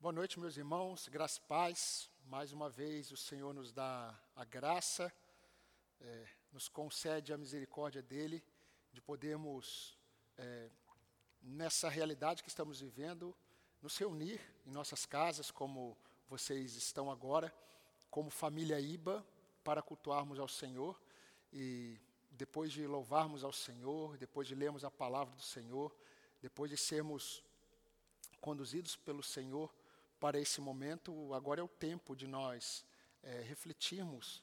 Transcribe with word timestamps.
Boa 0.00 0.12
noite, 0.12 0.38
meus 0.38 0.56
irmãos, 0.56 1.08
graça 1.08 1.40
e 1.40 1.48
paz. 1.48 2.08
Mais 2.26 2.52
uma 2.52 2.70
vez 2.70 3.10
o 3.10 3.16
Senhor 3.16 3.52
nos 3.52 3.72
dá 3.72 4.16
a 4.36 4.44
graça, 4.44 5.12
é, 6.00 6.28
nos 6.52 6.68
concede 6.68 7.32
a 7.32 7.36
misericórdia 7.36 8.00
dEle, 8.00 8.44
de 8.92 9.00
podermos, 9.00 9.98
é, 10.36 10.70
nessa 11.42 11.88
realidade 11.88 12.44
que 12.44 12.48
estamos 12.48 12.80
vivendo, 12.80 13.36
nos 13.82 13.98
reunir 13.98 14.40
em 14.64 14.70
nossas 14.70 15.04
casas, 15.04 15.50
como 15.50 15.98
vocês 16.28 16.76
estão 16.76 17.10
agora, 17.10 17.52
como 18.08 18.30
família 18.30 18.78
IBA, 18.78 19.26
para 19.64 19.82
cultuarmos 19.82 20.38
ao 20.38 20.46
Senhor. 20.46 20.96
E 21.52 21.98
depois 22.30 22.72
de 22.72 22.86
louvarmos 22.86 23.42
ao 23.42 23.52
Senhor, 23.52 24.16
depois 24.16 24.46
de 24.46 24.54
lermos 24.54 24.84
a 24.84 24.92
palavra 24.92 25.34
do 25.34 25.42
Senhor, 25.42 25.92
depois 26.40 26.70
de 26.70 26.76
sermos 26.76 27.42
conduzidos 28.40 28.94
pelo 28.94 29.24
Senhor, 29.24 29.74
para 30.20 30.38
esse 30.38 30.60
momento, 30.60 31.32
agora 31.32 31.60
é 31.60 31.64
o 31.64 31.68
tempo 31.68 32.14
de 32.16 32.26
nós 32.26 32.84
é, 33.22 33.42
refletirmos 33.42 34.42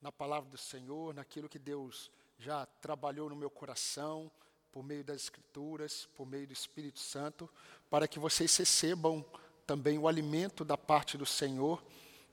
na 0.00 0.12
palavra 0.12 0.50
do 0.50 0.58
Senhor, 0.58 1.14
naquilo 1.14 1.48
que 1.48 1.58
Deus 1.58 2.10
já 2.38 2.66
trabalhou 2.66 3.30
no 3.30 3.36
meu 3.36 3.48
coração, 3.48 4.30
por 4.70 4.82
meio 4.82 5.04
das 5.04 5.22
Escrituras, 5.22 6.08
por 6.14 6.26
meio 6.26 6.46
do 6.46 6.52
Espírito 6.52 6.98
Santo, 6.98 7.48
para 7.88 8.06
que 8.06 8.18
vocês 8.18 8.54
recebam 8.56 9.24
também 9.66 9.98
o 9.98 10.06
alimento 10.06 10.64
da 10.64 10.76
parte 10.76 11.16
do 11.16 11.24
Senhor, 11.24 11.82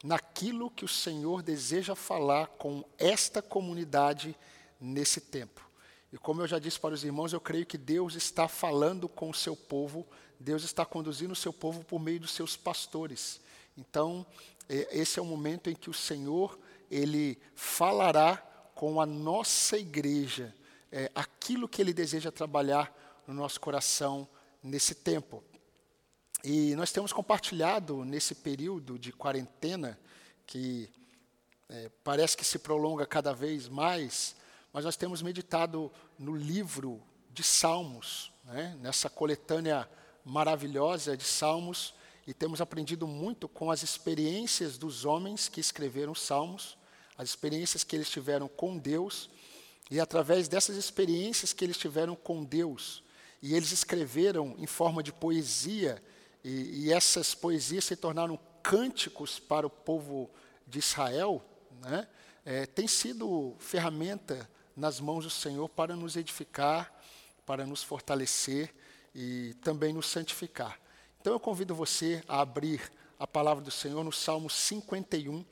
naquilo 0.03 0.69
que 0.71 0.83
o 0.83 0.87
Senhor 0.87 1.41
deseja 1.41 1.95
falar 1.95 2.47
com 2.47 2.83
esta 2.97 3.41
comunidade 3.41 4.35
nesse 4.79 5.21
tempo. 5.21 5.70
E 6.11 6.17
como 6.17 6.41
eu 6.41 6.47
já 6.47 6.59
disse 6.59 6.79
para 6.79 6.93
os 6.93 7.03
irmãos, 7.03 7.33
eu 7.33 7.39
creio 7.39 7.65
que 7.65 7.77
Deus 7.77 8.15
está 8.15 8.47
falando 8.47 9.07
com 9.07 9.29
o 9.29 9.33
seu 9.33 9.55
povo 9.55 10.05
Deus 10.41 10.63
está 10.63 10.83
conduzindo 10.83 11.31
o 11.31 11.35
seu 11.35 11.53
povo 11.53 11.83
por 11.83 11.99
meio 11.99 12.19
dos 12.19 12.31
seus 12.31 12.57
pastores. 12.57 13.39
Então, 13.77 14.25
é, 14.67 14.87
esse 14.99 15.19
é 15.19 15.21
o 15.21 15.25
momento 15.25 15.69
em 15.69 15.75
que 15.75 15.89
o 15.89 15.93
Senhor, 15.93 16.57
Ele 16.89 17.39
falará 17.55 18.37
com 18.73 18.99
a 18.99 19.05
nossa 19.05 19.77
igreja 19.77 20.53
é, 20.91 21.11
aquilo 21.13 21.69
que 21.69 21.79
Ele 21.79 21.93
deseja 21.93 22.31
trabalhar 22.31 22.91
no 23.27 23.35
nosso 23.35 23.61
coração 23.61 24.27
nesse 24.63 24.95
tempo. 24.95 25.43
E 26.43 26.75
nós 26.75 26.91
temos 26.91 27.13
compartilhado 27.13 28.03
nesse 28.03 28.33
período 28.33 28.97
de 28.97 29.11
quarentena, 29.11 29.99
que 30.47 30.89
é, 31.69 31.91
parece 32.03 32.35
que 32.35 32.43
se 32.43 32.57
prolonga 32.57 33.05
cada 33.05 33.31
vez 33.31 33.69
mais, 33.69 34.35
mas 34.73 34.85
nós 34.85 34.95
temos 34.95 35.21
meditado 35.21 35.91
no 36.17 36.35
livro 36.35 37.01
de 37.29 37.43
Salmos, 37.43 38.31
né, 38.45 38.77
nessa 38.81 39.09
coletânea 39.09 39.89
maravilhosa 40.23 41.15
de 41.15 41.23
Salmos 41.23 41.93
e 42.27 42.33
temos 42.33 42.61
aprendido 42.61 43.07
muito 43.07 43.47
com 43.47 43.71
as 43.71 43.83
experiências 43.83 44.77
dos 44.77 45.05
homens 45.05 45.49
que 45.49 45.59
escreveram 45.59 46.13
Salmos, 46.13 46.77
as 47.17 47.29
experiências 47.29 47.83
que 47.83 47.95
eles 47.95 48.09
tiveram 48.09 48.47
com 48.47 48.77
Deus 48.77 49.29
e 49.89 49.99
através 49.99 50.47
dessas 50.47 50.77
experiências 50.77 51.53
que 51.53 51.65
eles 51.65 51.77
tiveram 51.77 52.15
com 52.15 52.43
Deus 52.43 53.03
e 53.41 53.55
eles 53.55 53.71
escreveram 53.71 54.55
em 54.57 54.67
forma 54.67 55.01
de 55.01 55.11
poesia 55.11 56.01
e, 56.43 56.85
e 56.85 56.93
essas 56.93 57.33
poesias 57.33 57.85
se 57.85 57.95
tornaram 57.95 58.39
cânticos 58.61 59.39
para 59.39 59.65
o 59.65 59.69
povo 59.69 60.29
de 60.67 60.79
Israel, 60.79 61.43
né? 61.81 62.07
É, 62.43 62.65
tem 62.65 62.87
sido 62.87 63.55
ferramenta 63.59 64.49
nas 64.75 64.99
mãos 64.99 65.23
do 65.23 65.29
Senhor 65.29 65.67
para 65.69 65.95
nos 65.95 66.15
edificar, 66.15 66.93
para 67.45 67.65
nos 67.65 67.83
fortalecer 67.83 68.73
e 69.13 69.53
também 69.61 69.93
nos 69.93 70.07
santificar. 70.07 70.79
Então 71.19 71.33
eu 71.33 71.39
convido 71.39 71.75
você 71.75 72.23
a 72.27 72.41
abrir 72.41 72.91
a 73.19 73.27
palavra 73.27 73.63
do 73.63 73.69
Senhor 73.69 74.03
no 74.03 74.11
Salmo 74.11 74.49
51, 74.49 75.45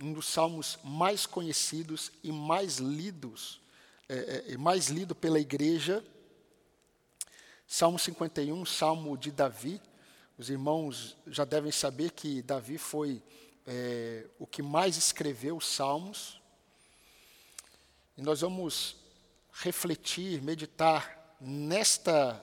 um 0.00 0.12
dos 0.12 0.26
salmos 0.26 0.78
mais 0.84 1.26
conhecidos 1.26 2.12
e 2.22 2.30
mais 2.30 2.76
lidos, 2.76 3.60
é, 4.08 4.44
é, 4.48 4.56
mais 4.56 4.88
lido 4.88 5.14
pela 5.14 5.40
igreja. 5.40 6.04
Salmo 7.66 7.98
51, 7.98 8.64
salmo 8.64 9.18
de 9.18 9.32
Davi. 9.32 9.80
Os 10.38 10.50
irmãos 10.50 11.16
já 11.26 11.44
devem 11.44 11.72
saber 11.72 12.12
que 12.12 12.42
Davi 12.42 12.78
foi 12.78 13.20
é, 13.66 14.26
o 14.38 14.46
que 14.46 14.62
mais 14.62 14.96
escreveu 14.96 15.56
os 15.56 15.66
salmos. 15.66 16.35
E 18.16 18.22
nós 18.22 18.40
vamos 18.40 18.96
refletir, 19.52 20.42
meditar 20.42 21.36
nesta 21.40 22.42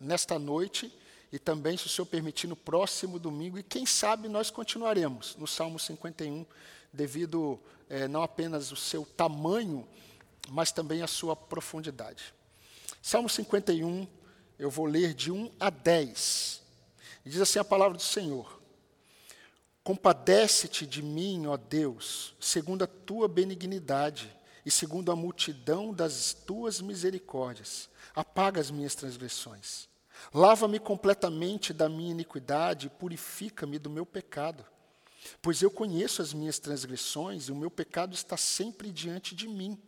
nesta 0.00 0.38
noite 0.38 0.92
e 1.30 1.38
também, 1.38 1.76
se 1.76 1.86
o 1.86 1.88
Senhor 1.88 2.06
permitir, 2.06 2.46
no 2.46 2.56
próximo 2.56 3.18
domingo. 3.18 3.58
E 3.58 3.62
quem 3.62 3.84
sabe 3.84 4.28
nós 4.28 4.50
continuaremos 4.50 5.36
no 5.36 5.46
Salmo 5.46 5.78
51, 5.78 6.46
devido 6.92 7.60
é, 7.88 8.08
não 8.08 8.22
apenas 8.22 8.72
o 8.72 8.76
seu 8.76 9.04
tamanho, 9.04 9.86
mas 10.48 10.72
também 10.72 11.02
a 11.02 11.06
sua 11.06 11.36
profundidade. 11.36 12.32
Salmo 13.02 13.28
51, 13.28 14.06
eu 14.58 14.70
vou 14.70 14.86
ler 14.86 15.12
de 15.12 15.30
1 15.30 15.52
a 15.60 15.68
10. 15.68 16.62
E 17.26 17.30
diz 17.30 17.40
assim 17.40 17.58
a 17.58 17.64
palavra 17.64 17.98
do 17.98 18.02
Senhor: 18.02 18.60
Compadece-te 19.84 20.86
de 20.86 21.02
mim, 21.02 21.46
ó 21.46 21.58
Deus, 21.58 22.34
segundo 22.40 22.84
a 22.84 22.86
tua 22.86 23.28
benignidade 23.28 24.34
e 24.64 24.70
segundo 24.70 25.10
a 25.10 25.16
multidão 25.16 25.92
das 25.92 26.32
tuas 26.32 26.80
misericórdias. 26.80 27.88
Apaga 28.14 28.60
as 28.60 28.70
minhas 28.70 28.94
transgressões. 28.94 29.88
Lava-me 30.34 30.78
completamente 30.78 31.72
da 31.72 31.88
minha 31.88 32.10
iniquidade 32.10 32.86
e 32.86 32.90
purifica-me 32.90 33.78
do 33.78 33.88
meu 33.88 34.04
pecado. 34.04 34.64
Pois 35.40 35.62
eu 35.62 35.70
conheço 35.70 36.22
as 36.22 36.32
minhas 36.32 36.58
transgressões 36.58 37.44
e 37.48 37.52
o 37.52 37.56
meu 37.56 37.70
pecado 37.70 38.14
está 38.14 38.36
sempre 38.36 38.90
diante 38.90 39.34
de 39.34 39.48
mim. 39.48 39.78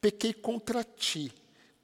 Pequei 0.00 0.32
contra 0.32 0.84
ti, 0.84 1.32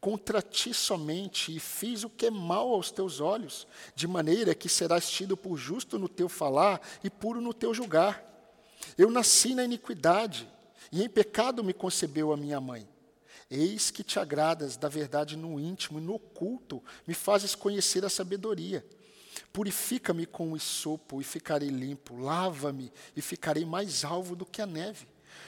contra 0.01 0.41
ti 0.41 0.73
somente, 0.73 1.55
e 1.55 1.59
fiz 1.59 2.05
o 2.05 2.11
que 2.11 2.27
é 2.27 2.31
mal 2.31 2.73
aos 2.73 2.91
teus 2.91 3.21
olhos, 3.21 3.67
de 3.95 4.07
maneira 4.07 4.55
que 4.55 4.69
serás 4.69 5.11
tido 5.11 5.37
por 5.37 5.57
justo 5.57 5.99
no 5.99 6.09
teu 6.09 6.29
falar 6.29 6.81
e 7.03 7.11
puro 7.11 7.41
no 7.41 7.53
teu 7.53 7.75
julgar. 7.75 8.25
Eu 8.97 9.11
nasci 9.11 9.55
na 9.55 9.65
iniquidade, 9.65 10.49
e 10.93 11.03
em 11.03 11.09
pecado 11.09 11.63
me 11.65 11.73
concebeu 11.73 12.33
a 12.33 12.37
minha 12.37 12.61
mãe. 12.61 12.89
Eis 13.51 13.91
que 13.91 14.03
te 14.03 14.19
agradas 14.19 14.77
da 14.77 14.89
verdade 14.89 15.37
no 15.37 15.61
íntimo 15.61 15.99
e 15.99 16.03
no 16.03 16.15
oculto, 16.15 16.83
me 17.07 17.15
fazes 17.15 17.55
conhecer 17.55 18.05
a 18.05 18.09
sabedoria. 18.09 18.85
Purifica-me 19.53 20.27
com 20.27 20.53
o 20.53 20.59
sopo 20.61 21.21
e 21.21 21.25
ficarei 21.25 21.69
limpo, 21.69 22.17
lava-me 22.19 22.93
e 23.15 23.23
ficarei 23.23 23.65
mais 23.65 24.05
alvo 24.05 24.35
do 24.35 24.45
que 24.45 24.61
a 24.61 24.67
neve. 24.67 25.07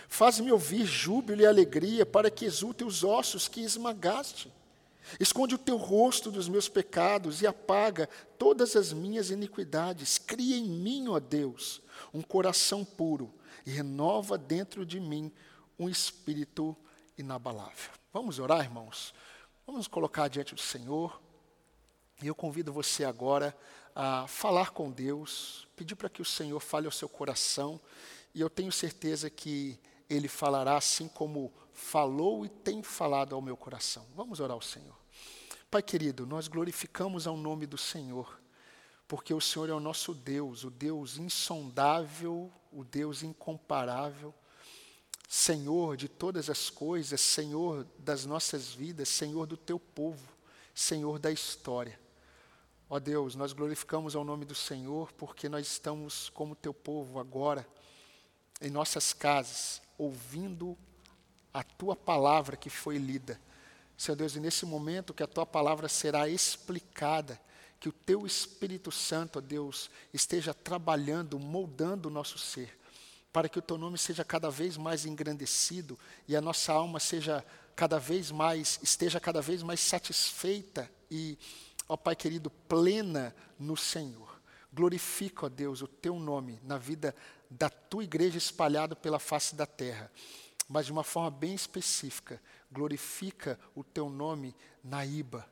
Faz-me 0.08 0.52
ouvir 0.52 0.84
júbilo 0.84 1.42
e 1.42 1.46
alegria, 1.46 2.06
para 2.06 2.30
que 2.30 2.44
exultem 2.44 2.86
os 2.86 3.02
ossos 3.02 3.48
que 3.48 3.60
esmagaste. 3.60 4.52
Esconde 5.18 5.54
o 5.54 5.58
teu 5.58 5.76
rosto 5.76 6.30
dos 6.30 6.48
meus 6.48 6.68
pecados 6.68 7.40
e 7.40 7.46
apaga 7.46 8.08
todas 8.38 8.76
as 8.76 8.92
minhas 8.92 9.30
iniquidades. 9.30 10.18
Cria 10.18 10.56
em 10.56 10.64
mim, 10.64 11.08
ó 11.08 11.18
Deus, 11.18 11.80
um 12.12 12.20
coração 12.20 12.84
puro 12.84 13.32
e 13.68 13.70
renova 13.70 14.38
dentro 14.38 14.86
de 14.86 14.98
mim 14.98 15.30
um 15.78 15.90
espírito 15.90 16.74
inabalável. 17.18 17.92
Vamos 18.10 18.38
orar, 18.38 18.64
irmãos? 18.64 19.12
Vamos 19.66 19.86
colocar 19.86 20.26
diante 20.28 20.54
do 20.54 20.60
Senhor. 20.62 21.20
E 22.22 22.26
eu 22.26 22.34
convido 22.34 22.72
você 22.72 23.04
agora 23.04 23.54
a 23.94 24.26
falar 24.26 24.70
com 24.70 24.90
Deus, 24.90 25.68
pedir 25.76 25.96
para 25.96 26.08
que 26.08 26.22
o 26.22 26.24
Senhor 26.24 26.58
fale 26.60 26.86
ao 26.86 26.92
seu 26.92 27.10
coração, 27.10 27.78
e 28.34 28.40
eu 28.40 28.48
tenho 28.48 28.72
certeza 28.72 29.28
que 29.28 29.78
Ele 30.08 30.28
falará 30.28 30.78
assim 30.78 31.06
como 31.06 31.52
falou 31.74 32.46
e 32.46 32.48
tem 32.48 32.82
falado 32.82 33.34
ao 33.34 33.42
meu 33.42 33.56
coração. 33.56 34.06
Vamos 34.16 34.40
orar 34.40 34.54
ao 34.54 34.62
Senhor. 34.62 34.96
Pai 35.70 35.82
querido, 35.82 36.24
nós 36.24 36.48
glorificamos 36.48 37.26
ao 37.26 37.36
nome 37.36 37.66
do 37.66 37.76
Senhor, 37.76 38.40
porque 39.08 39.34
o 39.34 39.40
Senhor 39.40 39.68
é 39.68 39.72
o 39.72 39.80
nosso 39.80 40.14
Deus, 40.14 40.62
o 40.62 40.70
Deus 40.70 41.16
insondável, 41.16 42.52
o 42.70 42.84
Deus 42.84 43.24
incomparável 43.24 44.32
Senhor 45.30 45.94
de 45.94 46.08
todas 46.08 46.48
as 46.48 46.70
coisas, 46.70 47.20
Senhor 47.20 47.86
das 47.98 48.24
nossas 48.24 48.72
vidas, 48.72 49.10
Senhor 49.10 49.46
do 49.46 49.58
teu 49.58 49.78
povo, 49.78 50.26
Senhor 50.74 51.18
da 51.18 51.30
história. 51.30 52.00
Ó 52.88 52.98
Deus, 52.98 53.34
nós 53.34 53.52
glorificamos 53.52 54.16
ao 54.16 54.24
nome 54.24 54.46
do 54.46 54.54
Senhor 54.54 55.12
porque 55.12 55.46
nós 55.46 55.66
estamos 55.66 56.30
como 56.30 56.56
teu 56.56 56.72
povo 56.72 57.20
agora, 57.20 57.68
em 58.58 58.70
nossas 58.70 59.12
casas, 59.12 59.82
ouvindo 59.98 60.78
a 61.52 61.62
tua 61.62 61.94
palavra 61.94 62.56
que 62.56 62.70
foi 62.70 62.96
lida. 62.96 63.38
Senhor 63.98 64.16
Deus, 64.16 64.34
e 64.34 64.40
nesse 64.40 64.64
momento 64.64 65.12
que 65.12 65.22
a 65.22 65.26
tua 65.26 65.44
palavra 65.44 65.90
será 65.90 66.26
explicada, 66.26 67.38
que 67.80 67.88
o 67.88 67.92
teu 67.92 68.26
Espírito 68.26 68.90
Santo, 68.90 69.38
ó 69.38 69.42
Deus, 69.42 69.90
esteja 70.12 70.52
trabalhando, 70.52 71.38
moldando 71.38 72.08
o 72.08 72.12
nosso 72.12 72.38
ser 72.38 72.78
para 73.32 73.48
que 73.48 73.58
o 73.58 73.62
teu 73.62 73.78
nome 73.78 73.98
seja 73.98 74.24
cada 74.24 74.50
vez 74.50 74.76
mais 74.76 75.04
engrandecido 75.04 75.98
e 76.26 76.34
a 76.34 76.40
nossa 76.40 76.72
alma 76.72 76.98
seja 76.98 77.44
cada 77.76 77.98
vez 77.98 78.30
mais, 78.30 78.80
esteja 78.82 79.20
cada 79.20 79.40
vez 79.40 79.62
mais 79.62 79.80
satisfeita 79.80 80.90
e, 81.10 81.38
ó 81.88 81.96
Pai 81.96 82.16
querido, 82.16 82.50
plena 82.50 83.34
no 83.58 83.76
Senhor. 83.76 84.40
Glorifica, 84.72 85.46
ó 85.46 85.48
Deus, 85.48 85.82
o 85.82 85.86
teu 85.86 86.18
nome 86.18 86.58
na 86.64 86.78
vida 86.78 87.14
da 87.50 87.70
tua 87.70 88.04
igreja 88.04 88.38
espalhada 88.38 88.96
pela 88.96 89.18
face 89.18 89.54
da 89.54 89.66
terra. 89.66 90.10
Mas 90.68 90.86
de 90.86 90.92
uma 90.92 91.04
forma 91.04 91.30
bem 91.30 91.54
específica, 91.54 92.42
glorifica 92.70 93.58
o 93.74 93.84
teu 93.84 94.10
nome 94.10 94.54
na 94.82 95.06
IBA 95.06 95.48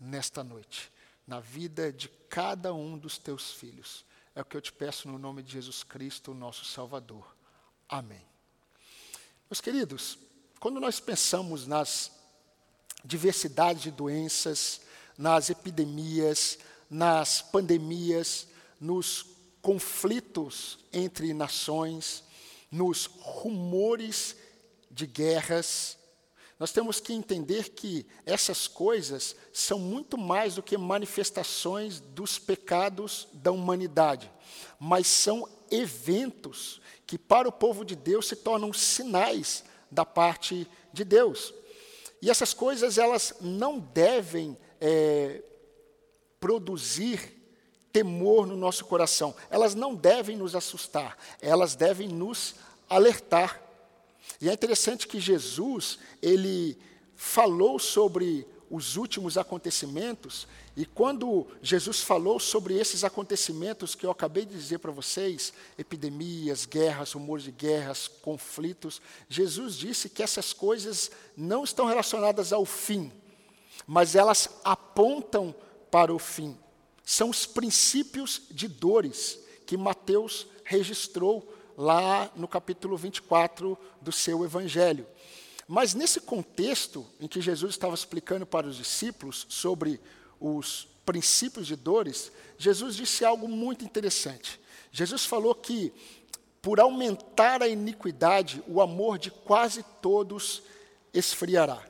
nesta 0.00 0.42
noite, 0.42 0.90
na 1.26 1.40
vida 1.40 1.92
de 1.92 2.08
cada 2.28 2.72
um 2.72 2.96
dos 2.96 3.18
teus 3.18 3.52
filhos. 3.52 4.04
É 4.34 4.40
o 4.40 4.44
que 4.44 4.56
eu 4.56 4.60
te 4.60 4.72
peço 4.72 5.08
no 5.08 5.18
nome 5.18 5.42
de 5.42 5.52
Jesus 5.52 5.82
Cristo, 5.82 6.34
nosso 6.34 6.64
Salvador. 6.64 7.36
Amém. 7.88 8.24
Meus 9.50 9.60
queridos, 9.60 10.18
quando 10.60 10.80
nós 10.80 11.00
pensamos 11.00 11.66
nas 11.66 12.12
diversidades 13.04 13.82
de 13.82 13.90
doenças, 13.90 14.80
nas 15.16 15.50
epidemias, 15.50 16.58
nas 16.90 17.40
pandemias, 17.40 18.48
nos 18.80 19.26
conflitos 19.62 20.78
entre 20.92 21.32
nações, 21.32 22.22
nos 22.70 23.06
rumores 23.06 24.36
de 24.90 25.06
guerras, 25.06 25.98
nós 26.58 26.72
temos 26.72 27.00
que 27.00 27.12
entender 27.12 27.70
que 27.70 28.06
essas 28.24 28.66
coisas 28.66 29.36
são 29.52 29.78
muito 29.78 30.16
mais 30.16 30.54
do 30.54 30.62
que 30.62 30.76
manifestações 30.78 32.00
dos 32.00 32.38
pecados 32.38 33.28
da 33.32 33.52
humanidade, 33.52 34.30
mas 34.80 35.06
são 35.06 35.46
eventos 35.70 36.80
que, 37.06 37.18
para 37.18 37.48
o 37.48 37.52
povo 37.52 37.84
de 37.84 37.94
Deus, 37.94 38.28
se 38.28 38.36
tornam 38.36 38.72
sinais 38.72 39.64
da 39.90 40.04
parte 40.04 40.66
de 40.92 41.04
Deus. 41.04 41.52
E 42.22 42.30
essas 42.30 42.54
coisas, 42.54 42.96
elas 42.96 43.34
não 43.40 43.78
devem 43.78 44.56
é, 44.80 45.42
produzir 46.40 47.34
temor 47.92 48.46
no 48.46 48.56
nosso 48.56 48.84
coração, 48.84 49.34
elas 49.50 49.74
não 49.74 49.94
devem 49.94 50.36
nos 50.36 50.54
assustar, 50.54 51.16
elas 51.40 51.74
devem 51.74 52.08
nos 52.08 52.54
alertar. 52.88 53.62
E 54.40 54.48
é 54.48 54.52
interessante 54.52 55.06
que 55.06 55.20
Jesus, 55.20 55.98
ele 56.20 56.78
falou 57.14 57.78
sobre 57.78 58.46
os 58.70 58.96
últimos 58.96 59.38
acontecimentos, 59.38 60.46
e 60.76 60.84
quando 60.84 61.46
Jesus 61.62 62.00
falou 62.00 62.38
sobre 62.40 62.74
esses 62.74 63.04
acontecimentos 63.04 63.94
que 63.94 64.04
eu 64.04 64.10
acabei 64.10 64.44
de 64.44 64.54
dizer 64.54 64.78
para 64.78 64.90
vocês, 64.90 65.52
epidemias, 65.78 66.66
guerras, 66.66 67.12
rumores 67.12 67.44
de 67.44 67.52
guerras, 67.52 68.08
conflitos, 68.08 69.00
Jesus 69.28 69.76
disse 69.76 70.08
que 70.08 70.22
essas 70.22 70.52
coisas 70.52 71.10
não 71.36 71.64
estão 71.64 71.86
relacionadas 71.86 72.52
ao 72.52 72.64
fim, 72.64 73.12
mas 73.86 74.16
elas 74.16 74.50
apontam 74.64 75.54
para 75.90 76.12
o 76.12 76.18
fim. 76.18 76.58
São 77.04 77.30
os 77.30 77.46
princípios 77.46 78.42
de 78.50 78.66
dores 78.66 79.38
que 79.64 79.76
Mateus 79.76 80.46
registrou 80.64 81.55
lá 81.76 82.30
no 82.34 82.48
capítulo 82.48 82.96
24 82.96 83.76
do 84.00 84.10
seu 84.10 84.44
evangelho. 84.44 85.06
Mas 85.68 85.94
nesse 85.94 86.20
contexto 86.20 87.06
em 87.20 87.26
que 87.26 87.40
Jesus 87.40 87.74
estava 87.74 87.94
explicando 87.94 88.46
para 88.46 88.66
os 88.66 88.76
discípulos 88.76 89.46
sobre 89.48 90.00
os 90.40 90.88
princípios 91.04 91.66
de 91.66 91.76
dores, 91.76 92.32
Jesus 92.56 92.96
disse 92.96 93.24
algo 93.24 93.48
muito 93.48 93.84
interessante. 93.84 94.60
Jesus 94.90 95.24
falou 95.24 95.54
que 95.54 95.92
por 96.62 96.80
aumentar 96.80 97.62
a 97.62 97.68
iniquidade, 97.68 98.62
o 98.66 98.80
amor 98.80 99.18
de 99.18 99.30
quase 99.30 99.84
todos 100.00 100.62
esfriará. 101.14 101.80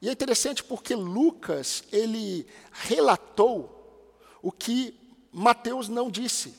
E 0.00 0.08
é 0.08 0.12
interessante 0.12 0.62
porque 0.62 0.94
Lucas, 0.94 1.82
ele 1.90 2.46
relatou 2.70 4.16
o 4.40 4.52
que 4.52 4.94
Mateus 5.32 5.88
não 5.88 6.10
disse 6.10 6.54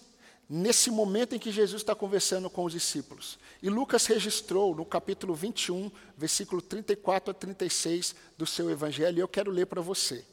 nesse 0.53 0.91
momento 0.91 1.33
em 1.33 1.39
que 1.39 1.49
Jesus 1.49 1.81
está 1.81 1.95
conversando 1.95 2.49
com 2.49 2.65
os 2.65 2.73
discípulos. 2.73 3.39
E 3.63 3.69
Lucas 3.69 4.05
registrou 4.05 4.75
no 4.75 4.83
capítulo 4.83 5.33
21, 5.33 5.89
versículo 6.17 6.61
34 6.61 7.31
a 7.31 7.33
36 7.33 8.13
do 8.37 8.45
seu 8.45 8.69
evangelho, 8.69 9.17
e 9.17 9.21
eu 9.21 9.29
quero 9.29 9.49
ler 9.49 9.65
para 9.65 9.79
você. 9.79 10.25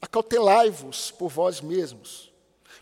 Acautelai-vos 0.00 1.10
por 1.10 1.28
vós 1.28 1.60
mesmos, 1.60 2.32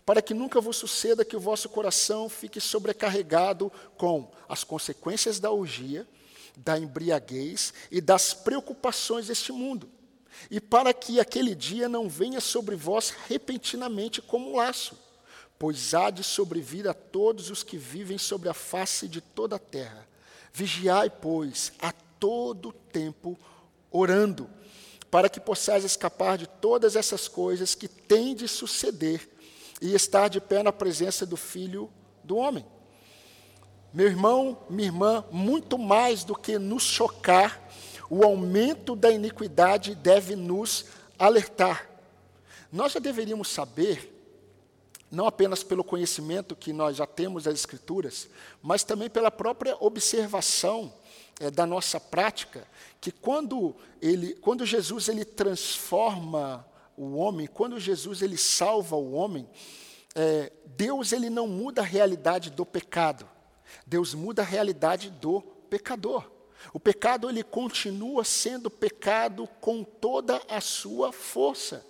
para 0.05 0.21
que 0.21 0.35
nunca 0.35 0.61
vos 0.61 0.77
suceda 0.77 1.25
que 1.25 1.35
o 1.35 1.39
vosso 1.39 1.67
coração 1.67 2.29
fique 2.29 2.61
sobrecarregado 2.61 3.71
com 3.97 4.31
as 4.47 4.63
consequências 4.63 5.39
da 5.39 5.49
orgia, 5.49 6.07
da 6.55 6.77
embriaguez 6.77 7.73
e 7.89 7.99
das 7.99 8.35
preocupações 8.35 9.25
deste 9.25 9.51
mundo, 9.51 9.89
e 10.51 10.61
para 10.61 10.93
que 10.93 11.19
aquele 11.19 11.55
dia 11.55 11.89
não 11.89 12.07
venha 12.07 12.39
sobre 12.39 12.75
vós 12.75 13.15
repentinamente 13.27 14.21
como 14.21 14.51
um 14.51 14.57
laço 14.57 15.09
pois 15.61 15.93
há 15.93 16.09
de 16.09 16.23
sobrevir 16.23 16.87
a 16.87 16.93
todos 16.93 17.51
os 17.51 17.61
que 17.61 17.77
vivem 17.77 18.17
sobre 18.17 18.49
a 18.49 18.53
face 18.53 19.07
de 19.07 19.21
toda 19.21 19.57
a 19.57 19.59
terra. 19.59 20.07
Vigiai, 20.51 21.07
pois, 21.07 21.71
a 21.79 21.91
todo 21.91 22.73
tempo, 22.91 23.37
orando, 23.91 24.49
para 25.11 25.29
que 25.29 25.39
possais 25.39 25.83
escapar 25.83 26.39
de 26.39 26.47
todas 26.47 26.95
essas 26.95 27.27
coisas 27.27 27.75
que 27.75 27.87
têm 27.87 28.33
de 28.33 28.47
suceder 28.47 29.29
e 29.79 29.93
estar 29.93 30.29
de 30.29 30.41
pé 30.41 30.63
na 30.63 30.73
presença 30.73 31.27
do 31.27 31.37
Filho 31.37 31.91
do 32.23 32.37
Homem. 32.37 32.65
Meu 33.93 34.07
irmão, 34.07 34.65
minha 34.67 34.87
irmã, 34.87 35.23
muito 35.29 35.77
mais 35.77 36.23
do 36.23 36.33
que 36.33 36.57
nos 36.57 36.81
chocar, 36.81 37.69
o 38.09 38.23
aumento 38.23 38.95
da 38.95 39.11
iniquidade 39.11 39.93
deve 39.93 40.35
nos 40.35 40.85
alertar. 41.19 41.87
Nós 42.71 42.93
já 42.93 42.99
deveríamos 42.99 43.47
saber 43.47 44.10
não 45.11 45.27
apenas 45.27 45.61
pelo 45.61 45.83
conhecimento 45.83 46.55
que 46.55 46.71
nós 46.71 46.95
já 46.95 47.05
temos 47.05 47.43
das 47.43 47.55
Escrituras, 47.55 48.29
mas 48.61 48.83
também 48.83 49.09
pela 49.09 49.29
própria 49.29 49.75
observação 49.79 50.93
é, 51.39 51.51
da 51.51 51.65
nossa 51.65 51.99
prática, 51.99 52.65
que 53.01 53.11
quando, 53.11 53.75
ele, 54.01 54.35
quando 54.35 54.65
Jesus 54.65 55.09
ele 55.09 55.25
transforma 55.25 56.65
o 56.95 57.15
homem, 57.15 57.45
quando 57.45 57.79
Jesus 57.79 58.21
ele 58.21 58.37
salva 58.37 58.95
o 58.95 59.11
homem, 59.11 59.49
é, 60.15 60.51
Deus 60.65 61.11
ele 61.11 61.29
não 61.29 61.47
muda 61.47 61.81
a 61.81 61.85
realidade 61.85 62.49
do 62.49 62.65
pecado, 62.65 63.27
Deus 63.85 64.13
muda 64.13 64.41
a 64.41 64.45
realidade 64.45 65.09
do 65.09 65.41
pecador. 65.41 66.29
O 66.73 66.79
pecado 66.79 67.29
ele 67.29 67.43
continua 67.43 68.23
sendo 68.23 68.69
pecado 68.69 69.47
com 69.59 69.83
toda 69.83 70.41
a 70.47 70.61
sua 70.61 71.11
força. 71.11 71.85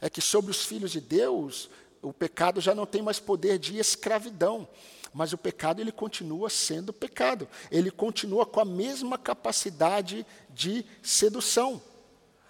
É 0.00 0.10
que 0.10 0.20
sobre 0.20 0.50
os 0.50 0.64
filhos 0.64 0.90
de 0.90 1.00
Deus 1.00 1.70
o 2.02 2.12
pecado 2.12 2.60
já 2.60 2.74
não 2.74 2.86
tem 2.86 3.02
mais 3.02 3.18
poder 3.18 3.58
de 3.58 3.78
escravidão, 3.78 4.68
mas 5.12 5.32
o 5.32 5.38
pecado 5.38 5.80
ele 5.80 5.92
continua 5.92 6.50
sendo 6.50 6.92
pecado. 6.92 7.48
Ele 7.70 7.90
continua 7.90 8.46
com 8.46 8.60
a 8.60 8.64
mesma 8.64 9.18
capacidade 9.18 10.26
de 10.50 10.84
sedução, 11.02 11.82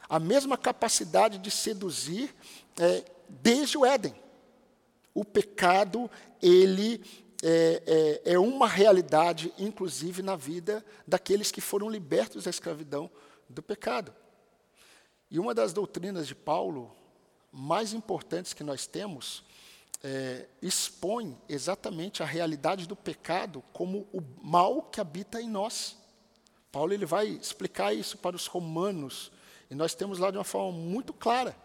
a 0.08 0.18
mesma 0.18 0.56
capacidade 0.56 1.38
de 1.38 1.50
seduzir 1.50 2.34
é, 2.78 3.04
desde 3.28 3.78
o 3.78 3.84
Éden. 3.84 4.14
O 5.14 5.24
pecado 5.24 6.10
ele 6.42 7.02
é, 7.42 8.20
é, 8.24 8.32
é 8.34 8.38
uma 8.38 8.66
realidade, 8.66 9.52
inclusive 9.58 10.22
na 10.22 10.36
vida 10.36 10.84
daqueles 11.06 11.50
que 11.50 11.60
foram 11.60 11.88
libertos 11.88 12.44
da 12.44 12.50
escravidão 12.50 13.10
do 13.48 13.62
pecado. 13.62 14.14
E 15.30 15.38
uma 15.38 15.54
das 15.54 15.72
doutrinas 15.72 16.26
de 16.26 16.34
Paulo 16.34 16.94
mais 17.52 17.92
importantes 17.92 18.52
que 18.52 18.62
nós 18.62 18.86
temos 18.86 19.44
é, 20.02 20.46
expõe 20.62 21.36
exatamente 21.48 22.22
a 22.22 22.26
realidade 22.26 22.86
do 22.86 22.94
pecado 22.94 23.62
como 23.72 24.06
o 24.12 24.22
mal 24.42 24.82
que 24.82 25.00
habita 25.00 25.40
em 25.40 25.48
nós. 25.48 25.96
Paulo 26.70 26.92
ele 26.92 27.06
vai 27.06 27.26
explicar 27.28 27.92
isso 27.92 28.18
para 28.18 28.36
os 28.36 28.46
romanos, 28.46 29.32
e 29.70 29.74
nós 29.74 29.94
temos 29.94 30.18
lá 30.18 30.30
de 30.30 30.38
uma 30.38 30.44
forma 30.44 30.72
muito 30.78 31.12
clara 31.12 31.56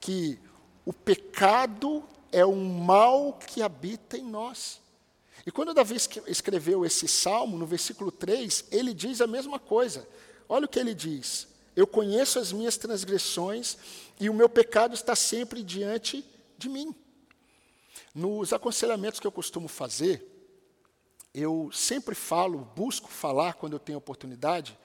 que 0.00 0.38
o 0.84 0.92
pecado 0.92 2.04
é 2.30 2.44
um 2.44 2.78
mal 2.78 3.34
que 3.34 3.62
habita 3.62 4.16
em 4.16 4.22
nós. 4.22 4.80
E 5.44 5.50
quando 5.50 5.74
Davi 5.74 5.96
escreveu 6.26 6.84
esse 6.84 7.06
salmo, 7.06 7.58
no 7.58 7.66
versículo 7.66 8.10
3, 8.10 8.66
ele 8.70 8.92
diz 8.92 9.20
a 9.20 9.26
mesma 9.26 9.58
coisa. 9.58 10.08
Olha 10.48 10.66
o 10.66 10.68
que 10.68 10.78
ele 10.78 10.94
diz: 10.94 11.48
Eu 11.76 11.86
conheço 11.86 12.38
as 12.38 12.52
minhas 12.52 12.78
transgressões 12.78 13.76
e 14.18 14.30
o 14.30 14.34
meu 14.34 14.48
pecado 14.48 14.94
está 14.94 15.14
sempre 15.14 15.62
diante 15.62 16.24
de 16.56 16.70
mim. 16.70 16.94
Nos 18.14 18.54
aconselhamentos 18.54 19.20
que 19.20 19.26
eu 19.26 19.32
costumo 19.32 19.68
fazer, 19.68 20.26
eu 21.34 21.70
sempre 21.70 22.14
falo, 22.14 22.66
busco 22.74 23.10
falar 23.10 23.54
quando 23.54 23.74
eu 23.74 23.78
tenho 23.78 23.98
oportunidade, 23.98 24.78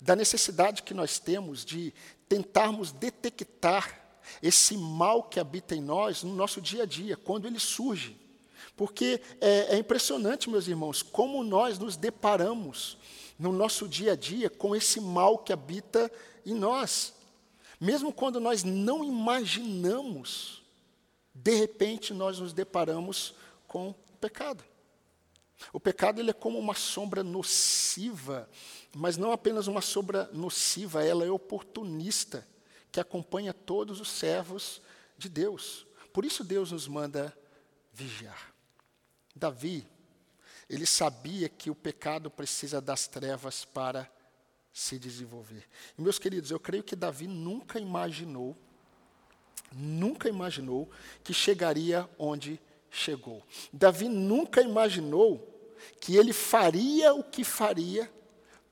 da 0.00 0.16
necessidade 0.16 0.82
que 0.82 0.92
nós 0.92 1.20
temos 1.20 1.64
de 1.64 1.94
tentarmos 2.28 2.90
detectar 2.90 4.18
esse 4.42 4.76
mal 4.76 5.22
que 5.22 5.38
habita 5.38 5.76
em 5.76 5.80
nós 5.80 6.24
no 6.24 6.34
nosso 6.34 6.60
dia 6.60 6.82
a 6.82 6.86
dia, 6.86 7.16
quando 7.16 7.46
ele 7.46 7.60
surge. 7.60 8.16
Porque 8.76 9.20
é, 9.40 9.76
é 9.76 9.78
impressionante, 9.78 10.50
meus 10.50 10.66
irmãos, 10.66 11.00
como 11.00 11.44
nós 11.44 11.78
nos 11.78 11.96
deparamos 11.96 12.98
no 13.38 13.52
nosso 13.52 13.88
dia 13.88 14.12
a 14.12 14.16
dia 14.16 14.48
com 14.48 14.74
esse 14.74 15.00
mal 15.00 15.38
que 15.38 15.52
habita 15.52 16.10
em 16.44 16.54
nós. 16.54 17.14
Mesmo 17.80 18.12
quando 18.12 18.40
nós 18.40 18.64
não 18.64 19.04
imaginamos 19.04 20.64
de 21.34 21.54
repente 21.54 22.14
nós 22.14 22.38
nos 22.38 22.52
deparamos 22.52 23.34
com 23.66 23.90
o 23.90 23.94
pecado. 24.20 24.62
O 25.72 25.80
pecado 25.80 26.20
ele 26.20 26.30
é 26.30 26.34
como 26.34 26.58
uma 26.58 26.74
sombra 26.74 27.22
nociva, 27.22 28.48
mas 28.94 29.16
não 29.16 29.32
apenas 29.32 29.66
uma 29.66 29.80
sombra 29.80 30.30
nociva, 30.32 31.04
ela 31.04 31.24
é 31.24 31.30
oportunista, 31.30 32.46
que 32.92 33.00
acompanha 33.00 33.52
todos 33.52 34.00
os 34.00 34.08
servos 34.08 34.80
de 35.18 35.28
Deus. 35.28 35.86
Por 36.12 36.24
isso 36.24 36.44
Deus 36.44 36.70
nos 36.70 36.86
manda 36.86 37.36
vigiar. 37.92 38.54
Davi, 39.34 39.86
ele 40.68 40.86
sabia 40.86 41.48
que 41.48 41.70
o 41.70 41.74
pecado 41.74 42.30
precisa 42.30 42.80
das 42.80 43.06
trevas 43.06 43.64
para 43.64 44.10
se 44.72 44.98
desenvolver. 44.98 45.64
E, 45.96 46.02
meus 46.02 46.18
queridos, 46.18 46.50
eu 46.50 46.58
creio 46.58 46.82
que 46.82 46.96
Davi 46.96 47.26
nunca 47.26 47.78
imaginou, 47.78 48.56
nunca 49.72 50.28
imaginou 50.28 50.90
que 51.22 51.32
chegaria 51.32 52.08
onde 52.18 52.60
chegou. 52.90 53.42
Davi 53.72 54.08
nunca 54.08 54.60
imaginou 54.60 55.50
que 56.00 56.16
ele 56.16 56.32
faria 56.32 57.14
o 57.14 57.22
que 57.22 57.44
faria 57.44 58.10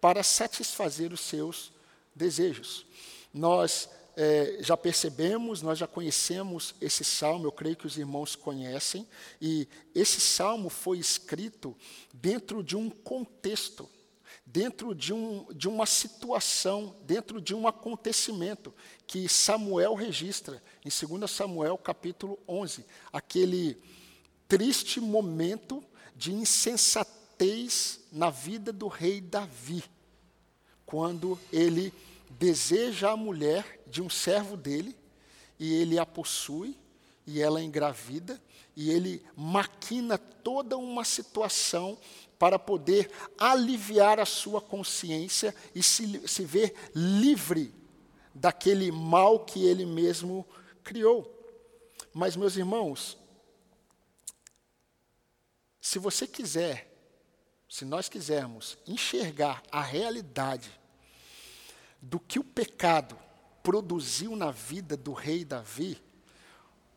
para 0.00 0.22
satisfazer 0.22 1.12
os 1.12 1.20
seus 1.20 1.72
desejos. 2.14 2.86
Nós 3.32 3.88
é, 4.16 4.58
já 4.60 4.76
percebemos, 4.76 5.62
nós 5.62 5.78
já 5.78 5.86
conhecemos 5.86 6.74
esse 6.80 7.04
salmo, 7.04 7.46
eu 7.46 7.52
creio 7.52 7.76
que 7.76 7.86
os 7.86 7.96
irmãos 7.96 8.36
conhecem, 8.36 9.06
e 9.40 9.66
esse 9.94 10.20
salmo 10.20 10.68
foi 10.68 10.98
escrito 10.98 11.76
dentro 12.12 12.62
de 12.62 12.76
um 12.76 12.90
contexto, 12.90 13.88
dentro 14.44 14.94
de, 14.94 15.14
um, 15.14 15.46
de 15.54 15.68
uma 15.68 15.86
situação, 15.86 16.94
dentro 17.04 17.40
de 17.40 17.54
um 17.54 17.66
acontecimento 17.66 18.74
que 19.06 19.28
Samuel 19.28 19.94
registra 19.94 20.62
em 20.84 20.90
2 21.18 21.30
Samuel 21.30 21.78
capítulo 21.78 22.38
11, 22.46 22.84
aquele 23.12 23.80
triste 24.46 25.00
momento 25.00 25.82
de 26.14 26.32
insensatez 26.32 28.00
na 28.12 28.28
vida 28.28 28.72
do 28.72 28.88
rei 28.88 29.20
Davi, 29.20 29.82
quando 30.84 31.38
ele 31.50 31.92
deseja 32.38 33.10
a 33.10 33.16
mulher 33.16 33.82
de 33.86 34.02
um 34.02 34.10
servo 34.10 34.56
dele, 34.56 34.96
e 35.58 35.72
ele 35.74 35.98
a 35.98 36.06
possui, 36.06 36.76
e 37.26 37.40
ela 37.40 37.60
é 37.60 37.62
engravida, 37.62 38.40
e 38.74 38.90
ele 38.90 39.24
maquina 39.36 40.18
toda 40.18 40.76
uma 40.76 41.04
situação 41.04 41.98
para 42.38 42.58
poder 42.58 43.10
aliviar 43.38 44.18
a 44.18 44.26
sua 44.26 44.60
consciência 44.60 45.54
e 45.74 45.82
se, 45.82 46.26
se 46.26 46.44
ver 46.44 46.74
livre 46.94 47.72
daquele 48.34 48.90
mal 48.90 49.44
que 49.44 49.64
ele 49.64 49.86
mesmo 49.86 50.46
criou. 50.82 51.30
Mas, 52.12 52.34
meus 52.34 52.56
irmãos, 52.56 53.16
se 55.80 55.98
você 55.98 56.26
quiser, 56.26 56.90
se 57.68 57.84
nós 57.84 58.08
quisermos 58.08 58.76
enxergar 58.86 59.62
a 59.70 59.80
realidade 59.80 60.70
do 62.02 62.18
que 62.18 62.40
o 62.40 62.44
pecado 62.44 63.16
produziu 63.62 64.34
na 64.34 64.50
vida 64.50 64.96
do 64.96 65.12
rei 65.12 65.44
Davi, 65.44 66.02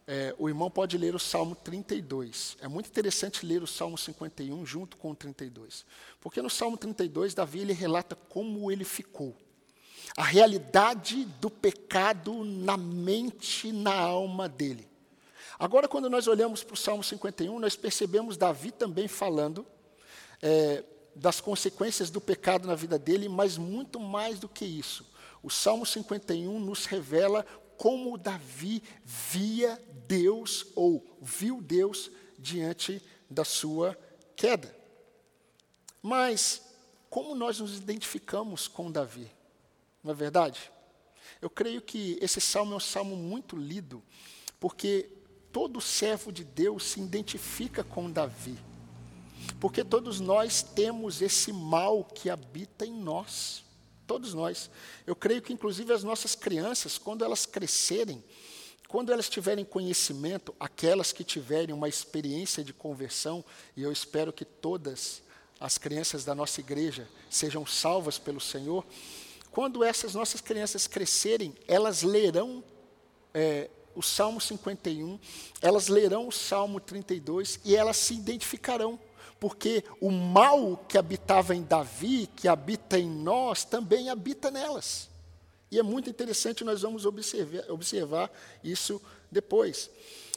é, 0.08 0.36
o 0.38 0.50
irmão 0.50 0.70
pode 0.70 0.98
ler 0.98 1.16
o 1.16 1.20
Salmo 1.20 1.56
32. 1.56 2.58
É 2.60 2.68
muito 2.68 2.88
interessante 2.88 3.46
ler 3.46 3.62
o 3.64 3.68
Salmo 3.68 3.98
51 3.98 4.66
junto 4.66 4.98
com 4.98 5.12
o 5.12 5.16
32. 5.16 5.86
Porque 6.20 6.42
no 6.42 6.50
Salmo 6.50 6.76
32, 6.76 7.34
Davi 7.34 7.60
ele 7.60 7.74
relata 7.74 8.16
como 8.16 8.72
ele 8.72 8.84
ficou. 8.84 9.36
A 10.18 10.24
realidade 10.24 11.26
do 11.40 11.50
pecado 11.50 12.44
na 12.44 12.78
mente, 12.78 13.72
na 13.72 13.94
alma 13.94 14.50
dele. 14.50 14.88
Agora, 15.58 15.88
quando 15.88 16.10
nós 16.10 16.28
olhamos 16.28 16.64
para 16.64 16.74
o 16.74 16.78
Salmo 16.78 17.04
51, 17.04 17.60
nós 17.60 17.76
percebemos 17.76 18.38
Davi 18.38 18.72
também 18.72 19.08
falando 19.08 19.66
é, 20.42 20.84
das 21.16 21.40
consequências 21.40 22.10
do 22.10 22.20
pecado 22.20 22.68
na 22.68 22.76
vida 22.76 23.00
dele, 23.00 23.30
mas 23.30 23.58
muito 23.58 24.00
mais 24.00 24.40
do 24.40 24.50
que 24.50 24.66
isso. 24.66 25.06
O 25.42 25.50
Salmo 25.50 25.86
51 25.86 26.60
nos 26.60 26.86
revela 26.86 27.46
como 27.78 28.18
Davi 28.18 28.84
via 29.04 29.82
Deus 30.08 30.68
ou 30.76 31.06
viu 31.22 31.62
Deus 31.62 32.12
diante 32.38 33.02
da 33.30 33.46
sua 33.46 33.98
queda. 34.36 34.76
Mas 36.02 36.62
como 37.10 37.34
nós 37.34 37.60
nos 37.60 37.78
identificamos 37.78 38.68
com 38.68 38.92
Davi? 38.92 39.32
Não 40.04 40.12
é 40.12 40.16
verdade? 40.16 40.72
Eu 41.42 41.50
creio 41.50 41.82
que 41.82 42.18
esse 42.22 42.42
salmo 42.42 42.74
é 42.74 42.78
um 42.78 42.80
salmo 42.80 43.16
muito 43.16 43.56
lido, 43.56 44.04
porque 44.60 45.10
todo 45.52 45.80
servo 45.80 46.32
de 46.32 46.44
Deus 46.44 46.84
se 46.84 47.00
identifica 47.00 47.84
com 47.84 48.12
Davi. 48.12 48.58
Porque 49.60 49.84
todos 49.84 50.20
nós 50.20 50.62
temos 50.62 51.22
esse 51.22 51.52
mal 51.52 52.04
que 52.04 52.30
habita 52.30 52.86
em 52.86 52.94
nós. 52.94 53.64
Todos 54.06 54.34
nós. 54.34 54.70
Eu 55.06 55.16
creio 55.16 55.42
que, 55.42 55.54
inclusive, 55.54 55.92
as 55.94 56.04
nossas 56.04 56.36
crianças, 56.36 56.98
quando 56.98 57.24
elas 57.24 57.46
crescerem, 57.46 58.24
quando 58.88 59.12
elas 59.12 59.30
tiverem 59.30 59.66
conhecimento, 59.66 60.54
aquelas 60.60 61.12
que 61.12 61.24
tiverem 61.24 61.74
uma 61.74 61.90
experiência 61.90 62.64
de 62.64 62.72
conversão, 62.72 63.44
e 63.76 63.82
eu 63.82 63.92
espero 63.92 64.32
que 64.32 64.46
todas 64.46 65.24
as 65.60 65.78
crianças 65.78 66.24
da 66.24 66.36
nossa 66.36 66.60
igreja 66.60 67.08
sejam 67.30 67.66
salvas 67.66 68.20
pelo 68.20 68.40
Senhor, 68.40 68.86
quando 69.52 69.84
essas 69.84 70.14
nossas 70.14 70.42
crianças 70.42 70.86
crescerem, 70.86 71.56
elas 71.68 72.04
lerão 72.04 72.64
é, 73.34 73.70
o 73.96 74.02
Salmo 74.02 74.42
51, 74.42 75.18
elas 75.62 75.88
lerão 75.88 76.28
o 76.28 76.32
Salmo 76.32 76.80
32 76.80 77.62
e 77.64 77.76
elas 77.76 77.98
se 77.98 78.14
identificarão, 78.14 79.00
porque 79.40 79.84
o 80.00 80.12
mal 80.12 80.78
que 80.88 80.98
habitava 80.98 81.56
em 81.56 81.64
Davi, 81.64 82.28
que 82.36 82.48
habita 82.48 82.98
em 82.98 83.10
nós, 83.10 83.64
também 83.64 84.10
habita 84.10 84.50
nelas. 84.50 85.10
E 85.72 85.80
é 85.80 85.84
muito 85.84 86.10
interessante, 86.10 86.64
nós 86.64 86.82
vamos 86.82 87.06
observar, 87.06 87.70
observar 87.70 88.32
isso 88.64 89.02
depois. 89.32 89.90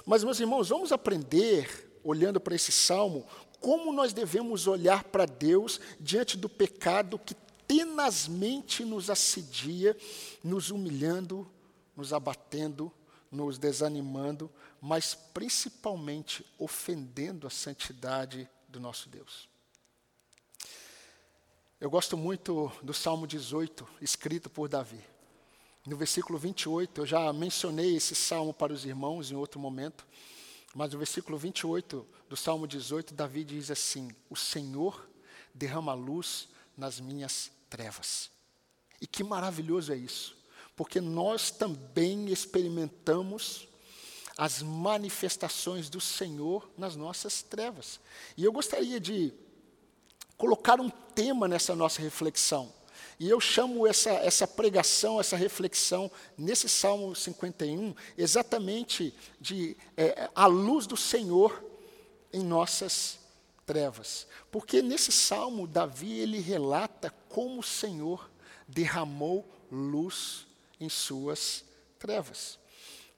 Mas, 0.05 0.25
meus 0.25 0.41
irmãos, 0.41 0.69
vamos 0.69 0.91
aprender, 0.91 1.99
olhando 2.03 2.41
para 2.41 2.55
esse 2.55 2.73
salmo, 2.73 3.27
como 3.61 3.93
nós 3.93 4.13
devemos 4.13 4.67
olhar 4.67 5.05
para 5.05 5.27
Deus 5.27 5.81
diante 6.01 6.37
do 6.37 6.49
pecado 6.49 7.19
que 7.19 7.35
tenazmente 7.67 8.85
nos 8.85 9.11
assedia, 9.11 9.97
nos 10.43 10.71
humilhando, 10.71 11.49
nos 11.97 12.13
abatendo 12.13 12.93
nos 13.31 13.59
desanimando, 13.59 14.51
mas 14.81 15.15
principalmente 15.15 16.45
ofendendo 16.59 17.47
a 17.47 17.51
santidade 17.51 18.49
do 18.69 18.79
nosso 18.79 19.09
Deus. 19.09 19.49
Eu 21.81 21.91
gosto 21.91 22.17
muito 22.17 22.71
do 22.83 22.93
Salmo 22.93 23.27
18, 23.27 23.89
escrito 24.01 24.51
por 24.51 24.69
Davi. 24.69 25.03
No 25.87 25.97
versículo 25.97 26.39
28, 26.39 27.01
eu 27.01 27.07
já 27.07 27.33
mencionei 27.33 27.97
esse 27.97 28.15
salmo 28.15 28.53
para 28.53 28.73
os 28.73 28.85
irmãos 28.85 29.31
em 29.31 29.35
outro 29.37 29.59
momento, 29.59 30.07
mas 30.75 30.93
no 30.93 30.99
versículo 30.99 31.39
28 31.39 32.07
do 32.29 32.37
Salmo 32.37 32.67
18, 32.67 33.15
Davi 33.15 33.43
diz 33.45 33.71
assim: 33.71 34.11
O 34.29 34.37
Senhor 34.37 35.09
derrama 35.55 35.95
luz 35.95 36.49
nas 36.77 37.01
minhas 37.01 37.51
trevas. 37.71 38.31
E 39.01 39.07
que 39.07 39.25
maravilhoso 39.25 39.93
é 39.93 39.97
isso 39.97 40.39
porque 40.79 41.01
nós 41.01 41.51
também 41.51 42.31
experimentamos 42.31 43.68
as 44.39 44.63
manifestações 44.63 45.91
do 45.91 46.01
Senhor 46.01 46.71
nas 46.79 46.95
nossas 46.95 47.43
trevas. 47.43 47.99
E 48.37 48.45
eu 48.45 48.53
gostaria 48.53 49.01
de 49.01 49.35
colocar 50.37 50.81
um 50.81 50.89
tema 50.89 51.49
nessa 51.49 51.75
nossa 51.75 52.01
reflexão. 52.01 52.73
E 53.19 53.29
eu 53.29 53.41
chamo 53.41 53.85
essa, 53.85 54.11
essa 54.11 54.47
pregação, 54.47 55.19
essa 55.19 55.37
reflexão, 55.37 56.09
nesse 56.37 56.69
Salmo 56.69 57.17
51, 57.17 57.93
exatamente 58.17 59.13
de 59.41 59.77
é, 59.97 60.31
a 60.33 60.47
luz 60.47 60.87
do 60.87 60.97
Senhor 60.97 61.65
em 62.33 62.45
nossas 62.45 63.19
trevas. 63.67 64.29
Porque 64.53 64.81
nesse 64.81 65.11
salmo, 65.11 65.67
Davi 65.67 66.13
ele 66.13 66.39
relata 66.39 67.13
como 67.29 67.59
o 67.59 67.65
Senhor 67.65 68.31
derramou 68.69 69.45
luz 69.69 70.47
em 70.79 70.89
suas 70.89 71.65
trevas. 71.99 72.57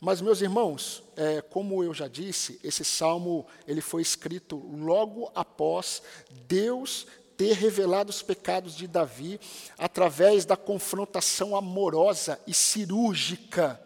Mas, 0.00 0.22
meus 0.22 0.40
irmãos, 0.40 1.02
é, 1.14 1.42
como 1.42 1.84
eu 1.84 1.92
já 1.92 2.08
disse, 2.08 2.58
esse 2.64 2.84
salmo 2.84 3.46
ele 3.66 3.82
foi 3.82 4.00
escrito 4.00 4.56
logo 4.56 5.30
após 5.34 6.02
Deus 6.48 7.06
ter 7.36 7.52
revelado 7.52 8.08
os 8.10 8.22
pecados 8.22 8.74
de 8.74 8.86
Davi 8.86 9.38
através 9.78 10.44
da 10.44 10.56
confrontação 10.56 11.54
amorosa 11.54 12.40
e 12.46 12.54
cirúrgica 12.54 13.80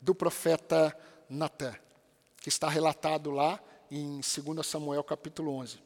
do 0.00 0.14
profeta 0.14 0.96
Natã, 1.28 1.74
que 2.40 2.48
está 2.48 2.68
relatado 2.68 3.30
lá 3.30 3.58
em 3.90 4.20
2 4.20 4.66
Samuel 4.66 5.02
capítulo 5.02 5.52
11. 5.52 5.78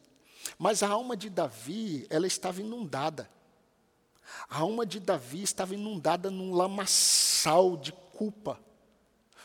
Mas 0.57 0.83
a 0.83 0.89
alma 0.89 1.15
de 1.15 1.29
Davi, 1.29 2.05
ela 2.09 2.27
estava 2.27 2.61
inundada. 2.61 3.29
A 4.49 4.59
alma 4.59 4.85
de 4.85 4.99
Davi 4.99 5.41
estava 5.41 5.73
inundada 5.73 6.29
num 6.29 6.53
lamaçal 6.53 7.77
de 7.77 7.91
culpa, 7.91 8.59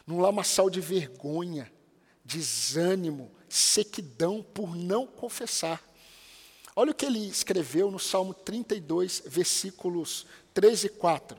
num 0.08 0.20
lamaçal 0.20 0.70
de 0.70 0.80
vergonha, 0.80 1.70
desânimo, 2.24 3.30
sequidão 3.46 4.42
por 4.42 4.74
não 4.74 5.06
confessar. 5.06 5.86
Olha 6.74 6.92
o 6.92 6.94
que 6.94 7.04
ele 7.04 7.28
escreveu 7.28 7.90
no 7.90 7.98
Salmo 7.98 8.32
32, 8.32 9.24
versículos 9.26 10.24
3 10.54 10.84
e 10.84 10.88
4. 10.88 11.38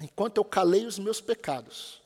Enquanto 0.00 0.38
eu 0.38 0.44
calei 0.44 0.86
os 0.86 0.98
meus 0.98 1.20
pecados, 1.20 2.02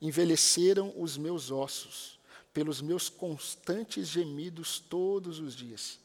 envelheceram 0.00 0.90
os 0.96 1.18
meus 1.18 1.50
ossos, 1.50 2.18
pelos 2.54 2.80
meus 2.80 3.10
constantes 3.10 4.08
gemidos 4.08 4.78
todos 4.78 5.38
os 5.38 5.54
dias, 5.54 5.98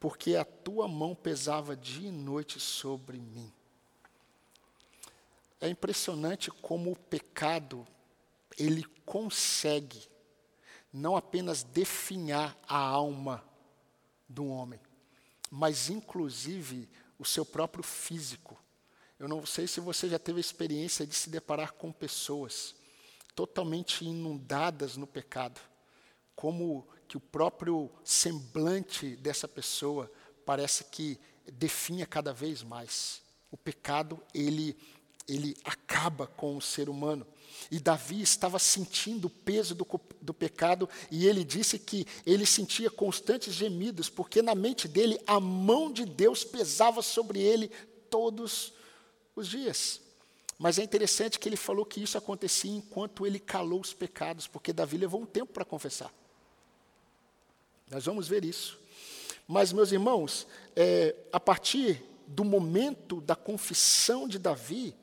porque 0.00 0.36
a 0.36 0.44
tua 0.44 0.88
mão 0.88 1.14
pesava 1.14 1.76
dia 1.76 2.08
e 2.08 2.12
noite 2.12 2.58
sobre 2.58 3.18
mim. 3.18 3.52
É 5.60 5.68
impressionante 5.68 6.50
como 6.50 6.92
o 6.92 6.96
pecado 6.96 7.86
ele 8.58 8.84
consegue 9.06 10.08
não 10.92 11.16
apenas 11.16 11.62
definhar 11.62 12.58
a 12.66 12.78
alma 12.78 13.44
do 14.28 14.46
homem, 14.46 14.80
mas 15.50 15.88
inclusive 15.88 16.88
o 17.18 17.24
seu 17.24 17.44
próprio 17.44 17.84
físico. 17.84 18.58
Eu 19.18 19.28
não 19.28 19.44
sei 19.44 19.66
se 19.66 19.80
você 19.80 20.08
já 20.08 20.18
teve 20.18 20.38
a 20.38 20.40
experiência 20.40 21.06
de 21.06 21.14
se 21.14 21.30
deparar 21.30 21.72
com 21.72 21.92
pessoas 21.92 22.74
totalmente 23.34 24.04
inundadas 24.04 24.96
no 24.96 25.06
pecado, 25.06 25.60
como 26.34 26.86
que 27.06 27.16
o 27.16 27.20
próprio 27.20 27.90
semblante 28.04 29.16
dessa 29.16 29.48
pessoa 29.48 30.10
parece 30.44 30.84
que 30.84 31.18
definha 31.52 32.06
cada 32.06 32.32
vez 32.32 32.62
mais. 32.62 33.22
O 33.50 33.56
pecado, 33.56 34.22
ele 34.34 34.76
ele 35.28 35.54
acaba 35.62 36.26
com 36.26 36.56
o 36.56 36.62
ser 36.62 36.88
humano. 36.88 37.26
E 37.70 37.78
Davi 37.78 38.22
estava 38.22 38.58
sentindo 38.58 39.26
o 39.26 39.30
peso 39.30 39.74
do, 39.74 39.86
do, 40.20 40.32
pecado, 40.32 40.88
e 41.10 41.26
ele 41.26 41.44
disse 41.44 41.78
que 41.78 42.06
ele 42.24 42.46
sentia 42.46 42.90
constantes 42.90 43.52
gemidos, 43.52 44.08
porque 44.08 44.40
na 44.40 44.54
mente 44.54 44.88
dele 44.88 45.20
a 45.26 45.38
mão 45.38 45.92
de 45.92 46.04
Deus 46.04 46.44
pesava 46.44 47.02
sobre 47.02 47.40
ele 47.40 47.70
todos 48.08 48.72
os 49.36 49.48
dias. 49.48 50.00
Mas 50.58 50.78
é 50.78 50.82
interessante 50.82 51.38
que 51.38 51.48
ele 51.48 51.56
falou 51.56 51.84
que 51.84 52.02
isso 52.02 52.18
acontecia 52.18 52.72
enquanto 52.72 53.26
ele 53.26 53.38
calou 53.38 53.80
os 53.80 53.92
pecados, 53.92 54.46
porque 54.46 54.72
Davi 54.72 54.96
levou 54.96 55.20
um 55.20 55.26
tempo 55.26 55.52
para 55.52 55.64
confessar. 55.64 56.12
Nós 57.90 58.04
vamos 58.04 58.28
ver 58.28 58.44
isso. 58.44 58.78
Mas, 59.46 59.72
meus 59.72 59.92
irmãos, 59.92 60.46
é, 60.74 61.14
a 61.32 61.40
partir 61.40 62.02
do 62.26 62.44
momento 62.44 63.20
da 63.20 63.34
confissão 63.34 64.28
de 64.28 64.38
Davi, 64.38 64.94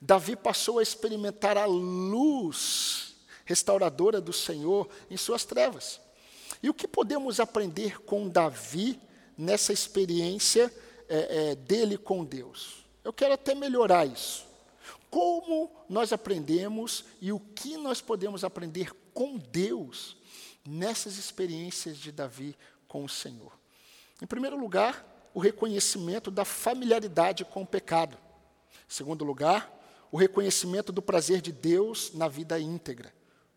Davi 0.00 0.36
passou 0.36 0.78
a 0.78 0.82
experimentar 0.82 1.56
a 1.56 1.66
luz 1.66 3.14
restauradora 3.44 4.20
do 4.20 4.32
Senhor 4.32 4.88
em 5.10 5.16
suas 5.16 5.44
trevas. 5.44 6.00
E 6.62 6.68
o 6.68 6.74
que 6.74 6.88
podemos 6.88 7.40
aprender 7.40 8.00
com 8.00 8.28
Davi 8.28 9.00
nessa 9.36 9.72
experiência 9.72 10.72
é, 11.08 11.50
é, 11.50 11.54
dele 11.54 11.98
com 11.98 12.24
Deus? 12.24 12.84
Eu 13.02 13.12
quero 13.12 13.34
até 13.34 13.54
melhorar 13.54 14.06
isso. 14.06 14.46
Como 15.10 15.70
nós 15.88 16.12
aprendemos 16.12 17.04
e 17.20 17.30
o 17.32 17.38
que 17.38 17.76
nós 17.76 18.00
podemos 18.00 18.44
aprender 18.44 18.92
com 19.12 19.36
Deus 19.36 20.16
nessas 20.66 21.18
experiências 21.18 21.98
de 21.98 22.10
Davi 22.10 22.56
com 22.88 23.04
o 23.04 23.08
Senhor? 23.08 23.52
Em 24.20 24.26
primeiro 24.26 24.58
lugar, 24.58 25.30
o 25.34 25.40
reconhecimento 25.40 26.30
da 26.30 26.44
familiaridade 26.44 27.44
com 27.44 27.62
o 27.62 27.66
pecado. 27.66 28.16
Segundo 28.88 29.24
lugar, 29.24 29.72
o 30.10 30.16
reconhecimento 30.16 30.92
do 30.92 31.02
prazer 31.02 31.40
de 31.40 31.52
Deus 31.52 32.12
na 32.14 32.28
vida 32.28 32.58
íntegra. 32.60 33.12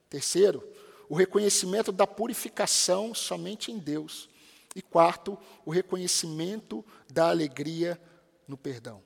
Terceiro, 0.10 0.64
o 1.10 1.16
reconhecimento 1.16 1.92
da 1.92 2.08
purificação 2.08 3.14
somente 3.14 3.72
em 3.72 3.78
Deus. 3.78 4.30
E 4.76 4.82
quarto, 4.82 5.38
o 5.66 5.72
reconhecimento 5.72 6.84
da 7.12 7.30
alegria 7.30 8.00
no 8.48 8.58
perdão. 8.58 9.02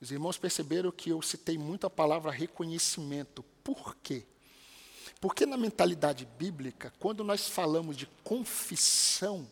Os 0.00 0.10
irmãos 0.10 0.38
perceberam 0.38 0.92
que 0.92 1.10
eu 1.10 1.20
citei 1.20 1.58
muito 1.58 1.86
a 1.86 1.90
palavra 1.90 2.30
reconhecimento. 2.30 3.42
Por 3.64 3.96
quê? 3.96 4.24
Porque 5.20 5.44
na 5.44 5.56
mentalidade 5.56 6.24
bíblica, 6.38 6.92
quando 7.00 7.24
nós 7.24 7.48
falamos 7.48 7.96
de 7.96 8.06
confissão, 8.22 9.50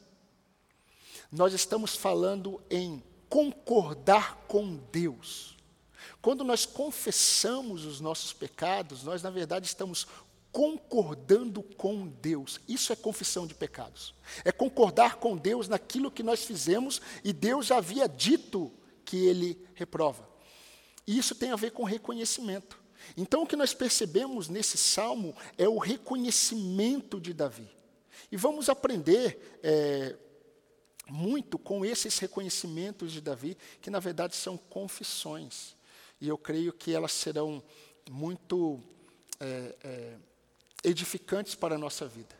nós 1.31 1.53
estamos 1.53 1.97
falando 1.97 2.63
em 2.71 3.03
concordar 3.29 4.37
com 4.47 4.77
Deus. 4.93 5.56
Quando 6.21 6.43
nós 6.43 6.67
confessamos 6.67 7.85
os 7.85 8.01
nossos 8.01 8.33
pecados, 8.33 9.03
nós, 9.05 9.23
na 9.23 9.31
verdade, 9.31 9.67
estamos 9.67 10.07
concordando 10.57 11.63
com 11.63 12.09
Deus. 12.09 12.59
Isso 12.67 12.91
é 12.91 12.97
confissão 12.97 13.47
de 13.47 13.55
pecados. 13.55 14.15
É 14.43 14.51
concordar 14.51 15.17
com 15.17 15.37
Deus 15.37 15.69
naquilo 15.69 16.11
que 16.11 16.23
nós 16.23 16.45
fizemos 16.45 17.01
e 17.23 17.31
Deus 17.31 17.67
já 17.67 17.77
havia 17.77 18.09
dito 18.09 18.73
que 19.05 19.19
ele 19.19 19.69
reprova. 19.75 20.27
E 21.07 21.19
isso 21.19 21.35
tem 21.35 21.51
a 21.51 21.57
ver 21.57 21.73
com 21.73 21.85
reconhecimento. 21.85 22.81
Então, 23.17 23.43
o 23.43 23.47
que 23.47 23.55
nós 23.55 23.75
percebemos 23.75 24.49
nesse 24.49 24.79
salmo 24.79 25.37
é 25.59 25.69
o 25.69 25.77
reconhecimento 25.77 27.21
de 27.21 27.35
Davi. 27.35 27.71
E 28.33 28.37
vamos 28.37 28.71
aprender 28.71 29.61
é, 29.63 30.17
muito 31.07 31.59
com 31.59 31.85
esses 31.85 32.19
reconhecimentos 32.19 33.13
de 33.13 33.21
Davi, 33.21 33.59
que 33.81 33.91
na 33.91 34.01
verdade 34.01 34.35
são 34.35 34.57
confissões 34.57 35.76
e 36.21 36.29
eu 36.29 36.39
creio 36.39 36.73
que 36.73 36.93
elas 36.93 37.13
serão 37.13 37.63
muito 38.11 38.81
é, 39.41 39.75
é, 39.83 40.17
edificantes 40.85 41.55
para 41.55 41.75
a 41.75 41.79
nossa 41.79 42.07
vida. 42.07 42.35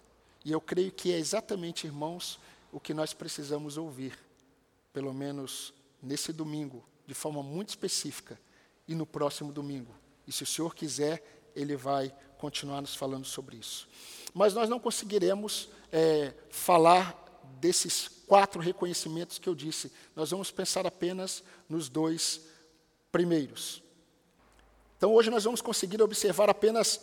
E 0.45 0.53
eu 0.53 0.61
creio 0.61 0.93
que 0.93 1.13
é 1.13 1.19
exatamente, 1.19 1.87
irmãos, 1.87 2.39
o 2.73 2.79
que 2.79 2.95
nós 2.95 3.13
precisamos 3.13 3.77
ouvir, 3.77 4.19
pelo 4.93 5.13
menos 5.13 5.75
nesse 6.03 6.33
domingo, 6.33 6.85
de 7.07 7.15
forma 7.15 7.43
muito 7.43 7.71
específica, 7.71 8.39
e 8.89 8.95
no 8.95 9.05
próximo 9.05 9.53
domingo. 9.53 9.95
E 10.27 10.33
se 10.33 10.43
o 10.43 10.47
Senhor 10.47 10.75
quiser, 10.75 11.51
Ele 11.55 11.77
vai 11.77 12.15
continuar 12.39 12.81
nos 12.81 12.95
falando 12.95 13.25
sobre 13.25 13.57
isso. 13.57 13.89
Mas 14.33 14.55
nós 14.55 14.69
não 14.69 14.79
conseguiremos 14.79 15.69
é, 15.91 16.33
falar 16.51 17.25
desses 17.61 18.09
quatro 18.27 18.61
reconhecimentos 18.61 19.39
que 19.39 19.49
eu 19.49 19.55
disse. 19.55 19.91
Nós 20.15 20.31
vamos 20.31 20.51
pensar 20.51 20.87
apenas 20.87 21.43
nos 21.69 21.89
dois 21.89 22.43
primeiros. 23.17 23.83
Então 24.99 25.15
hoje 25.15 25.31
nós 25.31 25.45
vamos 25.45 25.63
conseguir 25.63 26.03
observar 26.03 26.51
apenas 26.51 27.01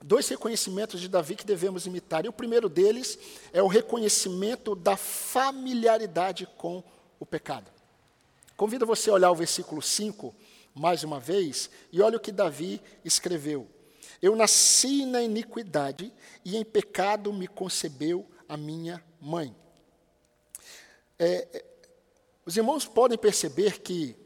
dois 0.00 0.28
reconhecimentos 0.28 1.00
de 1.00 1.08
Davi 1.08 1.34
que 1.34 1.44
devemos 1.44 1.84
imitar. 1.84 2.24
E 2.24 2.28
o 2.28 2.32
primeiro 2.32 2.68
deles 2.68 3.18
é 3.52 3.60
o 3.60 3.66
reconhecimento 3.66 4.76
da 4.76 4.96
familiaridade 4.96 6.48
com 6.56 6.80
o 7.18 7.26
pecado. 7.26 7.68
Convido 8.56 8.86
você 8.86 9.10
a 9.10 9.14
olhar 9.14 9.32
o 9.32 9.34
versículo 9.34 9.82
5 9.82 10.32
mais 10.72 11.02
uma 11.02 11.18
vez 11.18 11.68
e 11.90 12.00
olha 12.00 12.18
o 12.18 12.20
que 12.20 12.30
Davi 12.30 12.80
escreveu. 13.04 13.66
Eu 14.22 14.36
nasci 14.36 15.04
na 15.04 15.24
iniquidade 15.24 16.12
e 16.44 16.56
em 16.56 16.64
pecado 16.64 17.32
me 17.32 17.48
concebeu 17.48 18.24
a 18.48 18.56
minha 18.56 19.02
mãe. 19.20 19.52
É, 21.18 21.48
é 21.52 21.64
os 22.46 22.56
irmãos 22.56 22.86
podem 22.86 23.18
perceber 23.18 23.80
que 23.80 24.21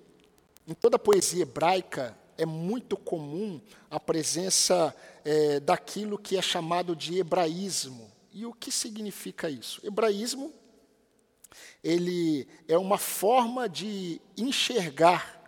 em 0.66 0.74
toda 0.74 0.96
a 0.96 0.98
poesia 0.98 1.42
hebraica 1.42 2.16
é 2.36 2.44
muito 2.44 2.96
comum 2.96 3.60
a 3.90 3.98
presença 3.98 4.94
é, 5.24 5.60
daquilo 5.60 6.18
que 6.18 6.36
é 6.36 6.42
chamado 6.42 6.94
de 6.94 7.18
hebraísmo. 7.18 8.10
E 8.32 8.44
o 8.44 8.52
que 8.52 8.70
significa 8.70 9.48
isso? 9.48 9.80
Hebraísmo 9.84 10.52
ele 11.82 12.48
é 12.66 12.76
uma 12.76 12.98
forma 12.98 13.68
de 13.68 14.20
enxergar, 14.36 15.40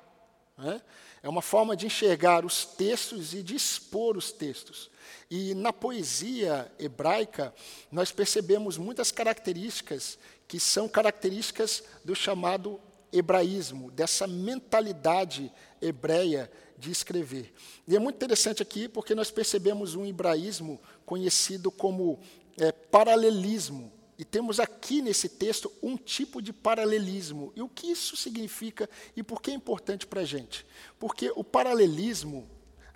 né? 0.57 0.81
é 1.23 1.29
uma 1.29 1.43
forma 1.43 1.77
de 1.77 1.87
enxergar 1.87 2.45
os 2.45 2.65
textos 2.65 3.35
e 3.35 3.43
de 3.43 3.57
expor 3.57 4.17
os 4.17 4.31
textos. 4.31 4.91
E 5.31 5.55
na 5.55 5.73
poesia 5.73 6.71
hebraica, 6.79 7.53
nós 7.91 8.13
percebemos 8.13 8.79
muitas 8.79 9.11
características 9.11 10.19
que 10.47 10.59
são 10.59 10.89
características 10.89 11.83
do 12.05 12.15
chamado 12.15 12.81
hebraísmo, 13.13 13.91
dessa 13.91 14.27
mentalidade 14.27 15.53
hebreia 15.81 16.51
de 16.77 16.91
escrever. 16.91 17.53
E 17.87 17.97
é 17.97 17.99
muito 17.99 18.17
interessante 18.17 18.63
aqui 18.63 18.89
porque 18.89 19.15
nós 19.15 19.31
percebemos 19.31 19.95
um 19.95 20.07
hebraísmo 20.07 20.81
conhecido 21.05 21.71
como 21.71 22.21
é, 22.59 22.71
paralelismo. 22.73 23.93
E 24.19 24.25
temos 24.25 24.59
aqui 24.59 25.01
nesse 25.01 25.29
texto 25.29 25.73
um 25.83 25.97
tipo 25.97 26.43
de 26.43 26.53
paralelismo. 26.53 27.53
E 27.55 27.63
o 27.63 27.69
que 27.69 27.89
isso 27.89 28.17
significa 28.17 28.89
e 29.17 29.23
por 29.23 29.41
que 29.41 29.51
é 29.51 29.55
importante 29.55 30.07
para 30.07 30.23
a 30.23 30.25
gente? 30.25 30.67
Porque 30.99 31.33
o 31.37 31.45
paralelismo, 31.45 32.49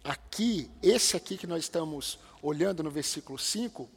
aqui, 0.03 0.71
esse 0.83 1.17
aqui 1.17 1.37
que 1.37 1.47
nós 1.47 1.63
estamos 1.63 2.19
olhando 2.43 2.83
no 2.83 2.91
versículo 2.91 3.39
5, 3.39 3.89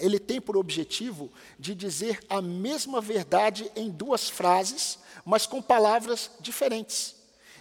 ele 0.00 0.18
tem 0.18 0.40
por 0.40 0.56
objetivo 0.56 1.32
de 1.58 1.74
dizer 1.74 2.20
a 2.28 2.42
mesma 2.42 3.00
verdade 3.00 3.70
em 3.74 3.90
duas 3.90 4.28
frases, 4.28 4.98
mas 5.24 5.46
com 5.46 5.62
palavras 5.62 6.30
diferentes. 6.40 7.16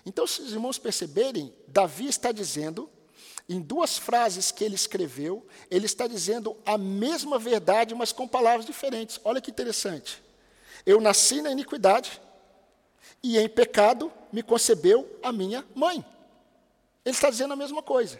Então, 0.06 0.28
se 0.28 0.41
os 0.41 0.52
irmãos 0.52 0.78
perceberem, 0.78 1.54
Davi 1.67 2.08
está 2.08 2.32
dizendo 2.32 2.89
Em 3.48 3.62
duas 3.62 3.98
frases 3.98 4.52
que 4.52 4.63
ele 4.63 4.74
escreveu, 4.74 5.45
ele 5.69 5.86
está 5.86 6.08
dizendo 6.08 6.58
a 6.65 6.78
mesma 6.78 7.38
verdade, 7.38 7.93
mas 7.93 8.12
com 8.12 8.28
palavras 8.28 8.65
diferentes. 8.65 9.19
Olha 9.24 9.39
que 9.39 9.52
interessante. 9.52 10.24
Eu 10.84 11.00
nasci 11.00 11.41
na 11.41 11.52
iniquidade, 11.52 12.19
e 13.21 13.38
em 13.38 13.48
pecado 13.48 14.12
me 14.32 14.41
concebeu 14.41 15.19
a 15.21 15.32
minha 15.32 15.63
mãe. 15.76 16.04
Ele 17.04 17.15
está 17.15 17.30
dizendo 17.30 17.54
a 17.54 17.58
mesma 17.58 17.84
coisa, 17.84 18.19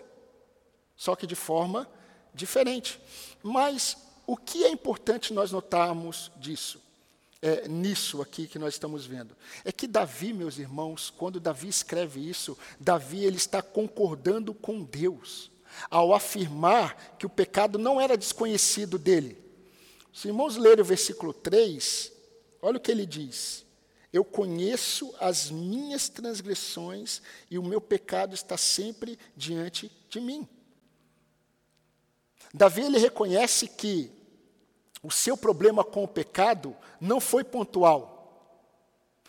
só 0.96 1.16
que 1.16 1.26
de 1.26 1.36
forma 1.36 1.90
diferente. 2.34 3.00
Mas 3.42 3.98
o 4.28 4.36
que 4.36 4.64
é 4.64 4.70
importante 4.70 5.34
nós 5.34 5.52
notarmos 5.52 6.32
disso? 6.38 6.82
É, 7.42 7.68
nisso 7.68 8.22
aqui 8.22 8.48
que 8.48 8.58
nós 8.58 8.74
estamos 8.74 9.06
vendo. 9.06 9.36
É 9.64 9.72
que 9.72 9.86
Davi, 9.86 10.34
meus 10.34 10.58
irmãos, 10.58 11.14
quando 11.16 11.40
Davi 11.40 11.68
escreve 11.68 12.28
isso, 12.28 12.58
Davi 12.80 13.24
ele 13.24 13.38
está 13.38 13.62
concordando 13.62 14.54
com 14.54 14.82
Deus 14.84 15.52
ao 15.90 16.14
afirmar 16.14 17.16
que 17.20 17.26
o 17.26 17.30
pecado 17.30 17.78
não 17.78 18.00
era 18.00 18.18
desconhecido 18.18 18.98
dele. 18.98 19.38
Se 20.14 20.30
irmãos 20.30 20.56
lerem 20.56 20.82
o 20.82 20.86
versículo 20.86 21.34
3, 21.34 22.12
olha 22.62 22.78
o 22.78 22.80
que 22.80 22.90
ele 22.90 23.06
diz. 23.06 23.66
Eu 24.12 24.24
conheço 24.24 25.14
as 25.20 25.52
minhas 25.52 26.08
transgressões 26.08 27.22
e 27.52 27.60
o 27.60 27.64
meu 27.64 27.82
pecado 27.82 28.34
está 28.34 28.58
sempre 28.58 29.20
diante 29.36 29.92
de 30.10 30.22
mim. 30.22 30.48
Davi 32.56 32.84
ele 32.84 32.98
reconhece 32.98 33.68
que 33.68 34.10
o 35.04 35.12
seu 35.12 35.36
problema 35.36 35.84
com 35.84 36.06
o 36.06 36.08
pecado 36.08 36.74
não 37.02 37.20
foi 37.20 37.44
pontual. 37.44 38.16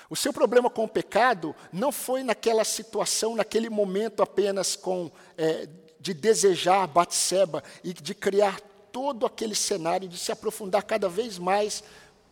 O 0.08 0.14
seu 0.14 0.32
problema 0.32 0.70
com 0.70 0.84
o 0.84 0.88
pecado 0.88 1.52
não 1.72 1.90
foi 1.90 2.22
naquela 2.22 2.62
situação, 2.62 3.34
naquele 3.34 3.68
momento 3.68 4.22
apenas 4.22 4.76
com 4.76 5.10
é, 5.36 5.68
de 5.98 6.14
desejar 6.14 6.86
Batseba 6.86 7.64
e 7.82 7.92
de 7.92 8.14
criar 8.14 8.60
todo 8.92 9.26
aquele 9.26 9.56
cenário 9.56 10.08
de 10.08 10.16
se 10.16 10.30
aprofundar 10.30 10.84
cada 10.84 11.08
vez 11.08 11.36
mais 11.36 11.82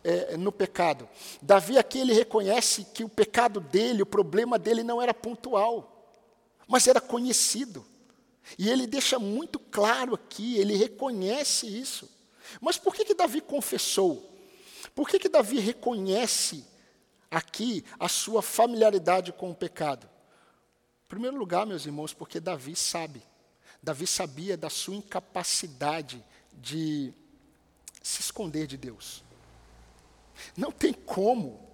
é, 0.01 0.37
no 0.37 0.49
pecado. 0.49 1.09
Davi 1.41 1.77
aqui 1.77 1.99
ele 1.99 2.13
reconhece 2.13 2.85
que 2.85 3.03
o 3.03 3.09
pecado 3.09 3.59
dele, 3.59 4.01
o 4.01 4.05
problema 4.05 4.57
dele 4.57 4.81
não 4.81 5.01
era 5.01 5.13
pontual, 5.13 6.07
mas 6.65 6.87
era 6.87 7.01
conhecido. 7.01 7.85
E 8.57 8.69
ele 8.69 8.85
deixa 8.85 9.17
muito 9.17 9.59
claro 9.59 10.13
aqui, 10.13 10.57
ele 10.57 10.75
reconhece 10.75 11.65
isso. 11.65 12.09
Mas 12.61 12.77
por 12.77 12.93
que, 12.93 13.03
que 13.03 13.15
Davi 13.15 13.41
confessou? 13.41 14.31
Por 14.93 15.09
que, 15.09 15.19
que 15.19 15.29
Davi 15.29 15.59
reconhece 15.59 16.63
aqui 17.29 17.83
a 17.99 18.07
sua 18.07 18.41
familiaridade 18.41 19.33
com 19.33 19.49
o 19.49 19.55
pecado? 19.55 20.07
Em 21.05 21.07
primeiro 21.07 21.37
lugar, 21.37 21.65
meus 21.65 21.85
irmãos, 21.85 22.13
porque 22.13 22.39
Davi 22.39 22.75
sabe. 22.75 23.21
Davi 23.81 24.07
sabia 24.07 24.55
da 24.55 24.69
sua 24.69 24.95
incapacidade 24.95 26.23
de 26.53 27.13
se 28.01 28.21
esconder 28.21 28.67
de 28.67 28.77
Deus. 28.77 29.23
Não 30.55 30.71
tem 30.71 30.93
como, 30.93 31.67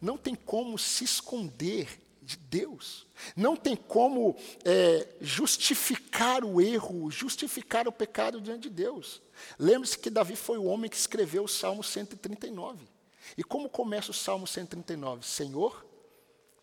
não 0.00 0.16
tem 0.16 0.34
como 0.34 0.78
se 0.78 1.04
esconder 1.04 2.07
de 2.28 2.36
Deus. 2.36 3.06
Não 3.34 3.56
tem 3.56 3.74
como 3.74 4.36
é, 4.62 5.08
justificar 5.18 6.44
o 6.44 6.60
erro, 6.60 7.10
justificar 7.10 7.88
o 7.88 7.92
pecado 7.92 8.38
diante 8.38 8.68
de 8.68 8.70
Deus. 8.70 9.22
Lembre-se 9.58 9.98
que 9.98 10.10
Davi 10.10 10.36
foi 10.36 10.58
o 10.58 10.64
homem 10.64 10.90
que 10.90 10.96
escreveu 10.96 11.44
o 11.44 11.48
Salmo 11.48 11.82
139. 11.82 12.86
E 13.34 13.42
como 13.42 13.70
começa 13.70 14.10
o 14.10 14.14
Salmo 14.14 14.46
139? 14.46 15.24
Senhor, 15.24 15.86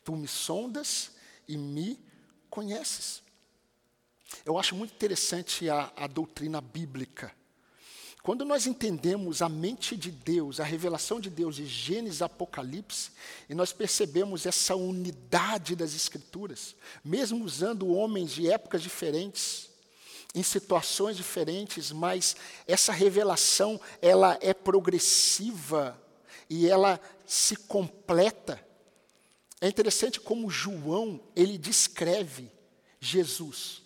tu 0.03 0.15
me 0.15 0.27
sondas 0.27 1.13
e 1.47 1.57
me 1.57 1.99
conheces. 2.47 3.23
Eu 4.45 4.59
acho 4.59 4.75
muito 4.75 4.93
interessante 4.93 5.67
a, 5.67 5.91
a 5.95 6.05
doutrina 6.05 6.61
bíblica 6.61 7.33
quando 8.25 8.43
nós 8.43 8.65
entendemos 8.65 9.43
a 9.43 9.47
mente 9.47 9.95
de 9.95 10.09
Deus, 10.09 10.59
a 10.59 10.63
revelação 10.63 11.19
de 11.19 11.29
Deus 11.29 11.57
de 11.57 11.67
Gênesis 11.67 12.23
Apocalipse, 12.23 13.11
e 13.47 13.53
nós 13.53 13.71
percebemos 13.71 14.47
essa 14.47 14.75
unidade 14.75 15.75
das 15.75 15.93
Escrituras, 15.93 16.75
mesmo 17.03 17.45
usando 17.45 17.93
homens 17.93 18.31
de 18.31 18.49
épocas 18.49 18.81
diferentes, 18.81 19.69
em 20.33 20.41
situações 20.41 21.15
diferentes, 21.15 21.91
mas 21.91 22.35
essa 22.67 22.91
revelação 22.91 23.79
ela 24.01 24.39
é 24.41 24.55
progressiva 24.55 25.95
e 26.49 26.67
ela 26.67 26.99
se 27.27 27.55
completa. 27.55 28.59
É 29.61 29.67
interessante 29.67 30.19
como 30.19 30.49
João 30.49 31.21
ele 31.35 31.59
descreve 31.59 32.51
Jesus. 32.99 33.84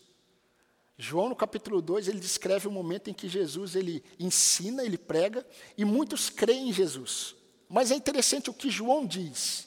João, 1.01 1.29
no 1.29 1.35
capítulo 1.35 1.81
2, 1.81 2.09
ele 2.09 2.19
descreve 2.19 2.67
o 2.67 2.71
momento 2.71 3.09
em 3.09 3.13
que 3.13 3.29
Jesus 3.29 3.73
ele 3.73 4.03
ensina, 4.19 4.83
ele 4.83 4.97
prega, 4.97 5.47
e 5.77 5.85
muitos 5.85 6.29
creem 6.29 6.67
em 6.67 6.73
Jesus. 6.73 7.37
Mas 7.69 7.89
é 7.89 7.95
interessante 7.95 8.49
o 8.49 8.53
que 8.53 8.69
João 8.69 9.05
diz. 9.05 9.65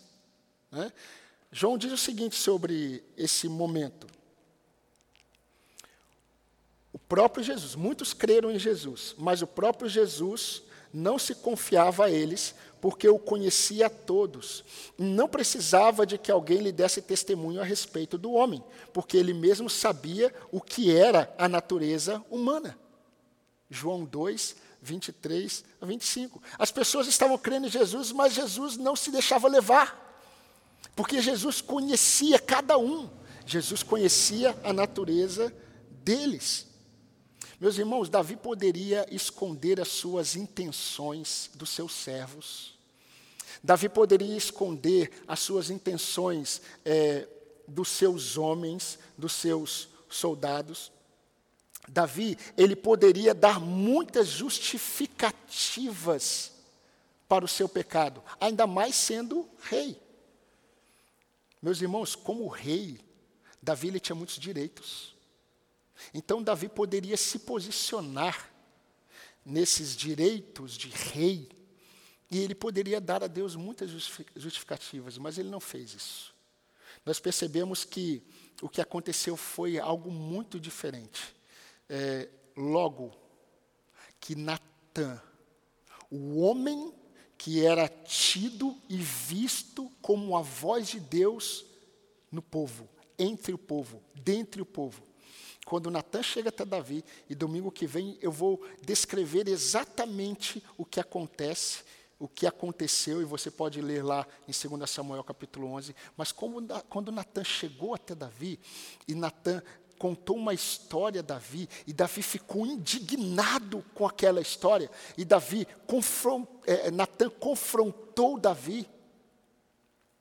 Né? 0.70 0.92
João 1.50 1.78
diz 1.78 1.90
o 1.90 1.96
seguinte 1.96 2.36
sobre 2.36 3.02
esse 3.16 3.48
momento. 3.48 4.06
O 6.92 6.98
próprio 6.98 7.42
Jesus, 7.42 7.74
muitos 7.74 8.12
creram 8.12 8.50
em 8.50 8.58
Jesus, 8.58 9.14
mas 9.16 9.40
o 9.40 9.46
próprio 9.46 9.88
Jesus 9.88 10.62
não 10.92 11.18
se 11.18 11.34
confiava 11.34 12.04
a 12.04 12.10
eles, 12.10 12.54
porque 12.82 13.08
o 13.08 13.16
conhecia 13.16 13.86
a 13.86 13.90
todos. 13.90 14.64
Não 14.98 15.28
precisava 15.28 16.04
de 16.04 16.18
que 16.18 16.32
alguém 16.32 16.58
lhe 16.58 16.72
desse 16.72 17.00
testemunho 17.00 17.60
a 17.60 17.64
respeito 17.64 18.18
do 18.18 18.32
homem, 18.32 18.60
porque 18.92 19.16
ele 19.16 19.32
mesmo 19.32 19.70
sabia 19.70 20.34
o 20.50 20.60
que 20.60 20.90
era 20.90 21.32
a 21.38 21.48
natureza 21.48 22.20
humana. 22.28 22.76
João 23.70 24.04
2, 24.04 24.56
23 24.82 25.64
a 25.80 25.86
25. 25.86 26.42
As 26.58 26.72
pessoas 26.72 27.06
estavam 27.06 27.38
crendo 27.38 27.68
em 27.68 27.70
Jesus, 27.70 28.10
mas 28.10 28.34
Jesus 28.34 28.76
não 28.76 28.96
se 28.96 29.12
deixava 29.12 29.46
levar, 29.46 30.20
porque 30.96 31.22
Jesus 31.22 31.60
conhecia 31.60 32.36
cada 32.40 32.76
um, 32.76 33.08
Jesus 33.46 33.84
conhecia 33.84 34.58
a 34.64 34.72
natureza 34.72 35.54
deles. 35.88 36.66
Meus 37.62 37.78
irmãos, 37.78 38.08
Davi 38.08 38.34
poderia 38.34 39.06
esconder 39.08 39.80
as 39.80 39.86
suas 39.86 40.34
intenções 40.34 41.48
dos 41.54 41.70
seus 41.70 41.92
servos. 41.92 42.76
Davi 43.62 43.88
poderia 43.88 44.36
esconder 44.36 45.22
as 45.28 45.38
suas 45.38 45.70
intenções 45.70 46.60
é, 46.84 47.28
dos 47.68 47.88
seus 47.88 48.36
homens, 48.36 48.98
dos 49.16 49.34
seus 49.34 49.88
soldados. 50.10 50.90
Davi, 51.86 52.36
ele 52.58 52.74
poderia 52.74 53.32
dar 53.32 53.60
muitas 53.60 54.26
justificativas 54.26 56.50
para 57.28 57.44
o 57.44 57.48
seu 57.48 57.68
pecado, 57.68 58.24
ainda 58.40 58.66
mais 58.66 58.96
sendo 58.96 59.48
rei. 59.70 59.96
Meus 61.62 61.80
irmãos, 61.80 62.16
como 62.16 62.48
rei, 62.48 62.98
Davi 63.62 63.86
ele 63.86 64.00
tinha 64.00 64.16
muitos 64.16 64.34
direitos. 64.34 65.11
Então 66.12 66.42
Davi 66.42 66.68
poderia 66.68 67.16
se 67.16 67.40
posicionar 67.40 68.52
nesses 69.44 69.96
direitos 69.96 70.76
de 70.76 70.88
rei 70.88 71.48
e 72.30 72.38
ele 72.38 72.54
poderia 72.54 73.00
dar 73.00 73.22
a 73.22 73.26
Deus 73.26 73.54
muitas 73.54 73.90
justificativas, 74.34 75.18
mas 75.18 75.36
ele 75.36 75.50
não 75.50 75.60
fez 75.60 75.92
isso. 75.92 76.34
Nós 77.04 77.20
percebemos 77.20 77.84
que 77.84 78.22
o 78.62 78.68
que 78.68 78.80
aconteceu 78.80 79.36
foi 79.36 79.78
algo 79.78 80.10
muito 80.10 80.58
diferente. 80.58 81.34
É, 81.88 82.28
logo 82.56 83.12
que 84.18 84.34
Natã, 84.34 85.20
o 86.10 86.40
homem 86.40 86.94
que 87.36 87.66
era 87.66 87.88
tido 87.88 88.80
e 88.88 88.96
visto 88.96 89.90
como 90.00 90.36
a 90.36 90.42
voz 90.42 90.88
de 90.88 91.00
Deus 91.00 91.66
no 92.30 92.40
povo, 92.40 92.88
entre 93.18 93.52
o 93.52 93.58
povo, 93.58 94.00
dentre 94.14 94.62
o 94.62 94.66
povo. 94.66 95.02
Quando 95.72 95.90
Natan 95.90 96.22
chega 96.22 96.50
até 96.50 96.66
Davi, 96.66 97.02
e 97.30 97.34
domingo 97.34 97.72
que 97.72 97.86
vem 97.86 98.18
eu 98.20 98.30
vou 98.30 98.62
descrever 98.82 99.48
exatamente 99.48 100.62
o 100.76 100.84
que 100.84 101.00
acontece 101.00 101.82
o 102.18 102.28
que 102.28 102.46
aconteceu, 102.46 103.22
e 103.22 103.24
você 103.24 103.50
pode 103.50 103.80
ler 103.80 104.04
lá 104.04 104.26
em 104.46 104.52
2 104.52 104.88
Samuel 104.90 105.24
capítulo 105.24 105.68
11, 105.68 105.96
mas 106.14 106.30
como, 106.30 106.60
quando 106.90 107.10
Natan 107.10 107.42
chegou 107.42 107.94
até 107.94 108.14
Davi, 108.14 108.60
e 109.08 109.14
Natan 109.14 109.62
contou 109.98 110.36
uma 110.36 110.52
história 110.52 111.20
a 111.20 111.24
Davi, 111.24 111.66
e 111.86 111.92
Davi 111.94 112.22
ficou 112.22 112.66
indignado 112.66 113.82
com 113.94 114.06
aquela 114.06 114.42
história, 114.42 114.90
e 115.16 115.24
Davi, 115.24 115.66
confront, 115.86 116.46
é, 116.66 116.90
Natan 116.90 117.30
confrontou 117.30 118.38
Davi, 118.38 118.86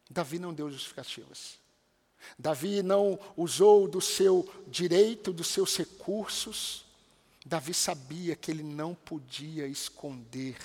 Davi 0.09 0.39
não 0.39 0.53
deu 0.53 0.71
justificativas. 0.71 1.60
Davi 2.37 2.81
não 2.81 3.19
usou 3.35 3.87
do 3.87 4.01
seu 4.01 4.47
direito, 4.67 5.33
dos 5.33 5.47
seus 5.47 5.75
recursos. 5.77 6.85
Davi 7.45 7.73
sabia 7.73 8.35
que 8.35 8.51
ele 8.51 8.63
não 8.63 8.93
podia 8.93 9.67
esconder 9.67 10.57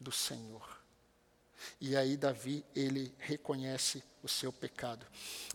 do 0.00 0.12
Senhor. 0.12 0.74
E 1.80 1.96
aí 1.96 2.16
Davi, 2.16 2.64
ele 2.74 3.12
reconhece 3.18 4.02
o 4.22 4.28
seu 4.28 4.52
pecado. 4.52 5.06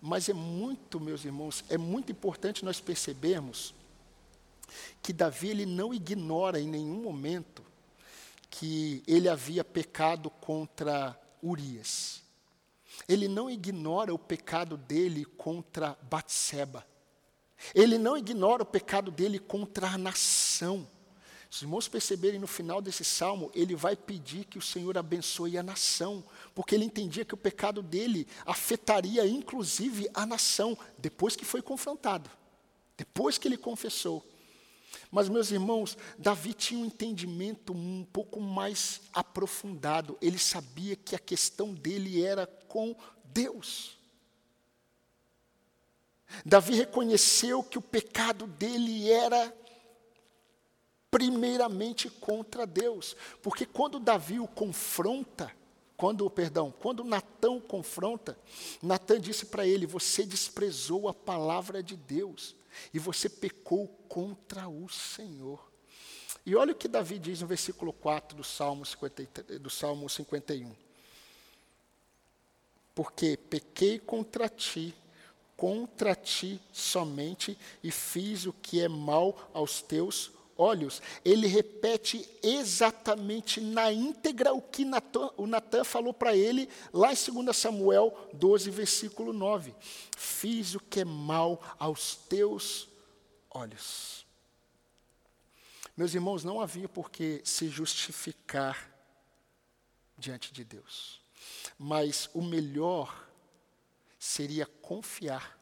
Mas 0.02 0.30
é 0.30 0.34
muito, 0.34 1.00
meus 1.00 1.26
irmãos, 1.26 1.64
é 1.70 1.78
muito 1.78 2.12
importante 2.12 2.66
nós 2.66 2.80
percebermos 2.80 3.74
que 5.02 5.12
Davi 5.12 5.50
ele 5.50 5.66
não 5.66 5.94
ignora 5.94 6.60
em 6.60 6.68
nenhum 6.68 7.02
momento 7.02 7.64
que 8.50 9.04
ele 9.08 9.30
havia 9.30 9.64
pecado 9.64 10.30
contra 10.30 11.20
Urias. 11.42 12.22
Ele 13.08 13.28
não 13.28 13.50
ignora 13.50 14.14
o 14.14 14.20
pecado 14.20 14.78
dele 14.78 15.26
contra 15.26 15.98
Batseba. 16.04 16.86
Ele 17.74 17.98
não 17.98 18.18
ignora 18.18 18.64
o 18.64 18.66
pecado 18.66 19.12
dele 19.12 19.40
contra 19.40 19.88
a 19.88 19.98
nação. 19.98 20.88
Se 21.50 21.58
os 21.58 21.62
irmãos 21.64 21.88
perceberem 21.88 22.40
no 22.40 22.46
final 22.46 22.80
desse 22.80 23.04
salmo, 23.04 23.50
ele 23.56 23.76
vai 23.76 23.96
pedir 23.96 24.46
que 24.46 24.60
o 24.60 24.62
Senhor 24.62 24.96
abençoe 24.98 25.58
a 25.58 25.64
nação, 25.64 26.24
porque 26.54 26.76
ele 26.76 26.86
entendia 26.86 27.26
que 27.26 27.34
o 27.34 27.38
pecado 27.38 27.82
dele 27.82 28.28
afetaria 28.46 29.26
inclusive 29.28 30.08
a 30.14 30.28
nação, 30.28 30.78
depois 31.00 31.36
que 31.36 31.44
foi 31.44 31.64
confrontado, 31.64 32.30
depois 32.96 33.40
que 33.40 33.48
ele 33.48 33.58
confessou. 33.58 34.24
Mas, 35.12 35.28
meus 35.28 35.52
irmãos, 35.52 35.98
Davi 36.18 36.54
tinha 36.54 36.80
um 36.80 36.86
entendimento 36.86 37.74
um 37.74 38.06
pouco 38.06 38.40
mais 38.40 39.02
aprofundado. 39.12 40.18
Ele 40.22 40.38
sabia 40.38 40.96
que 40.96 41.16
a 41.16 41.20
questão 41.20 41.74
dele 41.74 42.24
era 42.24 42.46
com 42.68 42.96
Deus. 43.26 43.98
Davi 46.46 46.76
reconheceu 46.76 47.64
que 47.64 47.78
o 47.78 47.82
pecado 47.82 48.46
dele 48.46 49.10
era 49.10 49.56
primeiramente 51.10 52.08
contra 52.08 52.68
Deus, 52.68 53.16
porque 53.42 53.66
quando 53.66 54.00
Davi 54.00 54.40
o 54.40 54.48
confronta, 54.48 55.52
quando, 55.98 56.30
perdão, 56.30 56.72
quando 56.80 57.04
Natão 57.04 57.58
o 57.58 57.62
confronta, 57.62 58.38
Natã 58.82 59.20
disse 59.20 59.48
para 59.48 59.66
ele: 59.66 59.88
"Você 59.88 60.24
desprezou 60.24 61.10
a 61.10 61.14
palavra 61.14 61.82
de 61.82 61.96
Deus 61.96 62.56
e 62.94 63.00
você 63.00 63.30
pecou 63.30 63.88
contra 64.08 64.68
o 64.68 64.88
Senhor". 64.90 65.72
E 66.46 66.56
olha 66.56 66.72
o 66.72 66.76
que 66.76 66.88
Davi 66.88 67.20
diz 67.20 67.42
no 67.42 67.48
versículo 67.48 67.92
4 67.92 68.38
do 68.38 68.44
Salmo, 68.44 68.86
50, 68.86 69.60
do 69.60 69.70
Salmo 69.70 70.10
51. 70.10 70.76
Porque 72.96 73.38
pequei 73.38 74.00
contra 74.00 74.50
ti 74.50 74.96
contra 75.60 76.16
ti 76.16 76.58
somente 76.72 77.58
e 77.84 77.92
fiz 77.92 78.46
o 78.46 78.54
que 78.54 78.80
é 78.82 78.88
mal 78.88 79.50
aos 79.54 79.82
teus 79.82 80.32
olhos. 80.60 81.02
Ele 81.24 81.48
repete 81.48 82.30
exatamente 82.44 83.62
na 83.62 83.92
íntegra 83.92 84.54
o 84.54 84.62
que 84.62 84.84
Natan, 84.84 85.30
o 85.38 85.48
Natan 85.48 85.84
falou 85.84 86.14
para 86.14 86.36
ele 86.36 86.70
lá 86.94 87.14
em 87.14 87.44
2 87.44 87.56
Samuel 87.56 88.30
12, 88.34 88.70
versículo 88.70 89.32
9. 89.32 89.74
Fiz 90.18 90.76
o 90.76 90.80
que 90.80 91.00
é 91.00 91.06
mal 91.06 91.62
aos 91.80 92.16
teus 92.16 92.90
olhos. 93.50 94.26
Meus 95.96 96.14
irmãos, 96.14 96.44
não 96.44 96.62
havia 96.62 96.88
por 96.88 97.10
que 97.10 97.42
se 97.44 97.68
justificar 97.68 98.90
diante 100.18 100.54
de 100.54 100.64
Deus. 100.64 101.20
Mas 101.78 102.30
o 102.34 102.42
melhor 102.42 103.28
seria 104.18 104.66
confiar. 104.66 105.59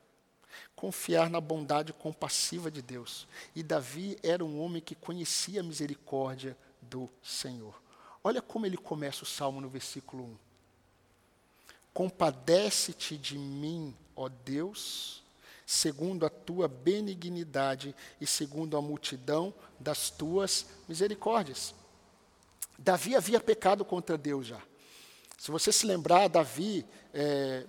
Confiar 0.77 1.27
na 1.27 1.41
bondade 1.41 1.91
compassiva 1.91 2.69
de 2.69 2.83
Deus. 2.83 3.27
E 3.55 3.63
Davi 3.63 4.15
era 4.21 4.45
um 4.45 4.61
homem 4.61 4.81
que 4.81 4.93
conhecia 4.93 5.59
a 5.59 5.63
misericórdia 5.63 6.55
do 6.79 7.09
Senhor. 7.21 7.81
Olha 8.23 8.43
como 8.43 8.67
ele 8.67 8.77
começa 8.77 9.23
o 9.23 9.25
salmo 9.27 9.59
no 9.59 9.67
versículo 9.67 10.23
1. 10.23 10.37
Compadece-te 11.95 13.17
de 13.17 13.39
mim, 13.39 13.95
ó 14.15 14.29
Deus, 14.29 15.23
segundo 15.65 16.27
a 16.27 16.29
tua 16.29 16.67
benignidade 16.67 17.95
e 18.21 18.27
segundo 18.27 18.77
a 18.77 18.81
multidão 18.81 19.51
das 19.79 20.11
tuas 20.11 20.67
misericórdias. 20.87 21.73
Davi 22.77 23.15
havia 23.15 23.39
pecado 23.39 23.83
contra 23.83 24.15
Deus 24.15 24.45
já. 24.45 24.61
Se 25.39 25.49
você 25.49 25.71
se 25.71 25.87
lembrar, 25.87 26.27
Davi 26.27 26.85
é, 27.11 27.65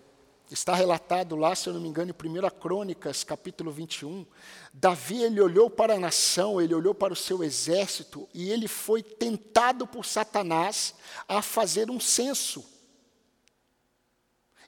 Está 0.50 0.74
relatado 0.74 1.37
lá, 1.37 1.54
se 1.54 1.68
eu 1.68 1.74
não 1.74 1.80
me 1.80 1.88
engano, 1.88 2.11
em 2.11 2.28
1 2.28 2.50
Crônicas, 2.58 3.22
capítulo 3.22 3.70
21. 3.70 4.24
Davi, 4.72 5.22
ele 5.22 5.42
olhou 5.42 5.68
para 5.68 5.94
a 5.94 6.00
nação, 6.00 6.58
ele 6.58 6.74
olhou 6.74 6.94
para 6.94 7.12
o 7.12 7.16
seu 7.16 7.44
exército, 7.44 8.26
e 8.32 8.50
ele 8.50 8.66
foi 8.66 9.02
tentado 9.02 9.87
por 9.87 10.06
Satanás 10.06 10.94
a 11.28 11.42
fazer 11.42 11.90
um 11.90 12.00
censo. 12.00 12.64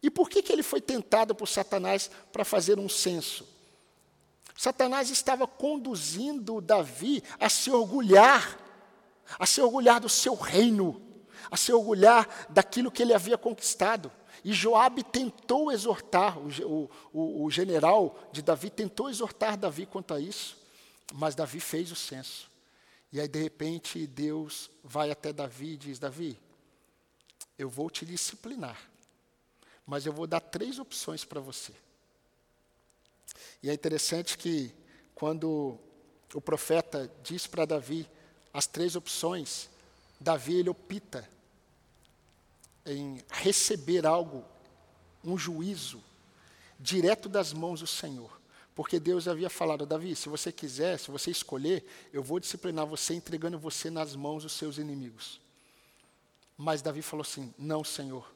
E 0.03 0.11
por 0.11 0.29
que, 0.29 0.43
que 0.43 0.53
ele 0.53 0.63
foi 0.63 0.83
tentado 0.83 1.35
por 1.35 1.49
Satanás 1.49 2.11
para 2.31 2.45
fazer 2.45 2.79
um 2.79 2.89
censo? 2.89 3.49
Satanás 4.55 5.09
estava 5.09 5.47
conduzindo 5.47 6.61
Davi 6.61 7.23
a 7.39 7.49
se 7.49 7.71
orgulhar, 7.71 8.59
a 9.39 9.47
se 9.47 9.63
orgulhar 9.63 9.99
do 9.99 10.11
seu 10.11 10.35
reino, 10.35 11.01
a 11.51 11.57
se 11.57 11.73
orgulhar 11.73 12.29
daquilo 12.51 12.91
que 12.91 13.03
ele 13.03 13.15
havia 13.15 13.39
conquistado. 13.39 14.13
E 14.45 14.53
Joabe 14.53 15.03
tentou 15.03 15.71
exortar, 15.71 16.39
o, 16.39 16.91
o, 17.13 17.45
o, 17.45 17.51
general 17.51 18.19
de 18.33 18.41
Davi 18.41 18.71
tentou 18.71 19.11
exortar 19.11 19.57
Davi 19.57 19.85
quanto 19.87 20.15
a 20.15 20.21
isso, 20.21 20.57
mas 21.13 21.35
Davi 21.35 21.61
fez 21.61 21.93
o 21.93 21.97
censo. 21.97 22.51
E 23.13 23.21
aí, 23.21 23.29
de 23.29 23.43
repente, 23.43 24.07
Deus 24.07 24.71
vai 24.83 25.11
até 25.11 25.33
Davi 25.33 25.73
e 25.73 25.77
diz: 25.77 25.99
Davi, 25.99 26.39
eu 27.59 27.69
vou 27.69 27.91
te 27.91 28.07
disciplinar, 28.07 28.81
mas 29.87 30.07
eu 30.07 30.13
vou 30.13 30.27
dar 30.27 30.41
três 30.41 30.79
opções 30.79 31.25
para 31.25 31.41
você. 31.41 31.75
E 33.63 33.69
é 33.69 33.75
interessante 33.75 34.39
que, 34.39 34.73
quando 35.15 35.77
o 36.33 36.41
profeta 36.41 37.11
diz 37.23 37.47
para 37.47 37.67
Davi 37.67 38.09
as 38.55 38.67
três 38.67 38.97
opções, 38.97 39.69
Davi 40.19 40.57
ele 40.57 40.71
opta 40.71 41.29
em 42.93 43.23
receber 43.31 44.07
algo, 44.07 44.45
um 45.25 45.37
juízo, 45.37 46.03
direto 46.79 47.29
das 47.29 47.53
mãos 47.53 47.81
do 47.81 47.87
Senhor. 47.87 48.41
Porque 48.75 48.99
Deus 48.99 49.29
havia 49.29 49.51
falado, 49.51 49.85
Davi, 49.85 50.17
se 50.17 50.29
você 50.29 50.51
quiser, 50.51 50.99
se 50.99 51.11
você 51.11 51.31
escolher, 51.31 51.85
eu 52.13 52.23
vou 52.23 52.41
disciplinar 52.41 52.87
você 52.87 53.15
entregando 53.15 53.59
você 53.59 53.91
nas 53.91 54.17
mãos 54.17 54.43
dos 54.43 54.53
seus 54.53 54.79
inimigos. 54.79 55.41
Mas 56.57 56.81
Davi 56.81 57.03
falou 57.03 57.23
assim: 57.23 57.53
Não, 57.59 57.85
Senhor, 57.85 58.33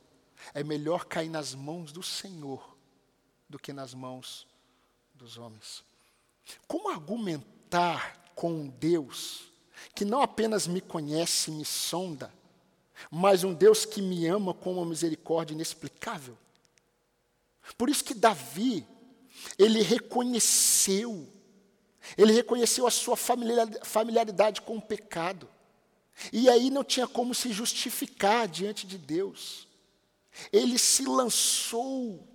é 0.53 0.63
melhor 0.63 1.05
cair 1.07 1.29
nas 1.29 1.55
mãos 1.55 1.93
do 1.93 2.03
Senhor 2.03 2.77
do 3.49 3.59
que 3.59 3.73
nas 3.73 3.95
mãos 3.95 4.47
dos 5.15 5.39
homens. 5.39 5.85
Como 6.67 6.91
argumentar 6.91 8.33
com 8.35 8.67
Deus 8.67 9.53
que 9.95 10.05
não 10.05 10.23
apenas 10.23 10.67
me 10.67 10.81
conhece 10.81 11.51
me 11.51 11.65
sonda, 11.65 12.33
mas 13.11 13.45
um 13.45 13.53
Deus 13.53 13.85
que 13.85 14.01
me 14.01 14.27
ama 14.27 14.55
com 14.55 14.75
uma 14.75 14.87
misericórdia 14.87 15.55
inexplicável. 15.55 16.37
Por 17.77 17.89
isso 17.89 18.05
que 18.05 18.15
Davi, 18.15 18.87
ele 19.59 19.83
reconheceu, 19.83 21.29
ele 22.17 22.33
reconheceu 22.33 22.87
a 22.87 22.91
sua 22.91 23.17
familiaridade 23.17 24.61
com 24.63 24.77
o 24.77 24.83
pecado. 24.83 25.49
E 26.33 26.49
aí 26.49 26.71
não 26.71 26.85
tinha 26.85 27.09
como 27.09 27.35
se 27.35 27.53
justificar 27.53 28.47
diante 28.47 28.87
de 28.87 28.99
Deus. 28.99 29.67
Ele 30.53 30.79
se 30.79 31.05
lançou, 31.05 32.27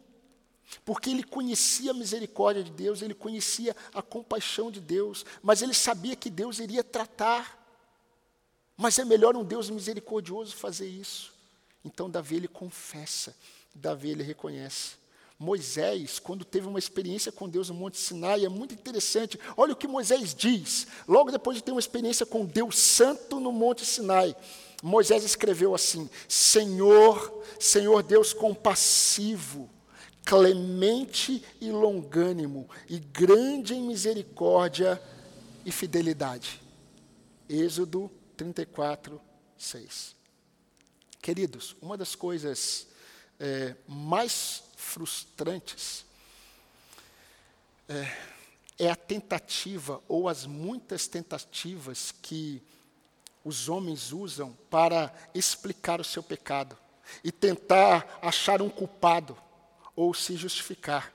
porque 0.83 1.09
ele 1.09 1.23
conhecia 1.23 1.91
a 1.91 1.93
misericórdia 1.93 2.63
de 2.63 2.71
Deus, 2.71 3.01
ele 3.01 3.13
conhecia 3.13 3.75
a 3.93 4.01
compaixão 4.01 4.71
de 4.71 4.79
Deus, 4.79 5.25
mas 5.41 5.61
ele 5.61 5.73
sabia 5.73 6.15
que 6.15 6.29
Deus 6.29 6.59
iria 6.59 6.83
tratar 6.83 7.58
mas 8.79 8.97
é 8.97 9.03
melhor 9.03 9.35
um 9.35 9.43
Deus 9.43 9.69
misericordioso 9.69 10.55
fazer 10.55 10.87
isso. 10.87 11.33
Então 11.83 12.09
Davi 12.09 12.37
ele 12.37 12.47
confessa, 12.47 13.35
Davi 13.75 14.11
ele 14.11 14.23
reconhece. 14.23 14.91
Moisés, 15.37 16.17
quando 16.17 16.45
teve 16.45 16.65
uma 16.65 16.79
experiência 16.79 17.29
com 17.29 17.49
Deus 17.49 17.67
no 17.67 17.75
Monte 17.75 17.97
Sinai, 17.97 18.45
é 18.45 18.49
muito 18.49 18.73
interessante. 18.73 19.37
Olha 19.57 19.73
o 19.73 19.75
que 19.75 19.85
Moisés 19.85 20.33
diz, 20.33 20.87
logo 21.05 21.29
depois 21.29 21.57
de 21.57 21.63
ter 21.63 21.71
uma 21.71 21.79
experiência 21.79 22.25
com 22.25 22.45
Deus 22.45 22.77
Santo 22.77 23.37
no 23.41 23.51
Monte 23.51 23.85
Sinai. 23.85 24.33
Moisés 24.81 25.25
escreveu 25.25 25.75
assim: 25.75 26.09
Senhor, 26.29 27.43
Senhor 27.59 28.01
Deus 28.01 28.31
compassivo, 28.31 29.69
clemente 30.23 31.43
e 31.59 31.69
longânimo, 31.69 32.69
e 32.87 32.97
grande 32.97 33.75
em 33.75 33.83
misericórdia 33.83 35.01
e 35.65 35.71
fidelidade. 35.71 36.61
Êxodo 37.49 38.09
34, 38.39 39.21
6. 39.57 40.15
Queridos, 41.21 41.75
uma 41.81 41.97
das 41.97 42.15
coisas 42.15 42.87
é, 43.37 43.75
mais 43.85 44.63
frustrantes 44.77 46.05
é, 47.89 48.17
é 48.85 48.89
a 48.89 48.95
tentativa 48.95 50.01
ou 50.07 50.29
as 50.29 50.45
muitas 50.45 51.05
tentativas 51.05 52.13
que 52.13 52.63
os 53.43 53.67
homens 53.67 54.13
usam 54.13 54.53
para 54.69 55.13
explicar 55.33 55.99
o 55.99 56.05
seu 56.05 56.23
pecado 56.23 56.77
e 57.21 57.33
tentar 57.33 58.19
achar 58.21 58.61
um 58.61 58.69
culpado 58.69 59.37
ou 59.93 60.13
se 60.13 60.37
justificar. 60.37 61.13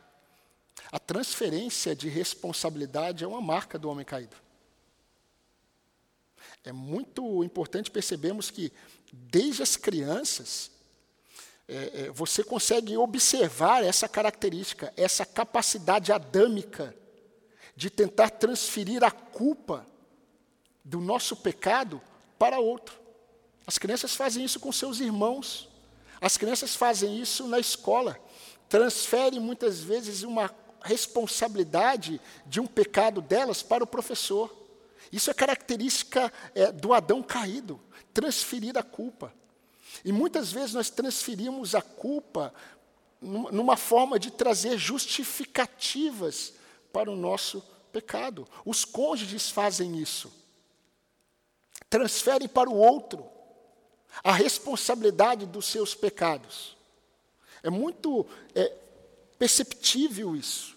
A 0.93 0.99
transferência 0.99 1.97
de 1.97 2.11
responsabilidade 2.11 3.25
é 3.25 3.27
uma 3.27 3.41
marca 3.41 3.79
do 3.79 3.89
homem 3.89 4.05
caído. 4.05 4.44
É 6.65 6.73
muito 6.73 7.45
importante 7.45 7.91
percebermos 7.91 8.51
que, 8.51 8.73
desde 9.13 9.63
as 9.63 9.77
crianças, 9.77 10.71
é, 11.69 11.75
é, 11.75 12.11
você 12.11 12.43
consegue 12.43 12.97
observar 12.97 13.85
essa 13.85 14.09
característica, 14.09 14.93
essa 14.97 15.27
capacidade 15.27 16.11
adâmica 16.11 16.95
de 17.77 17.91
tentar 17.91 18.31
transferir 18.31 19.05
a 19.05 19.11
culpa 19.11 19.87
do 20.85 21.01
nosso 21.01 21.37
pecado 21.37 22.01
para 22.39 22.59
outro. 22.59 22.99
As 23.67 23.79
crianças 23.79 24.15
fazem 24.15 24.45
isso 24.45 24.61
com 24.61 24.71
seus 24.73 25.01
irmãos, 25.01 25.69
as 26.21 26.37
crianças 26.37 26.75
fazem 26.75 27.21
isso 27.21 27.47
na 27.47 27.59
escola, 27.59 28.19
transferem 28.69 29.41
muitas 29.41 29.81
vezes 29.81 30.23
uma 30.23 30.51
responsabilidade 30.83 32.21
de 32.47 32.61
um 32.61 32.67
pecado 32.67 33.23
delas 33.23 33.63
para 33.63 33.83
o 33.85 33.87
professor. 33.87 34.64
Isso 35.15 35.31
é 35.31 35.35
característica 35.35 36.33
é, 36.57 36.73
do 36.73 36.93
Adão 36.93 37.23
caído, 37.23 37.81
transferir 38.13 38.77
a 38.77 38.83
culpa. 38.83 39.33
E 40.05 40.11
muitas 40.11 40.51
vezes 40.51 40.75
nós 40.75 40.91
transferimos 40.91 41.73
a 41.77 41.81
culpa 41.81 42.53
numa 43.23 43.77
forma 43.77 44.19
de 44.19 44.33
trazer 44.33 44.77
justificativas 44.77 46.55
para 46.93 47.13
o 47.13 47.15
nosso 47.15 47.61
pecado. 47.93 48.45
Os 48.65 48.85
cônjuges 48.85 49.49
fazem 49.49 49.99
isso. 49.99 50.33
Transferem 51.89 52.49
para 52.49 52.69
o 52.69 52.77
outro 52.77 53.25
a 54.25 54.33
responsabilidade 54.33 55.47
dos 55.47 55.67
seus 55.67 55.95
pecados. 55.95 56.77
É 57.63 57.71
muito 57.71 58.27
é, 58.53 58.69
perceptível 59.39 60.35
isso. 60.35 60.77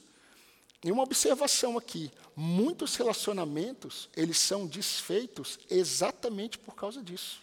E 0.84 0.92
uma 0.92 1.02
observação 1.02 1.76
aqui: 1.76 2.12
muitos 2.40 2.96
relacionamentos 2.96 4.12
eles 4.16 4.38
são 4.38 4.68
desfeitos 4.68 5.58
exatamente 5.72 6.60
por 6.60 6.76
causa 6.76 7.02
disso, 7.02 7.42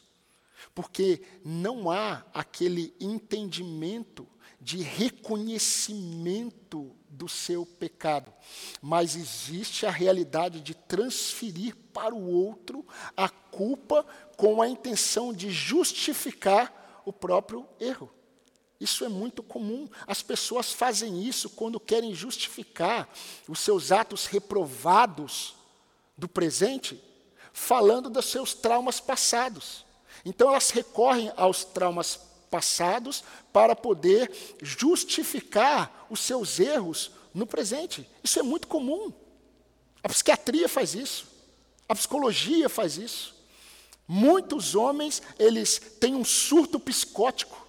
porque 0.73 1.21
não 1.45 1.91
há 1.91 2.25
aquele 2.33 2.95
entendimento 3.01 4.25
de 4.61 4.83
reconhecimento 4.83 6.95
do 7.09 7.29
seu 7.29 7.67
pecado, 7.67 8.33
mas 8.81 9.17
existe 9.17 9.85
a 9.85 9.91
realidade 9.91 10.61
de 10.61 10.75
transferir 10.75 11.75
para 11.93 12.15
o 12.15 12.31
outro 12.31 12.87
a 13.17 13.29
culpa 13.29 14.07
com 14.37 14.63
a 14.63 14.69
intenção 14.69 15.33
de 15.33 15.51
justificar 15.51 17.03
o 17.05 17.13
próprio 17.13 17.67
erro. 17.81 18.09
Isso 18.85 19.03
é 19.03 19.09
muito 19.09 19.43
comum. 19.43 19.89
As 20.07 20.21
pessoas 20.21 20.71
fazem 20.71 21.23
isso 21.23 21.49
quando 21.49 21.81
querem 21.81 22.15
justificar 22.15 23.09
os 23.49 23.61
seus 23.61 23.91
atos 23.91 24.27
reprovados 24.27 25.55
do 26.19 26.29
presente, 26.29 27.03
falando 27.51 28.11
dos 28.11 28.27
seus 28.27 28.53
traumas 28.53 29.01
passados. 29.01 29.87
Então 30.23 30.51
elas 30.51 30.69
recorrem 30.69 31.33
aos 31.35 31.65
traumas 31.65 32.21
passados 32.51 33.25
para 33.55 33.75
poder 33.75 34.31
justificar 34.61 36.07
os 36.11 36.21
seus 36.21 36.61
erros 36.61 37.11
no 37.33 37.47
presente. 37.47 38.07
Isso 38.23 38.39
é 38.39 38.43
muito 38.43 38.69
comum. 38.69 39.11
A 40.03 40.11
psiquiatria 40.11 40.69
faz 40.69 40.95
isso. 40.95 41.27
A 41.89 41.95
psicologia 41.95 42.69
faz 42.69 42.99
isso. 42.99 43.35
Muitos 44.07 44.75
homens, 44.75 45.23
eles 45.39 45.79
têm 45.99 46.15
um 46.15 46.25
surto 46.25 46.79
psicótico 46.79 47.64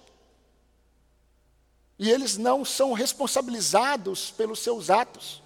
e 1.98 2.10
eles 2.10 2.36
não 2.36 2.64
são 2.64 2.92
responsabilizados 2.92 4.30
pelos 4.30 4.58
seus 4.58 4.90
atos. 4.90 5.42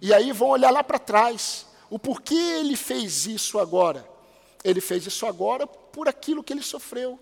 E 0.00 0.12
aí 0.12 0.32
vão 0.32 0.48
olhar 0.48 0.70
lá 0.70 0.84
para 0.84 0.98
trás. 0.98 1.66
O 1.88 1.98
porquê 1.98 2.34
ele 2.34 2.76
fez 2.76 3.26
isso 3.26 3.58
agora? 3.58 4.06
Ele 4.62 4.80
fez 4.80 5.06
isso 5.06 5.26
agora 5.26 5.66
por 5.66 6.08
aquilo 6.08 6.42
que 6.42 6.52
ele 6.52 6.62
sofreu. 6.62 7.18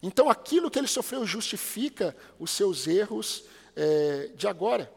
Então, 0.00 0.30
aquilo 0.30 0.70
que 0.70 0.78
ele 0.78 0.86
sofreu 0.86 1.26
justifica 1.26 2.16
os 2.38 2.52
seus 2.52 2.86
erros 2.86 3.44
é, 3.74 4.30
de 4.36 4.46
agora. 4.46 4.92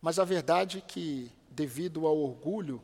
Mas 0.00 0.18
a 0.18 0.24
verdade 0.24 0.78
é 0.78 0.80
que, 0.80 1.30
devido 1.48 2.06
ao 2.06 2.18
orgulho, 2.18 2.82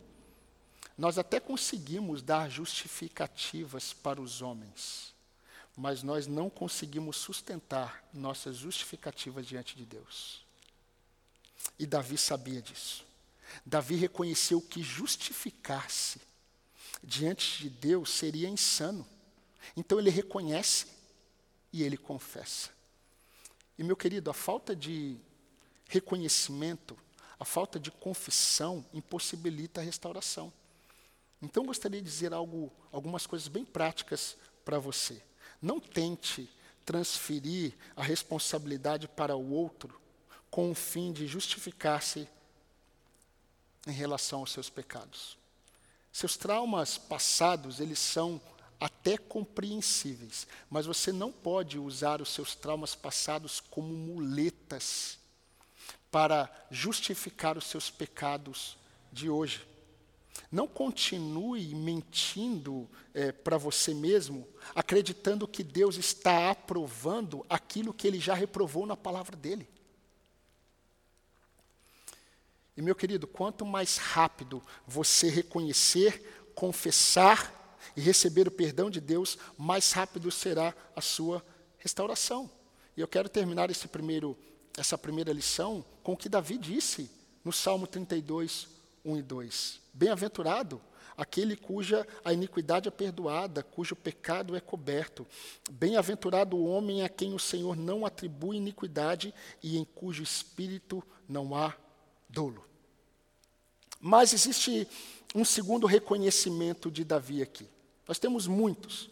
nós 0.96 1.18
até 1.18 1.38
conseguimos 1.38 2.22
dar 2.22 2.48
justificativas 2.50 3.92
para 3.92 4.20
os 4.20 4.40
homens 4.40 5.15
mas 5.76 6.02
nós 6.02 6.26
não 6.26 6.48
conseguimos 6.48 7.16
sustentar 7.16 8.02
nossas 8.12 8.56
justificativas 8.56 9.46
diante 9.46 9.76
de 9.76 9.84
Deus. 9.84 10.44
E 11.78 11.86
Davi 11.86 12.16
sabia 12.16 12.62
disso. 12.62 13.04
Davi 13.64 13.94
reconheceu 13.96 14.60
que 14.60 14.82
justificar-se 14.82 16.20
diante 17.02 17.58
de 17.58 17.70
Deus 17.70 18.10
seria 18.10 18.48
insano. 18.48 19.06
Então 19.76 19.98
ele 19.98 20.10
reconhece 20.10 20.86
e 21.72 21.82
ele 21.82 21.96
confessa. 21.96 22.70
E 23.78 23.84
meu 23.84 23.96
querido, 23.96 24.30
a 24.30 24.34
falta 24.34 24.74
de 24.74 25.18
reconhecimento, 25.88 26.96
a 27.38 27.44
falta 27.44 27.78
de 27.78 27.90
confissão 27.90 28.84
impossibilita 28.94 29.80
a 29.80 29.84
restauração. 29.84 30.50
Então 31.42 31.66
gostaria 31.66 32.00
de 32.00 32.08
dizer 32.08 32.32
algo, 32.32 32.72
algumas 32.90 33.26
coisas 33.26 33.46
bem 33.46 33.64
práticas 33.64 34.36
para 34.64 34.78
você. 34.78 35.22
Não 35.60 35.80
tente 35.80 36.48
transferir 36.84 37.74
a 37.96 38.02
responsabilidade 38.02 39.08
para 39.08 39.36
o 39.36 39.50
outro 39.50 40.00
com 40.50 40.70
o 40.70 40.74
fim 40.74 41.12
de 41.12 41.26
justificar-se 41.26 42.28
em 43.86 43.92
relação 43.92 44.40
aos 44.40 44.52
seus 44.52 44.70
pecados. 44.70 45.36
Seus 46.12 46.36
traumas 46.36 46.96
passados, 46.96 47.80
eles 47.80 47.98
são 47.98 48.40
até 48.80 49.16
compreensíveis, 49.18 50.46
mas 50.70 50.86
você 50.86 51.12
não 51.12 51.32
pode 51.32 51.78
usar 51.78 52.20
os 52.20 52.30
seus 52.30 52.54
traumas 52.54 52.94
passados 52.94 53.60
como 53.60 53.92
muletas 53.92 55.18
para 56.10 56.50
justificar 56.70 57.58
os 57.58 57.66
seus 57.66 57.90
pecados 57.90 58.76
de 59.12 59.28
hoje. 59.28 59.66
Não 60.50 60.66
continue 60.66 61.74
mentindo 61.74 62.88
é, 63.14 63.32
para 63.32 63.56
você 63.56 63.92
mesmo, 63.94 64.46
acreditando 64.74 65.48
que 65.48 65.62
Deus 65.62 65.96
está 65.96 66.50
aprovando 66.50 67.44
aquilo 67.48 67.94
que 67.94 68.06
ele 68.06 68.20
já 68.20 68.34
reprovou 68.34 68.86
na 68.86 68.96
palavra 68.96 69.36
dele. 69.36 69.68
E 72.76 72.82
meu 72.82 72.94
querido, 72.94 73.26
quanto 73.26 73.64
mais 73.64 73.96
rápido 73.96 74.62
você 74.86 75.30
reconhecer, 75.30 76.50
confessar 76.54 77.78
e 77.96 78.00
receber 78.00 78.46
o 78.46 78.50
perdão 78.50 78.90
de 78.90 79.00
Deus, 79.00 79.38
mais 79.56 79.92
rápido 79.92 80.30
será 80.30 80.74
a 80.94 81.00
sua 81.00 81.44
restauração. 81.78 82.50
E 82.96 83.00
eu 83.00 83.08
quero 83.08 83.28
terminar 83.28 83.70
primeiro, 83.88 84.36
essa 84.76 84.98
primeira 84.98 85.32
lição 85.32 85.84
com 86.02 86.12
o 86.12 86.16
que 86.16 86.28
Davi 86.28 86.58
disse 86.58 87.10
no 87.42 87.52
Salmo 87.52 87.86
32, 87.86 88.75
1 89.06 89.16
e 89.18 89.22
2. 89.22 89.80
Bem-aventurado 89.94 90.80
aquele 91.16 91.56
cuja 91.56 92.06
a 92.24 92.32
iniquidade 92.32 92.88
é 92.88 92.90
perdoada, 92.90 93.62
cujo 93.62 93.94
pecado 93.94 94.56
é 94.56 94.60
coberto. 94.60 95.26
Bem-aventurado 95.70 96.56
o 96.56 96.66
homem 96.66 97.02
a 97.02 97.08
quem 97.08 97.32
o 97.32 97.38
Senhor 97.38 97.76
não 97.76 98.04
atribui 98.04 98.56
iniquidade 98.56 99.32
e 99.62 99.78
em 99.78 99.84
cujo 99.84 100.22
espírito 100.22 101.02
não 101.28 101.54
há 101.54 101.74
dolo. 102.28 102.66
Mas 104.00 104.32
existe 104.34 104.86
um 105.34 105.44
segundo 105.44 105.86
reconhecimento 105.86 106.90
de 106.90 107.04
Davi 107.04 107.40
aqui. 107.40 107.66
Nós 108.06 108.18
temos 108.18 108.46
muitos, 108.46 109.08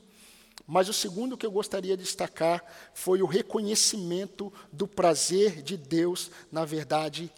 mas 0.66 0.88
o 0.88 0.92
segundo 0.92 1.37
que 1.37 1.46
eu 1.46 1.50
gostaria 1.50 1.96
de 1.96 2.02
destacar 2.02 2.64
foi 2.92 3.22
o 3.22 3.26
reconhecimento 3.26 4.52
do 4.72 4.87
prazer 4.87 5.62
de 5.62 5.76
Deus 5.76 6.30
na 6.51 6.64
verdade 6.64 7.32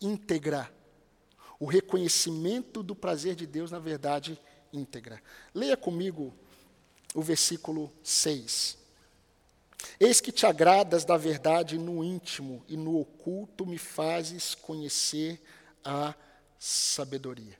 íntegra 0.00 0.70
o 1.60 1.66
reconhecimento 1.66 2.82
do 2.82 2.96
prazer 2.96 3.36
de 3.36 3.46
Deus 3.46 3.70
na 3.70 3.78
verdade 3.78 4.40
íntegra. 4.72 5.22
Leia 5.54 5.76
comigo 5.76 6.34
o 7.14 7.20
versículo 7.20 7.92
6. 8.02 8.78
Eis 9.98 10.20
que 10.20 10.32
te 10.32 10.46
agradas 10.46 11.04
da 11.04 11.18
verdade 11.18 11.76
no 11.78 12.02
íntimo 12.02 12.64
e 12.66 12.76
no 12.76 12.98
oculto 12.98 13.66
me 13.66 13.76
fazes 13.76 14.54
conhecer 14.54 15.40
a 15.84 16.14
sabedoria. 16.58 17.58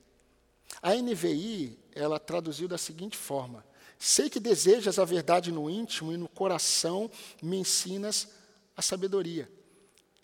A 0.81 0.95
NVI, 0.95 1.77
ela 1.93 2.19
traduziu 2.19 2.67
da 2.67 2.77
seguinte 2.77 3.17
forma: 3.17 3.63
Sei 3.99 4.29
que 4.29 4.39
desejas 4.39 4.97
a 4.97 5.05
verdade 5.05 5.51
no 5.51 5.69
íntimo 5.69 6.11
e 6.11 6.17
no 6.17 6.27
coração 6.27 7.09
me 7.41 7.57
ensinas 7.57 8.29
a 8.75 8.81
sabedoria. 8.81 9.51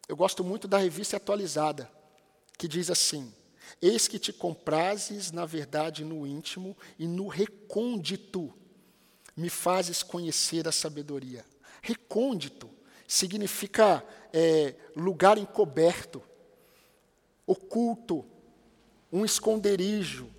Eu 0.08 0.16
gosto 0.16 0.44
muito 0.44 0.68
da 0.68 0.78
revista 0.78 1.18
atualizada, 1.18 1.92
que 2.58 2.68
diz 2.68 2.90
assim: 2.90 3.32
Eis 3.82 4.08
que 4.08 4.20
te 4.20 4.34
comprases, 4.34 5.32
na 5.32 5.46
verdade, 5.46 6.04
no 6.04 6.26
íntimo 6.26 6.76
e 6.98 7.08
no 7.08 7.28
recôndito, 7.28 8.54
me 9.36 9.50
fazes 9.50 10.02
conhecer 10.02 10.68
a 10.68 10.72
sabedoria. 10.72 11.46
Recôndito 11.82 12.70
significa 13.08 14.04
é, 14.34 14.76
lugar 14.96 15.38
encoberto, 15.38 16.22
oculto, 17.46 18.26
um 19.12 19.24
esconderijo, 19.24 20.30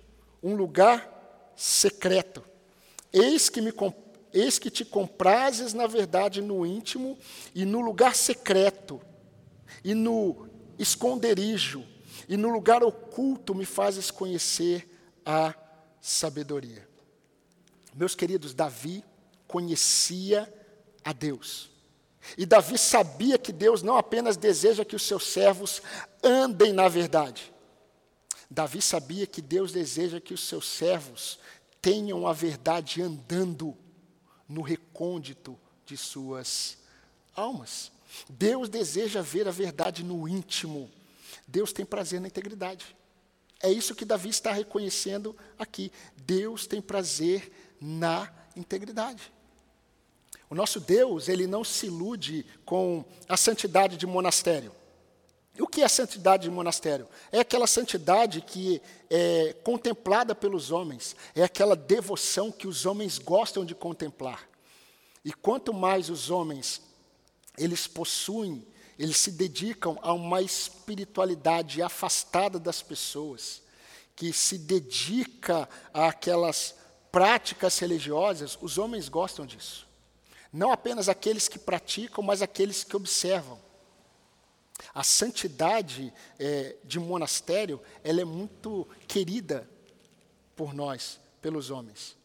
um 0.43 0.55
lugar 0.55 1.53
secreto. 1.55 2.43
Eis 3.11 3.49
que, 3.49 3.61
me, 3.61 3.73
eis 4.33 4.59
que 4.59 4.69
te 4.69 4.85
comprases, 4.85 5.73
na 5.73 5.87
verdade, 5.87 6.41
no 6.41 6.65
íntimo 6.65 7.17
e 7.55 7.65
no 7.65 7.81
lugar 7.81 8.15
secreto, 8.15 9.01
e 9.83 9.95
no 9.95 10.47
esconderijo, 10.77 11.83
e 12.29 12.37
no 12.37 12.49
lugar 12.49 12.83
oculto 12.83 13.55
me 13.55 13.65
fazes 13.65 14.11
conhecer 14.11 14.87
a 15.25 15.55
sabedoria. 15.99 16.87
Meus 17.95 18.13
queridos, 18.13 18.53
Davi 18.53 19.03
conhecia 19.47 20.47
a 21.03 21.11
Deus. 21.11 21.71
E 22.37 22.45
Davi 22.45 22.77
sabia 22.77 23.39
que 23.39 23.51
Deus 23.51 23.81
não 23.81 23.97
apenas 23.97 24.37
deseja 24.37 24.85
que 24.85 24.95
os 24.95 25.01
seus 25.01 25.25
servos 25.25 25.81
andem 26.23 26.71
na 26.71 26.87
verdade. 26.87 27.51
Davi 28.47 28.79
sabia 28.79 29.25
que 29.25 29.41
Deus 29.41 29.71
deseja 29.71 30.21
que 30.21 30.33
os 30.33 30.47
seus 30.47 30.67
servos 30.67 31.39
tenham 31.81 32.27
a 32.27 32.33
verdade 32.33 33.01
andando 33.01 33.75
no 34.47 34.61
recôndito 34.61 35.59
de 35.83 35.97
suas 35.97 36.77
almas. 37.35 37.91
Deus 38.29 38.69
deseja 38.69 39.19
ver 39.23 39.47
a 39.47 39.51
verdade 39.51 40.03
no 40.03 40.27
íntimo. 40.27 40.91
Deus 41.51 41.73
tem 41.73 41.85
prazer 41.85 42.21
na 42.21 42.27
integridade. 42.27 42.95
É 43.61 43.71
isso 43.71 43.95
que 43.95 44.05
Davi 44.05 44.29
está 44.29 44.51
reconhecendo 44.51 45.35
aqui. 45.57 45.91
Deus 46.15 46.67
tem 46.67 46.81
prazer 46.81 47.51
na 47.81 48.31
integridade. 48.55 49.33
O 50.49 50.55
nosso 50.55 50.79
Deus, 50.79 51.27
ele 51.27 51.47
não 51.47 51.63
se 51.63 51.87
ilude 51.87 52.45
com 52.65 53.03
a 53.27 53.35
santidade 53.35 53.97
de 53.97 54.05
monastério. 54.05 54.71
E 55.57 55.61
o 55.61 55.67
que 55.67 55.81
é 55.81 55.85
a 55.85 55.89
santidade 55.89 56.43
de 56.43 56.51
monastério? 56.51 57.07
É 57.31 57.39
aquela 57.39 57.67
santidade 57.67 58.41
que 58.41 58.81
é 59.09 59.53
contemplada 59.63 60.33
pelos 60.33 60.71
homens, 60.71 61.15
é 61.35 61.43
aquela 61.43 61.75
devoção 61.75 62.51
que 62.51 62.67
os 62.67 62.85
homens 62.85 63.17
gostam 63.17 63.65
de 63.65 63.75
contemplar. 63.75 64.47
E 65.25 65.33
quanto 65.33 65.73
mais 65.73 66.09
os 66.09 66.29
homens 66.29 66.81
eles 67.57 67.87
possuem, 67.87 68.65
eles 68.99 69.15
se 69.15 69.31
dedicam 69.31 69.97
a 70.01 70.11
uma 70.11 70.41
espiritualidade 70.41 71.81
afastada 71.81 72.59
das 72.59 72.81
pessoas, 72.81 73.61
que 74.13 74.33
se 74.33 74.57
dedica 74.57 75.69
àquelas 75.93 76.75
práticas 77.09 77.79
religiosas, 77.79 78.59
os 78.61 78.77
homens 78.77 79.07
gostam 79.07 79.45
disso. 79.45 79.87
Não 80.51 80.73
apenas 80.73 81.07
aqueles 81.07 81.47
que 81.47 81.57
praticam, 81.57 82.21
mas 82.21 82.41
aqueles 82.41 82.83
que 82.83 82.97
observam. 82.97 83.57
A 84.93 85.03
santidade 85.03 86.13
é, 86.37 86.75
de 86.83 86.99
monastério, 86.99 87.81
ela 88.03 88.19
é 88.19 88.25
muito 88.25 88.85
querida 89.07 89.69
por 90.57 90.73
nós, 90.73 91.21
pelos 91.41 91.69
homens. 91.69 92.17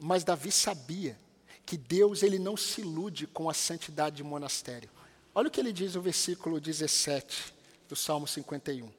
Mas 0.00 0.24
Davi 0.24 0.50
sabia 0.50 1.16
que 1.64 1.76
Deus 1.76 2.24
ele 2.24 2.38
não 2.38 2.56
se 2.56 2.80
ilude 2.80 3.28
com 3.28 3.48
a 3.48 3.54
santidade 3.54 4.16
de 4.16 4.24
monastério. 4.24 4.90
Olha 5.38 5.48
o 5.48 5.50
que 5.50 5.60
ele 5.60 5.70
diz 5.70 5.94
no 5.94 6.00
versículo 6.00 6.58
17 6.58 7.52
do 7.90 7.94
Salmo 7.94 8.26
51. 8.26 8.90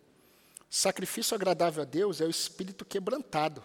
Sacrifício 0.69 1.33
agradável 1.33 1.81
a 1.81 1.85
Deus 1.85 2.21
é 2.21 2.25
o 2.25 2.29
espírito 2.29 2.85
quebrantado. 2.85 3.63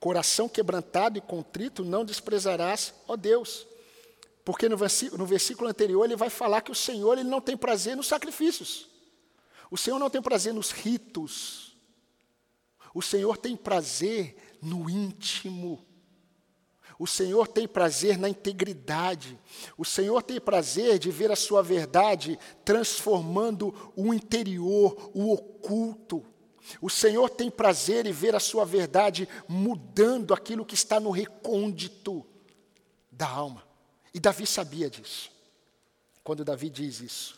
Coração 0.00 0.48
quebrantado 0.48 1.16
e 1.16 1.20
contrito 1.20 1.84
não 1.84 2.04
desprezarás, 2.04 2.92
ó 3.06 3.14
Deus. 3.14 3.68
Porque 4.44 4.68
no 4.68 4.76
versículo, 4.76 5.18
no 5.18 5.26
versículo 5.26 5.70
anterior 5.70 6.04
ele 6.04 6.16
vai 6.16 6.28
falar 6.28 6.62
que 6.62 6.72
o 6.72 6.74
Senhor 6.74 7.18
ele 7.18 7.28
não 7.28 7.40
tem 7.40 7.56
prazer 7.56 7.96
nos 7.96 8.08
sacrifícios. 8.08 8.88
O 9.70 9.78
Senhor 9.78 10.00
não 10.00 10.10
tem 10.10 10.20
prazer 10.20 10.52
nos 10.52 10.72
ritos. 10.72 11.76
O 12.92 13.00
Senhor 13.00 13.36
tem 13.36 13.56
prazer 13.56 14.58
no 14.60 14.90
íntimo. 14.90 15.85
O 16.98 17.06
Senhor 17.06 17.46
tem 17.46 17.68
prazer 17.68 18.18
na 18.18 18.28
integridade. 18.28 19.38
O 19.76 19.84
Senhor 19.84 20.22
tem 20.22 20.40
prazer 20.40 20.98
de 20.98 21.10
ver 21.10 21.30
a 21.30 21.36
sua 21.36 21.62
verdade 21.62 22.38
transformando 22.64 23.74
o 23.94 24.14
interior, 24.14 25.10
o 25.14 25.32
oculto. 25.32 26.24
O 26.80 26.90
Senhor 26.90 27.28
tem 27.28 27.50
prazer 27.50 28.06
em 28.06 28.12
ver 28.12 28.34
a 28.34 28.40
sua 28.40 28.64
verdade 28.64 29.28
mudando 29.46 30.34
aquilo 30.34 30.64
que 30.64 30.74
está 30.74 30.98
no 30.98 31.10
recôndito 31.10 32.26
da 33.10 33.28
alma. 33.28 33.62
E 34.12 34.18
Davi 34.18 34.46
sabia 34.46 34.88
disso. 34.88 35.30
Quando 36.24 36.44
Davi 36.44 36.70
diz 36.70 37.00
isso, 37.00 37.34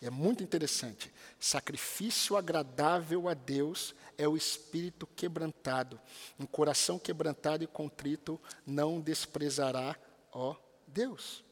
é 0.00 0.08
muito 0.08 0.42
interessante. 0.42 1.12
Sacrifício 1.38 2.36
agradável 2.36 3.28
a 3.28 3.34
Deus 3.34 3.94
é 4.20 4.28
o 4.28 4.36
espírito 4.36 5.06
quebrantado. 5.06 5.98
Um 6.38 6.44
coração 6.44 6.98
quebrantado 6.98 7.64
e 7.64 7.66
contrito 7.66 8.38
não 8.66 9.00
desprezará, 9.00 9.96
ó 10.30 10.54
Deus. 10.86 11.42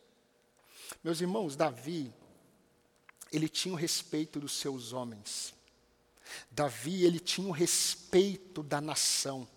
Meus 1.02 1.22
irmãos, 1.22 1.56
Davi, 1.56 2.12
ele 3.32 3.48
tinha 3.48 3.72
o 3.72 3.76
respeito 3.76 4.38
dos 4.38 4.52
seus 4.52 4.92
homens. 4.92 5.54
Davi, 6.50 7.04
ele 7.04 7.18
tinha 7.18 7.48
o 7.48 7.52
respeito 7.52 8.62
da 8.62 8.82
nação. 8.82 9.48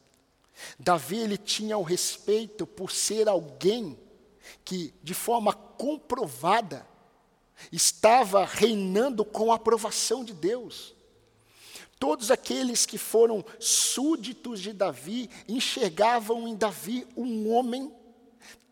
Davi, 0.79 1.17
ele 1.17 1.37
tinha 1.37 1.77
o 1.77 1.83
respeito 1.83 2.65
por 2.65 2.91
ser 2.91 3.27
alguém 3.27 3.99
que, 4.63 4.93
de 5.03 5.13
forma 5.13 5.51
comprovada, 5.53 6.87
estava 7.73 8.45
reinando 8.45 9.25
com 9.25 9.51
a 9.51 9.55
aprovação 9.55 10.23
de 10.23 10.33
Deus. 10.33 10.95
Todos 12.01 12.31
aqueles 12.31 12.83
que 12.83 12.97
foram 12.97 13.45
súditos 13.59 14.59
de 14.59 14.73
Davi 14.73 15.29
enxergavam 15.47 16.47
em 16.47 16.55
Davi 16.55 17.07
um 17.15 17.53
homem 17.53 17.93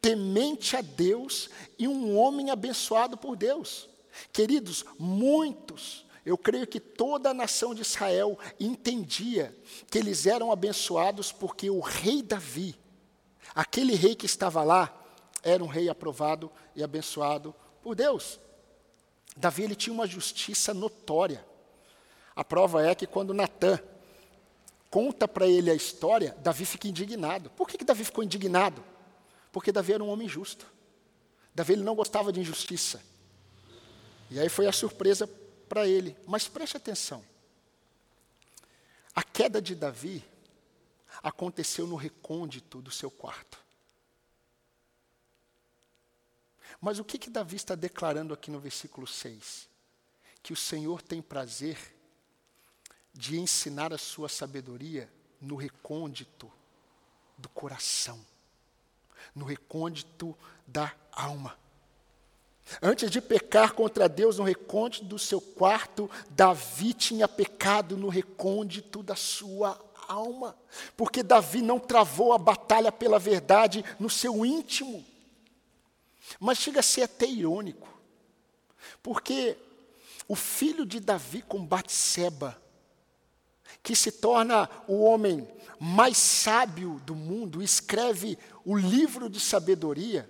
temente 0.02 0.76
a 0.76 0.82
Deus 0.82 1.48
e 1.78 1.88
um 1.88 2.18
homem 2.18 2.50
abençoado 2.50 3.16
por 3.16 3.36
Deus. 3.36 3.88
Queridos, 4.34 4.84
muitos, 4.98 6.08
eu 6.26 6.40
creio 6.40 6.66
que 6.66 6.80
toda 6.80 7.30
a 7.30 7.34
nação 7.36 7.76
de 7.76 7.84
Israel 7.84 8.36
entendia 8.60 9.56
que 9.92 10.00
eles 10.00 10.26
eram 10.26 10.52
abençoados 10.52 11.32
porque 11.32 11.70
o 11.70 11.82
rei 11.82 12.24
Davi, 12.24 12.76
aquele 13.54 13.94
rei 13.94 14.16
que 14.16 14.26
estava 14.26 14.64
lá, 14.64 14.92
era 15.44 15.64
um 15.64 15.68
rei 15.68 15.88
aprovado 15.88 16.52
e 16.76 16.82
abençoado 16.82 17.54
por 17.84 17.94
Deus. 17.94 18.40
Davi 19.38 19.66
ele 19.66 19.76
tinha 19.76 19.94
uma 19.94 20.08
justiça 20.08 20.74
notória. 20.74 21.48
A 22.40 22.44
prova 22.46 22.82
é 22.82 22.96
que 22.96 23.06
quando 23.06 23.34
Natã 23.34 23.78
conta 24.90 25.28
para 25.28 25.46
ele 25.46 25.70
a 25.70 25.76
história, 25.76 26.34
Davi 26.40 26.66
fica 26.66 26.88
indignado. 26.88 27.50
Por 27.50 27.68
que, 27.68 27.78
que 27.78 27.84
Davi 27.84 28.06
ficou 28.06 28.24
indignado? 28.24 28.82
Porque 29.52 29.74
Davi 29.74 29.92
era 29.92 30.02
um 30.02 30.08
homem 30.08 30.30
justo. 30.30 30.66
Davi 31.54 31.74
ele 31.74 31.84
não 31.84 31.96
gostava 31.96 32.32
de 32.32 32.40
injustiça. 32.40 33.04
E 34.32 34.40
aí 34.40 34.48
foi 34.48 34.68
a 34.68 34.72
surpresa 34.72 35.28
para 35.68 35.86
ele. 35.86 36.16
Mas 36.26 36.48
preste 36.48 36.78
atenção. 36.78 37.22
A 39.14 39.22
queda 39.22 39.62
de 39.62 39.76
Davi 39.76 40.24
aconteceu 41.22 41.86
no 41.86 41.98
recôndito 41.98 42.82
do 42.82 42.90
seu 42.90 43.12
quarto. 43.12 43.60
Mas 46.80 47.00
o 47.00 47.04
que, 47.04 47.18
que 47.18 47.30
Davi 47.30 47.58
está 47.58 47.76
declarando 47.76 48.34
aqui 48.34 48.50
no 48.50 48.62
versículo 48.62 49.06
6? 49.06 49.68
Que 50.42 50.54
o 50.54 50.56
Senhor 50.56 51.02
tem 51.02 51.22
prazer 51.22 51.99
de 53.20 53.38
ensinar 53.38 53.92
a 53.92 53.98
sua 53.98 54.30
sabedoria 54.30 55.12
no 55.42 55.58
recôndito 55.58 56.50
do 57.38 57.50
coração, 57.50 58.18
no 59.36 59.44
recôndito 59.44 60.38
da 60.66 60.96
alma. 61.12 61.60
Antes 62.82 63.12
de 63.12 63.20
pecar 63.20 63.74
contra 63.74 64.08
Deus 64.08 64.38
no 64.38 64.46
recôndito 64.46 65.04
do 65.04 65.20
seu 65.20 65.42
quarto, 65.42 66.10
Davi 66.30 66.94
tinha 66.94 67.28
pecado 67.28 67.98
no 67.98 68.08
recôndito 68.08 69.04
da 69.04 69.18
sua 69.18 69.78
alma, 70.08 70.58
porque 70.96 71.22
Davi 71.22 71.62
não 71.62 71.78
travou 71.78 72.32
a 72.32 72.38
batalha 72.38 72.90
pela 72.90 73.20
verdade 73.20 73.84
no 74.00 74.10
seu 74.10 74.46
íntimo. 74.46 75.06
Mas 76.40 76.58
chega 76.58 76.80
a 76.80 76.84
ser 76.84 77.02
até 77.02 77.26
irônico, 77.26 77.90
porque 79.04 79.58
o 80.26 80.36
filho 80.38 80.86
de 80.86 81.02
Davi 81.02 81.42
com 81.42 81.66
Batseba, 81.66 82.69
que 83.82 83.96
se 83.96 84.12
torna 84.12 84.70
o 84.88 85.04
homem 85.04 85.48
mais 85.80 86.18
sábio 86.18 87.02
do 87.06 87.16
mundo, 87.16 87.62
escreve 87.62 88.38
o 88.66 88.78
livro 88.78 89.30
de 89.30 89.40
sabedoria. 89.40 90.30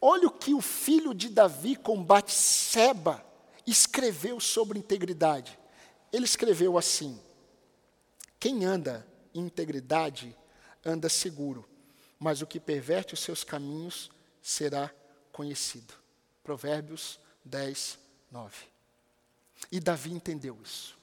Olha 0.00 0.26
o 0.26 0.32
que 0.32 0.54
o 0.54 0.60
filho 0.60 1.14
de 1.14 1.28
Davi 1.28 1.76
com 1.76 2.02
Batseba 2.02 3.24
escreveu 3.66 4.40
sobre 4.40 4.78
integridade. 4.78 5.58
Ele 6.12 6.24
escreveu 6.24 6.78
assim: 6.78 7.18
Quem 8.40 8.64
anda 8.64 9.06
em 9.34 9.40
integridade 9.40 10.34
anda 10.84 11.08
seguro, 11.08 11.68
mas 12.18 12.40
o 12.40 12.46
que 12.46 12.58
perverte 12.58 13.14
os 13.14 13.20
seus 13.20 13.44
caminhos 13.44 14.10
será 14.42 14.90
conhecido. 15.32 15.94
Provérbios 16.42 17.20
10, 17.44 17.98
9. 18.30 18.56
E 19.70 19.78
Davi 19.80 20.12
entendeu 20.12 20.58
isso. 20.62 20.97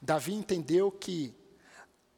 Davi 0.00 0.34
entendeu 0.34 0.90
que 0.90 1.34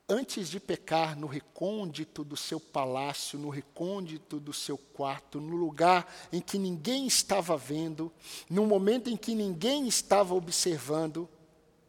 antes 0.08 0.48
de 0.48 0.58
pecar, 0.58 1.16
no 1.16 1.28
recôndito 1.28 2.24
do 2.24 2.36
seu 2.36 2.58
palácio, 2.58 3.38
no 3.38 3.48
recôndito 3.48 4.40
do 4.40 4.52
seu 4.52 4.76
quarto, 4.76 5.40
no 5.40 5.56
lugar 5.56 6.12
em 6.32 6.40
que 6.40 6.58
ninguém 6.58 7.06
estava 7.06 7.56
vendo, 7.56 8.12
no 8.48 8.66
momento 8.66 9.08
em 9.08 9.16
que 9.16 9.34
ninguém 9.34 9.86
estava 9.86 10.34
observando, 10.34 11.28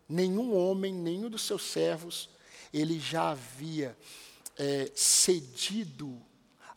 nenhum 0.07 0.55
homem, 0.55 0.93
nenhum 0.93 1.29
dos 1.29 1.41
seus 1.41 1.63
servos, 1.63 2.29
ele 2.71 2.99
já 2.99 3.31
havia 3.31 3.97
é, 4.57 4.91
cedido 4.93 6.21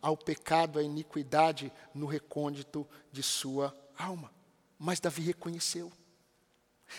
ao 0.00 0.16
pecado, 0.16 0.78
à 0.78 0.82
iniquidade, 0.82 1.72
no 1.94 2.06
recôndito 2.06 2.86
de 3.12 3.22
sua 3.22 3.74
alma. 3.98 4.32
Mas 4.78 5.00
Davi 5.00 5.22
reconheceu. 5.22 5.92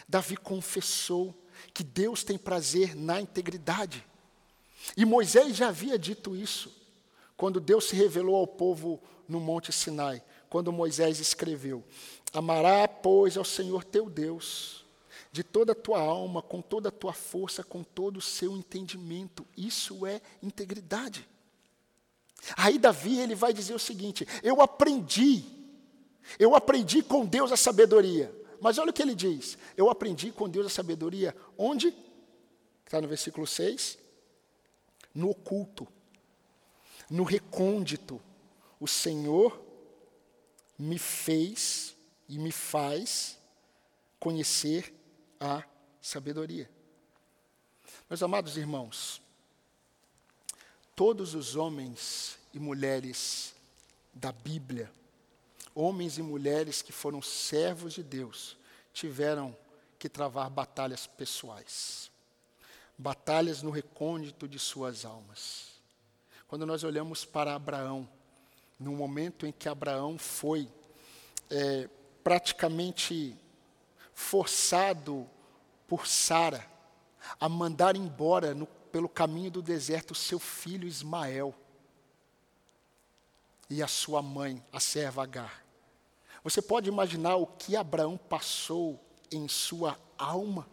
Davi 0.07 0.37
confessou 0.37 1.35
que 1.73 1.83
Deus 1.83 2.23
tem 2.23 2.37
prazer 2.37 2.95
na 2.95 3.19
integridade. 3.21 4.05
E 4.95 5.05
Moisés 5.05 5.55
já 5.55 5.69
havia 5.69 5.97
dito 5.97 6.35
isso, 6.35 6.71
quando 7.35 7.59
Deus 7.59 7.85
se 7.85 7.95
revelou 7.95 8.35
ao 8.35 8.47
povo 8.47 9.01
no 9.27 9.39
Monte 9.39 9.71
Sinai, 9.71 10.21
quando 10.49 10.71
Moisés 10.71 11.19
escreveu: 11.19 11.83
Amará, 12.33 12.87
pois, 12.87 13.37
ao 13.37 13.45
Senhor 13.45 13.83
teu 13.83 14.09
Deus, 14.09 14.85
de 15.31 15.43
toda 15.43 15.71
a 15.71 15.75
tua 15.75 15.99
alma, 15.99 16.41
com 16.41 16.61
toda 16.61 16.89
a 16.89 16.91
tua 16.91 17.13
força, 17.13 17.63
com 17.63 17.83
todo 17.83 18.17
o 18.17 18.21
seu 18.21 18.55
entendimento. 18.55 19.45
Isso 19.57 20.05
é 20.05 20.21
integridade. 20.41 21.27
Aí 22.55 22.77
Davi 22.77 23.19
ele 23.19 23.35
vai 23.35 23.53
dizer 23.53 23.73
o 23.73 23.79
seguinte: 23.79 24.27
Eu 24.43 24.61
aprendi, 24.61 25.43
eu 26.37 26.55
aprendi 26.55 27.01
com 27.01 27.25
Deus 27.25 27.51
a 27.51 27.57
sabedoria. 27.57 28.33
Mas 28.61 28.77
olha 28.77 28.89
o 28.89 28.93
que 28.93 29.01
ele 29.01 29.15
diz: 29.15 29.57
Eu 29.75 29.89
aprendi 29.89 30.31
com 30.31 30.49
Deus 30.49 30.67
a 30.67 30.69
sabedoria. 30.69 31.35
Onde? 31.57 31.93
Está 32.85 33.01
no 33.01 33.07
versículo 33.07 33.47
6 33.47 34.05
no 35.15 35.29
oculto, 35.29 35.87
no 37.09 37.23
recôndito. 37.23 38.21
O 38.77 38.87
Senhor 38.87 39.63
me 40.77 40.99
fez 40.99 41.95
e 42.27 42.37
me 42.37 42.51
faz 42.51 43.39
conhecer 44.19 44.93
a 45.39 45.63
sabedoria. 46.01 46.69
Meus 48.09 48.21
amados 48.21 48.57
irmãos, 48.57 49.21
todos 50.95 51.33
os 51.33 51.55
homens 51.55 52.37
e 52.53 52.59
mulheres 52.59 53.55
da 54.13 54.31
Bíblia, 54.31 54.91
homens 55.75 56.17
e 56.17 56.23
mulheres 56.23 56.81
que 56.81 56.91
foram 56.91 57.21
servos 57.21 57.93
de 57.93 58.01
Deus, 58.01 58.57
tiveram 58.93 59.55
que 59.99 60.09
travar 60.09 60.49
batalhas 60.49 61.05
pessoais 61.05 62.09
batalhas 62.97 63.61
no 63.61 63.71
recôndito 63.71 64.47
de 64.47 64.57
suas 64.57 65.05
almas. 65.05 65.75
Quando 66.47 66.65
nós 66.65 66.83
olhamos 66.83 67.25
para 67.25 67.55
Abraão, 67.55 68.07
no 68.79 68.91
momento 68.91 69.45
em 69.45 69.51
que 69.51 69.67
Abraão 69.67 70.17
foi 70.17 70.69
é, 71.49 71.89
praticamente 72.23 73.35
forçado 74.13 75.29
por 75.87 76.07
Sara 76.07 76.65
a 77.39 77.49
mandar 77.49 77.95
embora 77.95 78.53
no, 78.53 78.65
pelo 78.65 79.09
caminho 79.09 79.51
do 79.51 79.61
deserto 79.61 80.13
seu 80.13 80.39
filho 80.39 80.87
Ismael 80.87 81.53
e 83.69 83.81
a 83.81 83.87
sua 83.87 84.21
mãe, 84.21 84.63
a 84.71 84.79
serva 84.79 85.23
Agar. 85.23 85.64
Você 86.45 86.61
pode 86.61 86.87
imaginar 86.87 87.35
o 87.37 87.47
que 87.47 87.75
Abraão 87.75 88.15
passou 88.17 89.03
em 89.31 89.49
sua 89.49 89.97
alma? 90.17 90.67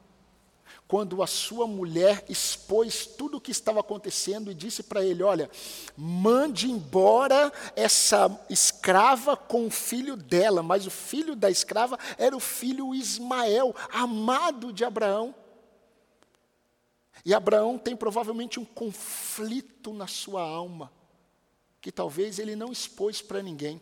quando 0.89 1.23
a 1.23 1.27
sua 1.27 1.67
mulher 1.67 2.23
expôs 2.29 3.07
tudo 3.07 3.39
o 3.39 3.41
que 3.41 3.51
estava 3.51 3.81
acontecendo 3.81 4.51
e 4.51 4.55
disse 4.55 4.83
para 4.83 5.03
ele: 5.03 5.23
Olha, 5.23 5.51
mande 5.97 6.71
embora 6.71 7.51
essa 7.75 8.45
escrava 8.51 9.35
com 9.35 9.67
o 9.67 9.71
filho 9.71 10.17
dela, 10.17 10.63
mas 10.63 10.87
o 10.87 10.91
filho 10.91 11.35
da 11.35 11.51
escrava 11.51 11.99
era 12.19 12.37
o 12.37 12.41
filho 12.41 12.95
Ismael, 12.95 13.75
amado 13.91 14.71
de 14.71 14.85
Abraão. 14.85 15.35
E 17.25 17.33
Abraão 17.33 17.79
tem 17.79 17.97
provavelmente 17.97 18.61
um 18.61 18.65
conflito 18.65 19.95
na 19.95 20.07
sua 20.07 20.43
alma, 20.43 20.93
que 21.81 21.91
talvez 21.91 22.39
ele 22.39 22.55
não 22.55 22.71
expôs 22.71 23.23
para 23.23 23.43
ninguém, 23.43 23.81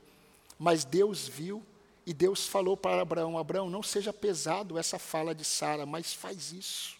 mas 0.57 0.85
Deus 0.85 1.27
viu 1.27 1.65
e 2.07 2.13
Deus 2.15 2.47
falou 2.47 2.77
para 2.77 3.03
Abraão: 3.03 3.39
Abraão, 3.39 3.71
não 3.71 3.83
seja 3.83 4.13
pesado 4.13 4.79
essa 4.79 4.99
fala 4.99 5.35
de 5.35 5.45
Sara, 5.45 5.85
mas 5.87 6.13
faz 6.13 6.53
isso. 6.53 6.97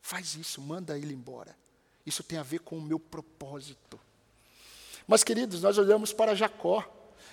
Faz 0.00 0.34
isso, 0.34 0.60
manda 0.60 0.98
ele 0.98 1.12
embora. 1.12 1.56
Isso 2.06 2.22
tem 2.22 2.38
a 2.38 2.42
ver 2.42 2.60
com 2.60 2.78
o 2.78 2.82
meu 2.82 2.98
propósito. 2.98 4.00
Mas, 5.06 5.22
queridos, 5.22 5.62
nós 5.62 5.76
olhamos 5.76 6.12
para 6.12 6.34
Jacó. 6.34 6.84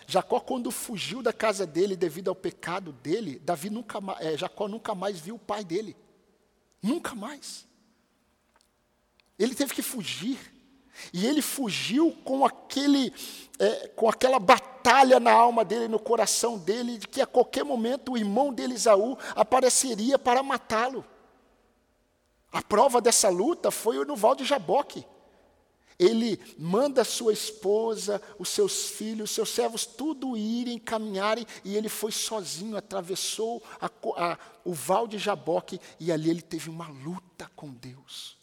Jacó, 0.05 0.39
quando 0.39 0.71
fugiu 0.71 1.21
da 1.21 1.33
casa 1.33 1.65
dele 1.65 1.95
devido 1.95 2.29
ao 2.29 2.35
pecado 2.35 2.91
dele, 2.91 3.39
Davi 3.39 3.69
nunca, 3.69 3.99
é, 4.19 4.37
Jacó 4.37 4.67
nunca 4.67 4.95
mais 4.95 5.19
viu 5.19 5.35
o 5.35 5.39
pai 5.39 5.63
dele. 5.63 5.95
Nunca 6.81 7.13
mais. 7.13 7.65
Ele 9.37 9.53
teve 9.53 9.73
que 9.73 9.81
fugir. 9.81 10.39
E 11.13 11.25
ele 11.25 11.41
fugiu 11.41 12.15
com, 12.23 12.45
aquele, 12.45 13.13
é, 13.59 13.87
com 13.89 14.09
aquela 14.09 14.39
batalha 14.39 15.19
na 15.19 15.31
alma 15.31 15.63
dele, 15.63 15.87
no 15.87 15.99
coração 15.99 16.57
dele, 16.57 16.97
de 16.97 17.07
que 17.07 17.21
a 17.21 17.25
qualquer 17.25 17.63
momento 17.63 18.13
o 18.13 18.17
irmão 18.17 18.53
dele, 18.53 18.73
Isaú, 18.73 19.17
apareceria 19.35 20.17
para 20.17 20.43
matá-lo. 20.43 21.05
A 22.51 22.61
prova 22.61 23.01
dessa 23.01 23.29
luta 23.29 23.71
foi 23.71 24.03
no 24.05 24.15
Val 24.15 24.35
de 24.35 24.45
Jaboque. 24.45 25.05
Ele 25.99 26.39
manda 26.59 27.03
sua 27.03 27.33
esposa, 27.33 28.21
os 28.37 28.49
seus 28.49 28.85
filhos, 28.85 29.31
os 29.31 29.35
seus 29.35 29.49
servos, 29.49 29.85
tudo 29.85 30.37
irem, 30.37 30.77
caminharem, 30.77 31.45
e 31.65 31.75
ele 31.75 31.89
foi 31.89 32.11
sozinho, 32.11 32.77
atravessou 32.77 33.63
a, 33.81 33.89
a, 34.15 34.37
o 34.63 34.73
Val 34.73 35.07
de 35.07 35.17
Jaboque, 35.17 35.81
e 35.99 36.11
ali 36.11 36.29
ele 36.29 36.41
teve 36.41 36.69
uma 36.69 36.87
luta 36.87 37.49
com 37.55 37.71
Deus. 37.71 38.36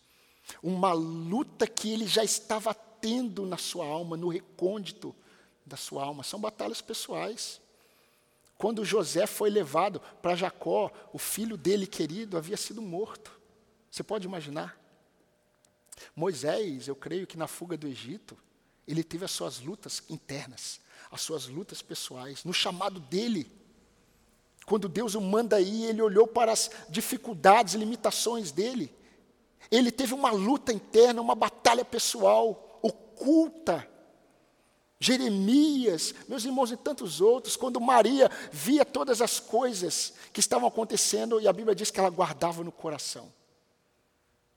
Uma 0.63 0.93
luta 0.93 1.67
que 1.67 1.93
ele 1.93 2.07
já 2.07 2.25
estava 2.25 2.75
tendo 2.75 3.45
na 3.45 3.59
sua 3.59 3.87
alma, 3.87 4.17
no 4.17 4.29
recôndito 4.29 5.15
da 5.65 5.77
sua 5.77 6.05
alma. 6.05 6.23
São 6.23 6.41
batalhas 6.41 6.81
pessoais. 6.81 7.61
Quando 8.57 8.85
José 8.85 9.27
foi 9.27 9.51
levado 9.51 10.01
para 10.23 10.35
Jacó, 10.35 10.91
o 11.13 11.19
filho 11.19 11.57
dele 11.57 11.87
querido 11.87 12.37
havia 12.37 12.57
sido 12.57 12.81
morto. 12.81 13.33
Você 13.91 14.03
pode 14.03 14.27
imaginar? 14.27 14.79
Moisés, 16.15 16.89
eu 16.89 16.97
creio 16.97 17.27
que 17.27 17.37
na 17.37 17.47
fuga 17.47 17.77
do 17.77 17.87
Egito, 17.87 18.37
ele 18.87 19.03
teve 19.03 19.25
as 19.25 19.31
suas 19.31 19.61
lutas 19.61 20.03
internas, 20.09 20.81
as 21.11 21.21
suas 21.21 21.47
lutas 21.47 21.83
pessoais, 21.83 22.45
no 22.45 22.53
chamado 22.53 23.01
dele. 23.01 23.51
Quando 24.67 24.89
Deus 24.89 25.15
o 25.15 25.21
manda 25.21 25.61
ir, 25.61 25.85
ele 25.85 26.03
olhou 26.03 26.27
para 26.27 26.53
as 26.53 26.71
dificuldades, 26.89 27.75
limitações 27.75 28.51
dele. 28.51 28.93
Ele 29.71 29.91
teve 29.91 30.15
uma 30.15 30.31
luta 30.31 30.73
interna, 30.73 31.21
uma 31.21 31.35
batalha 31.35 31.85
pessoal, 31.85 32.79
oculta. 32.83 33.89
Jeremias, 35.01 36.15
meus 36.29 36.45
irmãos 36.45 36.71
e 36.71 36.77
tantos 36.77 37.21
outros, 37.21 37.57
quando 37.57 37.81
Maria 37.81 38.31
via 38.51 38.85
todas 38.85 39.21
as 39.21 39.39
coisas 39.39 40.15
que 40.33 40.41
estavam 40.41 40.69
acontecendo, 40.69 41.41
e 41.41 41.49
a 41.49 41.53
Bíblia 41.53 41.75
diz 41.75 41.91
que 41.91 42.01
ela 42.01 42.09
guardava 42.09 42.65
no 42.65 42.73
coração. 42.73 43.33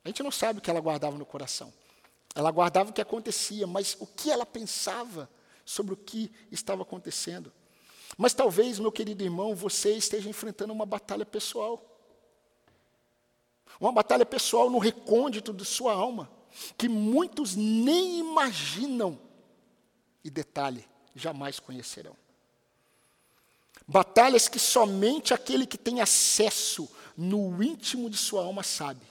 A 0.06 0.10
gente 0.10 0.24
não 0.24 0.32
sabe 0.32 0.60
o 0.60 0.62
que 0.62 0.70
ela 0.70 0.80
guardava 0.80 1.18
no 1.18 1.26
coração. 1.26 1.74
Ela 2.34 2.50
guardava 2.50 2.92
o 2.92 2.94
que 2.94 3.02
acontecia, 3.02 3.68
mas 3.68 3.98
o 4.00 4.08
que 4.08 4.32
ela 4.32 4.46
pensava 4.46 5.30
sobre 5.66 5.94
o 5.94 5.98
que 5.98 6.32
estava 6.50 6.84
acontecendo. 6.84 7.52
Mas 8.18 8.34
talvez, 8.34 8.80
meu 8.80 8.92
querido 8.92 9.24
irmão, 9.24 9.54
você 9.54 9.98
esteja 9.98 10.30
enfrentando 10.30 10.72
uma 10.72 10.86
batalha 10.86 11.26
pessoal. 11.26 11.97
Uma 13.80 13.92
batalha 13.92 14.26
pessoal 14.26 14.70
no 14.70 14.80
recôndito 14.80 15.54
de 15.54 15.64
sua 15.64 15.94
alma, 15.94 16.30
que 16.78 16.90
muitos 16.90 17.56
nem 17.56 18.20
imaginam. 18.20 19.20
E 20.24 20.30
detalhe, 20.30 20.88
jamais 21.16 21.60
conhecerão. 21.60 22.16
Batalhas 23.88 24.48
que 24.48 24.60
somente 24.60 25.34
aquele 25.34 25.66
que 25.66 25.78
tem 25.78 26.02
acesso 26.02 26.90
no 27.16 27.64
íntimo 27.64 28.10
de 28.10 28.18
sua 28.18 28.44
alma 28.44 28.64
sabe. 28.64 29.06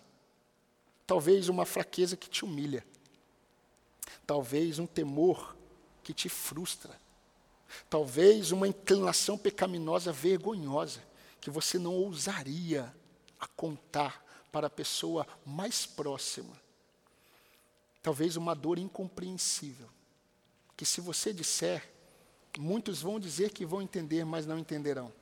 Talvez 1.07 1.49
uma 1.49 1.65
fraqueza 1.65 2.17
que 2.17 2.29
te 2.29 2.45
humilha. 2.45 2.85
Talvez 4.27 4.79
um 4.79 4.87
temor 4.87 5.57
que 6.03 6.13
te 6.13 6.29
frustra. 6.29 7.01
Talvez 7.89 8.53
uma 8.53 8.69
inclinação 8.69 9.39
pecaminosa 9.39 10.13
vergonhosa 10.13 11.03
que 11.41 11.51
você 11.51 11.79
não 11.79 11.95
ousaria 11.95 12.95
a 13.39 13.47
contar 13.47 14.26
para 14.57 14.69
a 14.69 14.71
pessoa 14.71 15.27
mais 15.45 15.85
próxima. 15.85 16.59
Talvez 18.03 18.37
uma 18.37 18.55
dor 18.55 18.79
incompreensível, 18.79 19.87
que 20.75 20.87
se 20.87 20.99
você 20.99 21.31
disser, 21.31 21.87
muitos 22.59 23.03
vão 23.03 23.21
dizer 23.21 23.51
que 23.51 23.67
vão 23.67 23.83
entender, 23.83 24.25
mas 24.25 24.47
não 24.47 24.59
entenderão. 24.59 25.13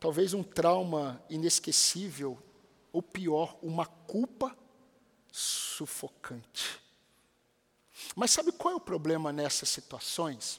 Talvez 0.00 0.32
um 0.32 0.42
trauma 0.42 1.22
inesquecível, 1.28 2.42
ou 2.90 3.02
pior, 3.02 3.54
uma 3.60 3.84
culpa 3.84 4.56
sufocante. 5.30 6.80
Mas 8.16 8.30
sabe 8.30 8.50
qual 8.50 8.72
é 8.72 8.76
o 8.78 8.80
problema 8.80 9.30
nessas 9.30 9.68
situações, 9.68 10.58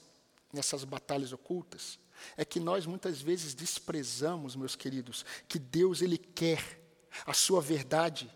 nessas 0.54 0.84
batalhas 0.84 1.34
ocultas? 1.34 1.98
É 2.38 2.46
que 2.46 2.60
nós 2.60 2.86
muitas 2.86 3.20
vezes 3.20 3.56
desprezamos, 3.56 4.56
meus 4.56 4.76
queridos, 4.76 5.26
que 5.48 5.58
Deus 5.58 6.04
ele 6.04 6.20
quer 6.20 6.79
a 7.26 7.34
sua 7.34 7.62
verdade. 7.62 8.32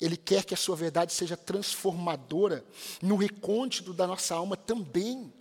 Ele 0.00 0.16
quer 0.16 0.44
que 0.44 0.54
a 0.54 0.56
sua 0.56 0.76
verdade 0.76 1.12
seja 1.12 1.36
transformadora 1.36 2.64
no 3.00 3.16
recôndito 3.16 3.94
da 3.94 4.06
nossa 4.06 4.34
alma 4.34 4.56
também. 4.56 5.32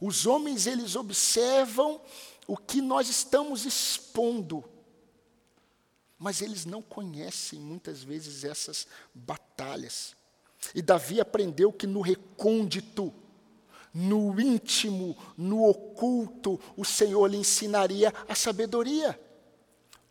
Os 0.00 0.26
homens 0.26 0.66
eles 0.66 0.96
observam 0.96 2.00
o 2.46 2.56
que 2.56 2.80
nós 2.80 3.08
estamos 3.08 3.66
expondo, 3.66 4.64
mas 6.18 6.40
eles 6.40 6.64
não 6.64 6.80
conhecem 6.80 7.58
muitas 7.58 8.02
vezes 8.02 8.44
essas 8.44 8.86
batalhas. 9.14 10.16
E 10.74 10.80
Davi 10.80 11.20
aprendeu 11.20 11.72
que 11.72 11.86
no 11.86 12.00
recôndito, 12.00 13.12
no 13.92 14.38
íntimo, 14.40 15.16
no 15.36 15.64
oculto, 15.64 16.60
o 16.76 16.84
Senhor 16.84 17.26
lhe 17.26 17.36
ensinaria 17.36 18.12
a 18.28 18.34
sabedoria, 18.34 19.18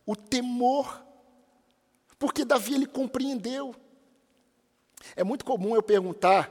o 0.05 0.15
temor, 0.15 1.04
porque 2.25 2.43
Davi 2.43 2.73
ele 2.73 2.87
compreendeu. 2.87 3.75
É 5.15 5.23
muito 5.23 5.45
comum 5.45 5.75
eu 5.75 5.83
perguntar 5.83 6.49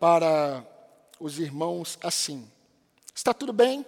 para 0.00 0.66
os 1.20 1.38
irmãos 1.38 1.96
assim: 2.02 2.50
está 3.14 3.32
tudo 3.32 3.52
bem? 3.52 3.86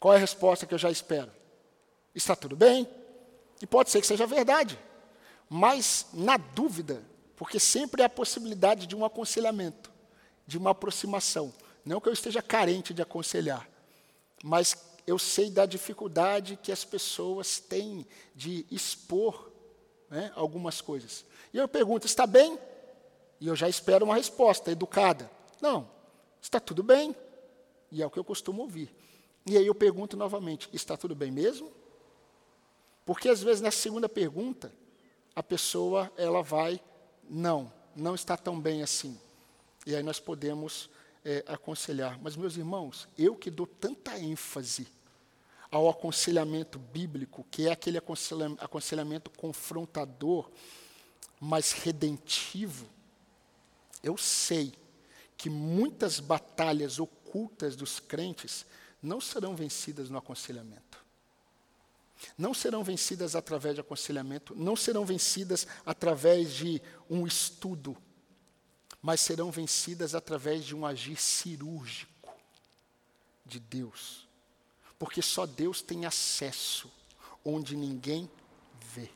Qual 0.00 0.12
é 0.12 0.16
a 0.16 0.20
resposta 0.20 0.66
que 0.66 0.74
eu 0.74 0.78
já 0.78 0.90
espero? 0.90 1.30
Está 2.12 2.34
tudo 2.34 2.56
bem? 2.56 2.88
E 3.62 3.68
pode 3.68 3.92
ser 3.92 4.00
que 4.00 4.06
seja 4.08 4.26
verdade, 4.26 4.76
mas 5.48 6.06
na 6.12 6.36
dúvida, 6.36 7.00
porque 7.36 7.60
sempre 7.60 8.02
há 8.02 8.06
a 8.06 8.10
possibilidade 8.10 8.84
de 8.84 8.96
um 8.96 9.04
aconselhamento, 9.04 9.92
de 10.44 10.58
uma 10.58 10.70
aproximação. 10.70 11.54
Não 11.84 12.00
que 12.00 12.08
eu 12.08 12.12
esteja 12.12 12.42
carente 12.42 12.92
de 12.92 13.00
aconselhar, 13.00 13.68
mas 14.42 14.76
eu 15.06 15.20
sei 15.20 15.50
da 15.50 15.66
dificuldade 15.66 16.58
que 16.60 16.72
as 16.72 16.84
pessoas 16.84 17.60
têm 17.60 18.04
de 18.34 18.66
expor 18.72 19.47
né, 20.10 20.32
algumas 20.34 20.80
coisas. 20.80 21.24
E 21.52 21.58
eu 21.58 21.68
pergunto: 21.68 22.06
está 22.06 22.26
bem? 22.26 22.58
E 23.40 23.46
eu 23.46 23.56
já 23.56 23.68
espero 23.68 24.04
uma 24.04 24.16
resposta 24.16 24.70
educada. 24.70 25.30
Não, 25.60 25.88
está 26.40 26.58
tudo 26.58 26.82
bem. 26.82 27.14
E 27.90 28.02
é 28.02 28.06
o 28.06 28.10
que 28.10 28.18
eu 28.18 28.24
costumo 28.24 28.62
ouvir. 28.62 28.94
E 29.46 29.56
aí 29.56 29.66
eu 29.66 29.74
pergunto 29.74 30.16
novamente: 30.16 30.68
está 30.72 30.96
tudo 30.96 31.14
bem 31.14 31.30
mesmo? 31.30 31.72
Porque 33.04 33.28
às 33.28 33.42
vezes 33.42 33.60
na 33.60 33.70
segunda 33.70 34.08
pergunta, 34.08 34.72
a 35.34 35.42
pessoa 35.42 36.12
ela 36.16 36.42
vai 36.42 36.80
não, 37.28 37.72
não 37.94 38.14
está 38.14 38.36
tão 38.36 38.60
bem 38.60 38.82
assim. 38.82 39.18
E 39.86 39.94
aí 39.94 40.02
nós 40.02 40.20
podemos 40.20 40.90
é, 41.24 41.44
aconselhar. 41.46 42.18
Mas, 42.22 42.36
meus 42.36 42.56
irmãos, 42.56 43.08
eu 43.16 43.34
que 43.34 43.50
dou 43.50 43.66
tanta 43.66 44.18
ênfase 44.18 44.88
ao 45.70 45.88
aconselhamento 45.88 46.78
bíblico, 46.78 47.46
que 47.50 47.68
é 47.68 47.72
aquele 47.72 47.98
aconselhamento 47.98 49.30
confrontador, 49.30 50.50
mas 51.40 51.72
redentivo, 51.72 52.86
eu 54.02 54.16
sei 54.16 54.72
que 55.36 55.48
muitas 55.50 56.20
batalhas 56.20 56.98
ocultas 56.98 57.76
dos 57.76 58.00
crentes 58.00 58.66
não 59.02 59.20
serão 59.20 59.54
vencidas 59.54 60.10
no 60.10 60.18
aconselhamento 60.18 60.88
não 62.36 62.52
serão 62.52 62.82
vencidas 62.82 63.36
através 63.36 63.74
de 63.74 63.80
aconselhamento, 63.80 64.54
não 64.56 64.74
serão 64.74 65.04
vencidas 65.04 65.66
através 65.84 66.52
de 66.52 66.82
um 67.08 67.26
estudo, 67.26 67.96
mas 69.00 69.20
serão 69.20 69.50
vencidas 69.50 70.14
através 70.14 70.64
de 70.64 70.74
um 70.74 70.84
agir 70.84 71.16
cirúrgico 71.16 72.34
de 73.44 73.60
Deus. 73.60 74.27
Porque 74.98 75.22
só 75.22 75.46
Deus 75.46 75.80
tem 75.80 76.06
acesso 76.06 76.90
onde 77.44 77.76
ninguém 77.76 78.28
vê. 78.80 79.10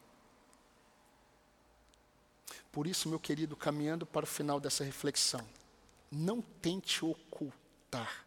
Por 2.70 2.86
isso, 2.86 3.08
meu 3.08 3.18
querido, 3.18 3.56
caminhando 3.56 4.06
para 4.06 4.24
o 4.24 4.28
final 4.28 4.60
dessa 4.60 4.84
reflexão, 4.84 5.46
não 6.10 6.40
tente 6.40 7.04
ocultar 7.04 8.26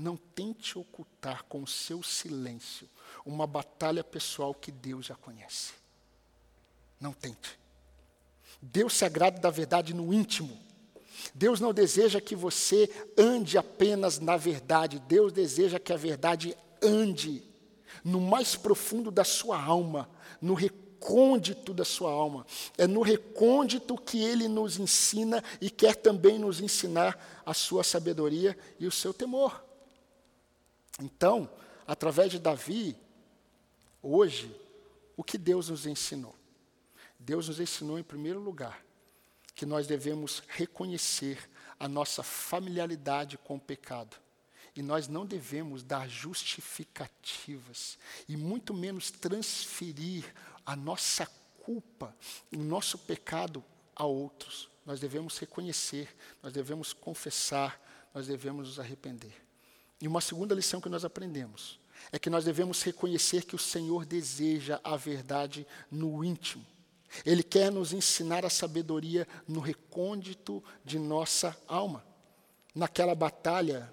não 0.00 0.16
tente 0.16 0.78
ocultar 0.78 1.44
com 1.44 1.62
o 1.62 1.66
seu 1.66 2.02
silêncio 2.02 2.88
uma 3.24 3.46
batalha 3.46 4.02
pessoal 4.02 4.54
que 4.54 4.72
Deus 4.72 5.06
já 5.06 5.14
conhece. 5.14 5.74
Não 6.98 7.12
tente. 7.12 7.58
Deus 8.62 8.94
se 8.94 9.04
agrada 9.04 9.38
da 9.38 9.50
verdade 9.50 9.92
no 9.92 10.12
íntimo. 10.12 10.58
Deus 11.34 11.60
não 11.60 11.72
deseja 11.72 12.20
que 12.20 12.34
você 12.34 12.90
ande 13.16 13.56
apenas 13.56 14.18
na 14.18 14.36
verdade. 14.36 14.98
Deus 14.98 15.32
deseja 15.32 15.78
que 15.78 15.92
a 15.92 15.96
verdade 15.96 16.56
ande 16.82 17.42
no 18.04 18.20
mais 18.20 18.56
profundo 18.56 19.10
da 19.10 19.24
sua 19.24 19.60
alma, 19.62 20.08
no 20.40 20.54
recôndito 20.54 21.72
da 21.74 21.84
sua 21.84 22.10
alma. 22.10 22.46
É 22.76 22.86
no 22.86 23.02
recôndito 23.02 23.96
que 23.96 24.22
ele 24.22 24.48
nos 24.48 24.78
ensina 24.78 25.42
e 25.60 25.70
quer 25.70 25.96
também 25.96 26.38
nos 26.38 26.60
ensinar 26.60 27.42
a 27.44 27.54
sua 27.54 27.84
sabedoria 27.84 28.56
e 28.78 28.86
o 28.86 28.92
seu 28.92 29.12
temor. 29.12 29.64
Então, 31.00 31.48
através 31.86 32.30
de 32.30 32.38
Davi, 32.38 32.96
hoje, 34.02 34.54
o 35.16 35.24
que 35.24 35.38
Deus 35.38 35.68
nos 35.68 35.86
ensinou? 35.86 36.34
Deus 37.18 37.48
nos 37.48 37.60
ensinou, 37.60 37.98
em 37.98 38.02
primeiro 38.02 38.40
lugar, 38.40 38.82
que 39.60 39.66
nós 39.66 39.86
devemos 39.86 40.42
reconhecer 40.48 41.38
a 41.78 41.86
nossa 41.86 42.22
familiaridade 42.22 43.36
com 43.36 43.56
o 43.56 43.60
pecado. 43.60 44.16
E 44.74 44.80
nós 44.80 45.06
não 45.06 45.26
devemos 45.26 45.82
dar 45.82 46.08
justificativas, 46.08 47.98
e 48.26 48.38
muito 48.38 48.72
menos 48.72 49.10
transferir 49.10 50.24
a 50.64 50.74
nossa 50.74 51.26
culpa, 51.62 52.16
o 52.50 52.56
nosso 52.56 52.96
pecado 52.96 53.62
a 53.94 54.06
outros. 54.06 54.70
Nós 54.86 54.98
devemos 54.98 55.36
reconhecer, 55.36 56.08
nós 56.42 56.54
devemos 56.54 56.94
confessar, 56.94 57.78
nós 58.14 58.28
devemos 58.28 58.66
nos 58.66 58.80
arrepender. 58.80 59.44
E 60.00 60.08
uma 60.08 60.22
segunda 60.22 60.54
lição 60.54 60.80
que 60.80 60.88
nós 60.88 61.04
aprendemos 61.04 61.78
é 62.10 62.18
que 62.18 62.30
nós 62.30 62.46
devemos 62.46 62.82
reconhecer 62.82 63.44
que 63.44 63.56
o 63.56 63.58
Senhor 63.58 64.06
deseja 64.06 64.80
a 64.82 64.96
verdade 64.96 65.66
no 65.90 66.24
íntimo. 66.24 66.64
Ele 67.24 67.42
quer 67.42 67.70
nos 67.70 67.92
ensinar 67.92 68.44
a 68.44 68.50
sabedoria 68.50 69.26
no 69.46 69.60
recôndito 69.60 70.62
de 70.84 70.98
nossa 70.98 71.56
alma, 71.66 72.04
naquela 72.74 73.14
batalha 73.14 73.92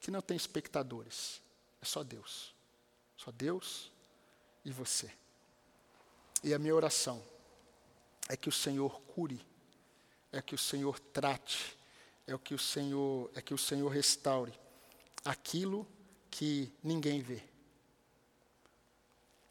que 0.00 0.10
não 0.10 0.22
tem 0.22 0.36
espectadores, 0.36 1.42
é 1.82 1.84
só 1.84 2.02
Deus. 2.02 2.54
Só 3.16 3.30
Deus 3.30 3.92
e 4.64 4.70
você. 4.70 5.10
E 6.42 6.54
a 6.54 6.58
minha 6.58 6.74
oração 6.74 7.22
é 8.28 8.36
que 8.36 8.48
o 8.48 8.52
Senhor 8.52 9.00
cure, 9.02 9.44
é 10.32 10.40
que 10.40 10.54
o 10.54 10.58
Senhor 10.58 10.98
trate, 10.98 11.76
é 12.26 12.36
que 12.38 12.54
o 12.54 12.58
Senhor, 12.58 13.30
é 13.34 13.42
que 13.42 13.52
o 13.52 13.58
Senhor 13.58 13.88
restaure 13.88 14.54
aquilo 15.22 15.86
que 16.30 16.72
ninguém 16.82 17.20
vê. 17.20 17.42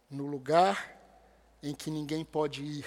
No 0.09 0.25
lugar 0.25 0.98
em 1.61 1.73
que 1.73 1.89
ninguém 1.89 2.23
pode 2.23 2.63
ir. 2.63 2.85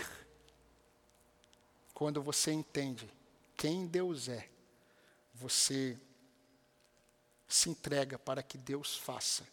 Quando 1.95 2.23
você 2.23 2.53
entende 2.53 3.09
quem 3.57 3.87
Deus 3.87 4.29
é, 4.29 4.49
você 5.35 5.99
se 7.47 7.70
entrega 7.70 8.18
para 8.18 8.43
que 8.43 8.57
Deus 8.57 8.97
faça 8.97 9.47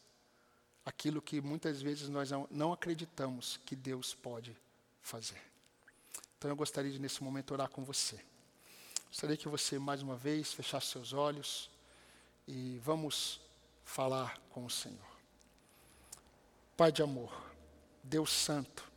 aquilo 0.85 1.21
que 1.21 1.41
muitas 1.41 1.81
vezes 1.81 2.09
nós 2.09 2.29
não 2.49 2.73
acreditamos 2.73 3.59
que 3.65 3.75
Deus 3.75 4.13
pode 4.13 4.55
fazer. 5.01 5.41
Então 6.37 6.49
eu 6.49 6.55
gostaria 6.55 6.91
de, 6.91 6.97
nesse 6.97 7.23
momento, 7.23 7.51
orar 7.51 7.69
com 7.69 7.83
você. 7.83 8.19
Gostaria 9.07 9.37
que 9.37 9.47
você, 9.47 9.77
mais 9.77 10.01
uma 10.01 10.15
vez, 10.15 10.53
fechasse 10.53 10.87
seus 10.87 11.13
olhos 11.13 11.69
e 12.47 12.79
vamos 12.79 13.41
falar 13.83 14.39
com 14.49 14.65
o 14.65 14.69
Senhor. 14.69 14.97
Pai 16.77 16.91
de 16.91 17.03
amor, 17.03 17.31
Deus 18.03 18.31
Santo, 18.31 18.88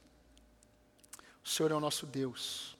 o 1.45 1.49
Senhor 1.49 1.72
é 1.72 1.74
o 1.74 1.80
nosso 1.80 2.07
Deus. 2.07 2.76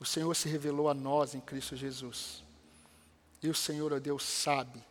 O 0.00 0.04
Senhor 0.04 0.34
se 0.34 0.48
revelou 0.48 0.88
a 0.88 0.94
nós 0.94 1.34
em 1.34 1.40
Cristo 1.40 1.76
Jesus. 1.76 2.42
E 3.42 3.48
o 3.48 3.54
Senhor, 3.54 3.92
ó 3.92 3.98
Deus, 3.98 4.22
sabe 4.22 4.82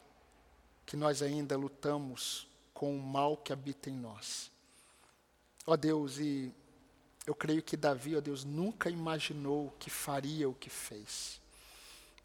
que 0.85 0.95
nós 0.95 1.21
ainda 1.21 1.57
lutamos 1.57 2.47
com 2.73 2.95
o 2.95 3.01
mal 3.01 3.37
que 3.37 3.51
habita 3.51 3.89
em 3.89 3.95
nós. 3.95 4.51
Ó 5.65 5.75
Deus, 5.75 6.17
e 6.17 6.51
eu 7.27 7.35
creio 7.35 7.61
que 7.61 7.77
Davi, 7.77 8.15
ó 8.15 8.21
Deus, 8.21 8.43
nunca 8.43 8.89
imaginou 8.89 9.71
que 9.77 9.89
faria 9.89 10.49
o 10.49 10.55
que 10.55 10.69
fez. 10.69 11.39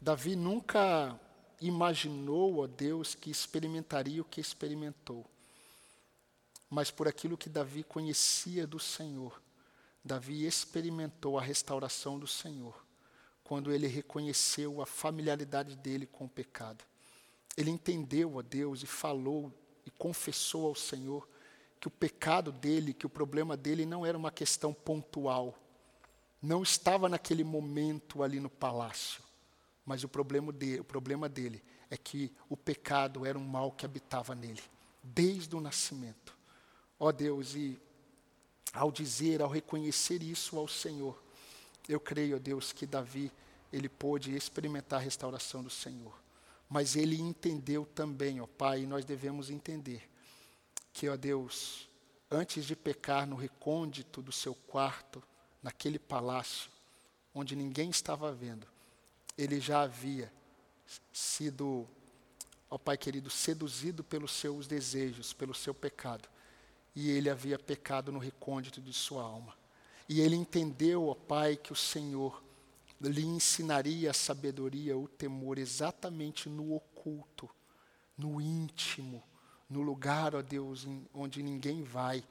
Davi 0.01 0.35
nunca 0.35 1.19
imaginou, 1.61 2.59
ó 2.63 2.67
Deus, 2.67 3.13
que 3.13 3.29
experimentaria 3.29 4.21
o 4.21 4.25
que 4.25 4.41
experimentou. 4.41 5.25
Mas 6.69 6.89
por 6.89 7.07
aquilo 7.07 7.37
que 7.37 7.49
Davi 7.49 7.83
conhecia 7.83 8.65
do 8.65 8.79
Senhor, 8.79 9.39
Davi 10.05 10.45
experimentou 10.45 11.39
a 11.39 11.41
restauração 11.41 12.19
do 12.19 12.27
Senhor 12.27 12.85
quando 13.43 13.71
ele 13.71 13.87
reconheceu 13.87 14.79
a 14.79 14.85
familiaridade 14.85 15.75
dele 15.75 16.05
com 16.05 16.25
o 16.25 16.29
pecado. 16.29 16.85
Ele 17.57 17.71
entendeu 17.71 18.37
a 18.37 18.43
Deus 18.43 18.83
e 18.83 18.85
falou 18.85 19.51
e 19.83 19.89
confessou 19.89 20.67
ao 20.67 20.75
Senhor 20.75 21.27
que 21.79 21.87
o 21.87 21.91
pecado 21.91 22.51
dele, 22.51 22.93
que 22.93 23.07
o 23.07 23.09
problema 23.09 23.57
dele 23.57 23.83
não 23.83 24.05
era 24.05 24.15
uma 24.15 24.31
questão 24.31 24.71
pontual, 24.71 25.57
não 26.39 26.61
estava 26.61 27.09
naquele 27.09 27.43
momento 27.43 28.21
ali 28.21 28.39
no 28.39 28.49
palácio, 28.49 29.23
mas 29.83 30.03
o 30.03 30.07
problema, 30.07 30.53
o 30.79 30.83
problema 30.83 31.27
dele 31.27 31.63
é 31.89 31.97
que 31.97 32.31
o 32.47 32.55
pecado 32.55 33.25
era 33.25 33.39
um 33.39 33.43
mal 33.43 33.71
que 33.71 33.85
habitava 33.85 34.35
nele, 34.35 34.61
desde 35.01 35.55
o 35.55 35.61
nascimento. 35.61 36.37
Ó 36.99 37.11
Deus, 37.11 37.55
e 37.55 37.79
ao 38.75 38.91
dizer, 38.91 39.41
ao 39.41 39.49
reconhecer 39.49 40.21
isso 40.21 40.57
ao 40.57 40.67
Senhor, 40.67 41.21
eu 41.87 41.99
creio, 41.99 42.35
ó 42.35 42.39
Deus, 42.39 42.73
que 42.73 42.85
Davi, 42.85 43.31
ele 43.71 43.87
pôde 43.87 44.35
experimentar 44.35 44.99
a 44.99 45.03
restauração 45.03 45.63
do 45.63 45.69
Senhor. 45.69 46.13
Mas 46.69 46.95
ele 46.95 47.19
entendeu 47.19 47.85
também, 47.85 48.41
ó 48.41 48.47
Pai, 48.47 48.81
e 48.81 48.85
nós 48.87 49.05
devemos 49.05 49.49
entender, 49.49 50.09
que, 50.91 51.07
ó 51.07 51.15
Deus, 51.15 51.87
antes 52.29 52.65
de 52.65 52.75
pecar 52.75 53.25
no 53.25 53.35
recôndito 53.35 54.21
do 54.21 54.31
seu 54.31 54.53
quarto, 54.53 55.23
naquele 55.61 55.97
palácio, 55.97 56.69
onde 57.33 57.55
ninguém 57.55 57.89
estava 57.89 58.31
vendo, 58.31 58.67
ele 59.37 59.59
já 59.59 59.81
havia 59.81 60.31
sido, 61.13 61.87
ó 62.69 62.77
Pai 62.77 62.97
querido, 62.97 63.29
seduzido 63.29 64.03
pelos 64.03 64.31
seus 64.31 64.67
desejos, 64.67 65.33
pelo 65.33 65.53
seu 65.53 65.73
pecado. 65.73 66.27
E 66.95 67.09
ele 67.11 67.29
havia 67.29 67.59
pecado 67.59 68.11
no 68.11 68.19
recôndito 68.19 68.81
de 68.81 68.93
sua 68.93 69.23
alma. 69.23 69.53
E 70.07 70.21
ele 70.21 70.35
entendeu, 70.35 71.07
ó 71.07 71.15
Pai, 71.15 71.55
que 71.55 71.73
o 71.73 71.75
Senhor 71.75 72.43
lhe 73.01 73.25
ensinaria 73.25 74.11
a 74.11 74.13
sabedoria, 74.13 74.97
o 74.97 75.07
temor, 75.07 75.57
exatamente 75.57 76.47
no 76.47 76.73
oculto, 76.73 77.49
no 78.17 78.39
íntimo, 78.39 79.21
no 79.69 79.81
lugar, 79.81 80.35
ó 80.35 80.41
Deus, 80.41 80.87
onde 81.13 81.43
ninguém 81.43 81.83
vai, 81.83 82.23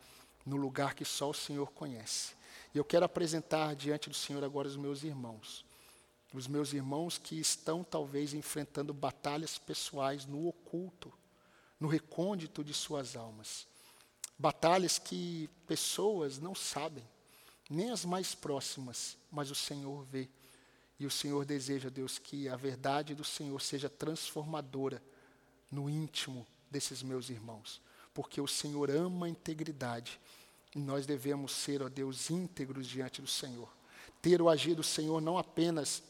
no 0.46 0.56
lugar 0.56 0.94
que 0.94 1.04
só 1.04 1.30
o 1.30 1.34
Senhor 1.34 1.70
conhece. 1.72 2.34
E 2.74 2.78
eu 2.78 2.84
quero 2.84 3.04
apresentar 3.04 3.74
diante 3.74 4.08
do 4.08 4.14
Senhor 4.14 4.42
agora 4.42 4.68
os 4.68 4.76
meus 4.76 5.02
irmãos. 5.02 5.64
Os 6.32 6.48
meus 6.48 6.72
irmãos 6.72 7.16
que 7.16 7.38
estão 7.38 7.84
talvez 7.84 8.34
enfrentando 8.34 8.92
batalhas 8.92 9.58
pessoais 9.58 10.26
no 10.26 10.48
oculto, 10.48 11.12
no 11.78 11.86
recôndito 11.86 12.64
de 12.64 12.74
suas 12.74 13.14
almas. 13.14 13.66
Batalhas 14.38 14.98
que 14.98 15.48
pessoas 15.66 16.38
não 16.38 16.54
sabem, 16.54 17.04
nem 17.70 17.90
as 17.90 18.04
mais 18.04 18.34
próximas, 18.34 19.16
mas 19.30 19.50
o 19.50 19.54
Senhor 19.54 20.04
vê. 20.04 20.28
E 20.98 21.06
o 21.06 21.10
Senhor 21.10 21.44
deseja, 21.44 21.90
Deus, 21.90 22.18
que 22.18 22.48
a 22.48 22.56
verdade 22.56 23.14
do 23.14 23.24
Senhor 23.24 23.60
seja 23.60 23.88
transformadora 23.88 25.02
no 25.70 25.90
íntimo 25.90 26.46
desses 26.70 27.02
meus 27.02 27.30
irmãos, 27.30 27.80
porque 28.12 28.40
o 28.40 28.46
Senhor 28.46 28.90
ama 28.90 29.26
a 29.26 29.28
integridade 29.28 30.20
e 30.74 30.78
nós 30.78 31.06
devemos 31.06 31.52
ser, 31.52 31.82
ó 31.82 31.88
Deus, 31.88 32.30
íntegros 32.30 32.86
diante 32.86 33.22
do 33.22 33.28
Senhor. 33.28 33.68
Ter 34.20 34.42
o 34.42 34.48
agir 34.48 34.74
do 34.74 34.82
Senhor 34.82 35.20
não 35.20 35.38
apenas 35.38 36.02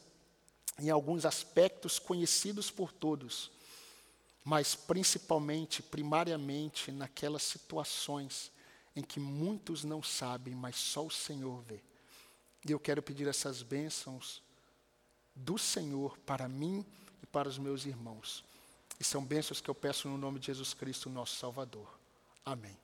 em 0.79 0.89
alguns 0.89 1.25
aspectos 1.25 1.99
conhecidos 1.99 2.71
por 2.71 2.91
todos, 2.91 3.51
mas 4.45 4.75
principalmente, 4.75 5.81
primariamente, 5.81 6.91
naquelas 6.91 7.41
situações 7.41 8.51
em 8.95 9.01
que 9.01 9.19
muitos 9.19 9.83
não 9.83 10.03
sabem, 10.03 10.53
mas 10.53 10.75
só 10.75 11.03
o 11.03 11.09
Senhor 11.09 11.63
vê. 11.63 11.81
E 12.63 12.71
eu 12.71 12.79
quero 12.79 13.01
pedir 13.01 13.27
essas 13.27 13.63
bênçãos 13.63 14.43
do 15.35 15.57
Senhor 15.57 16.15
para 16.19 16.47
mim 16.47 16.85
e 17.23 17.25
para 17.25 17.49
os 17.49 17.57
meus 17.57 17.85
irmãos. 17.85 18.45
E 18.99 19.03
são 19.03 19.25
bênçãos 19.25 19.59
que 19.59 19.69
eu 19.69 19.75
peço 19.75 20.07
no 20.07 20.17
nome 20.17 20.39
de 20.39 20.45
Jesus 20.45 20.75
Cristo, 20.75 21.09
nosso 21.09 21.35
Salvador. 21.37 21.89
Amém. 22.45 22.77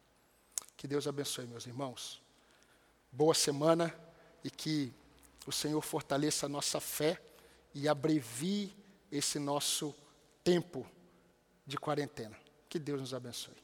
Que 0.76 0.88
Deus 0.88 1.06
abençoe, 1.06 1.46
meus 1.46 1.68
irmãos. 1.68 2.20
Boa 3.12 3.36
semana 3.36 3.96
e 4.44 4.50
que 4.50 4.92
o 5.46 5.52
Senhor 5.52 5.82
fortaleça 5.82 6.48
a 6.48 6.50
nossa 6.50 6.80
fé 6.80 7.22
e 7.74 7.88
abrevie 7.88 8.76
esse 9.12 9.38
nosso 9.38 9.96
tempo 10.44 10.90
de 11.72 11.78
quarentena. 11.78 12.38
Que 12.70 12.78
Deus 12.78 13.00
nos 13.00 13.14
abençoe. 13.14 13.56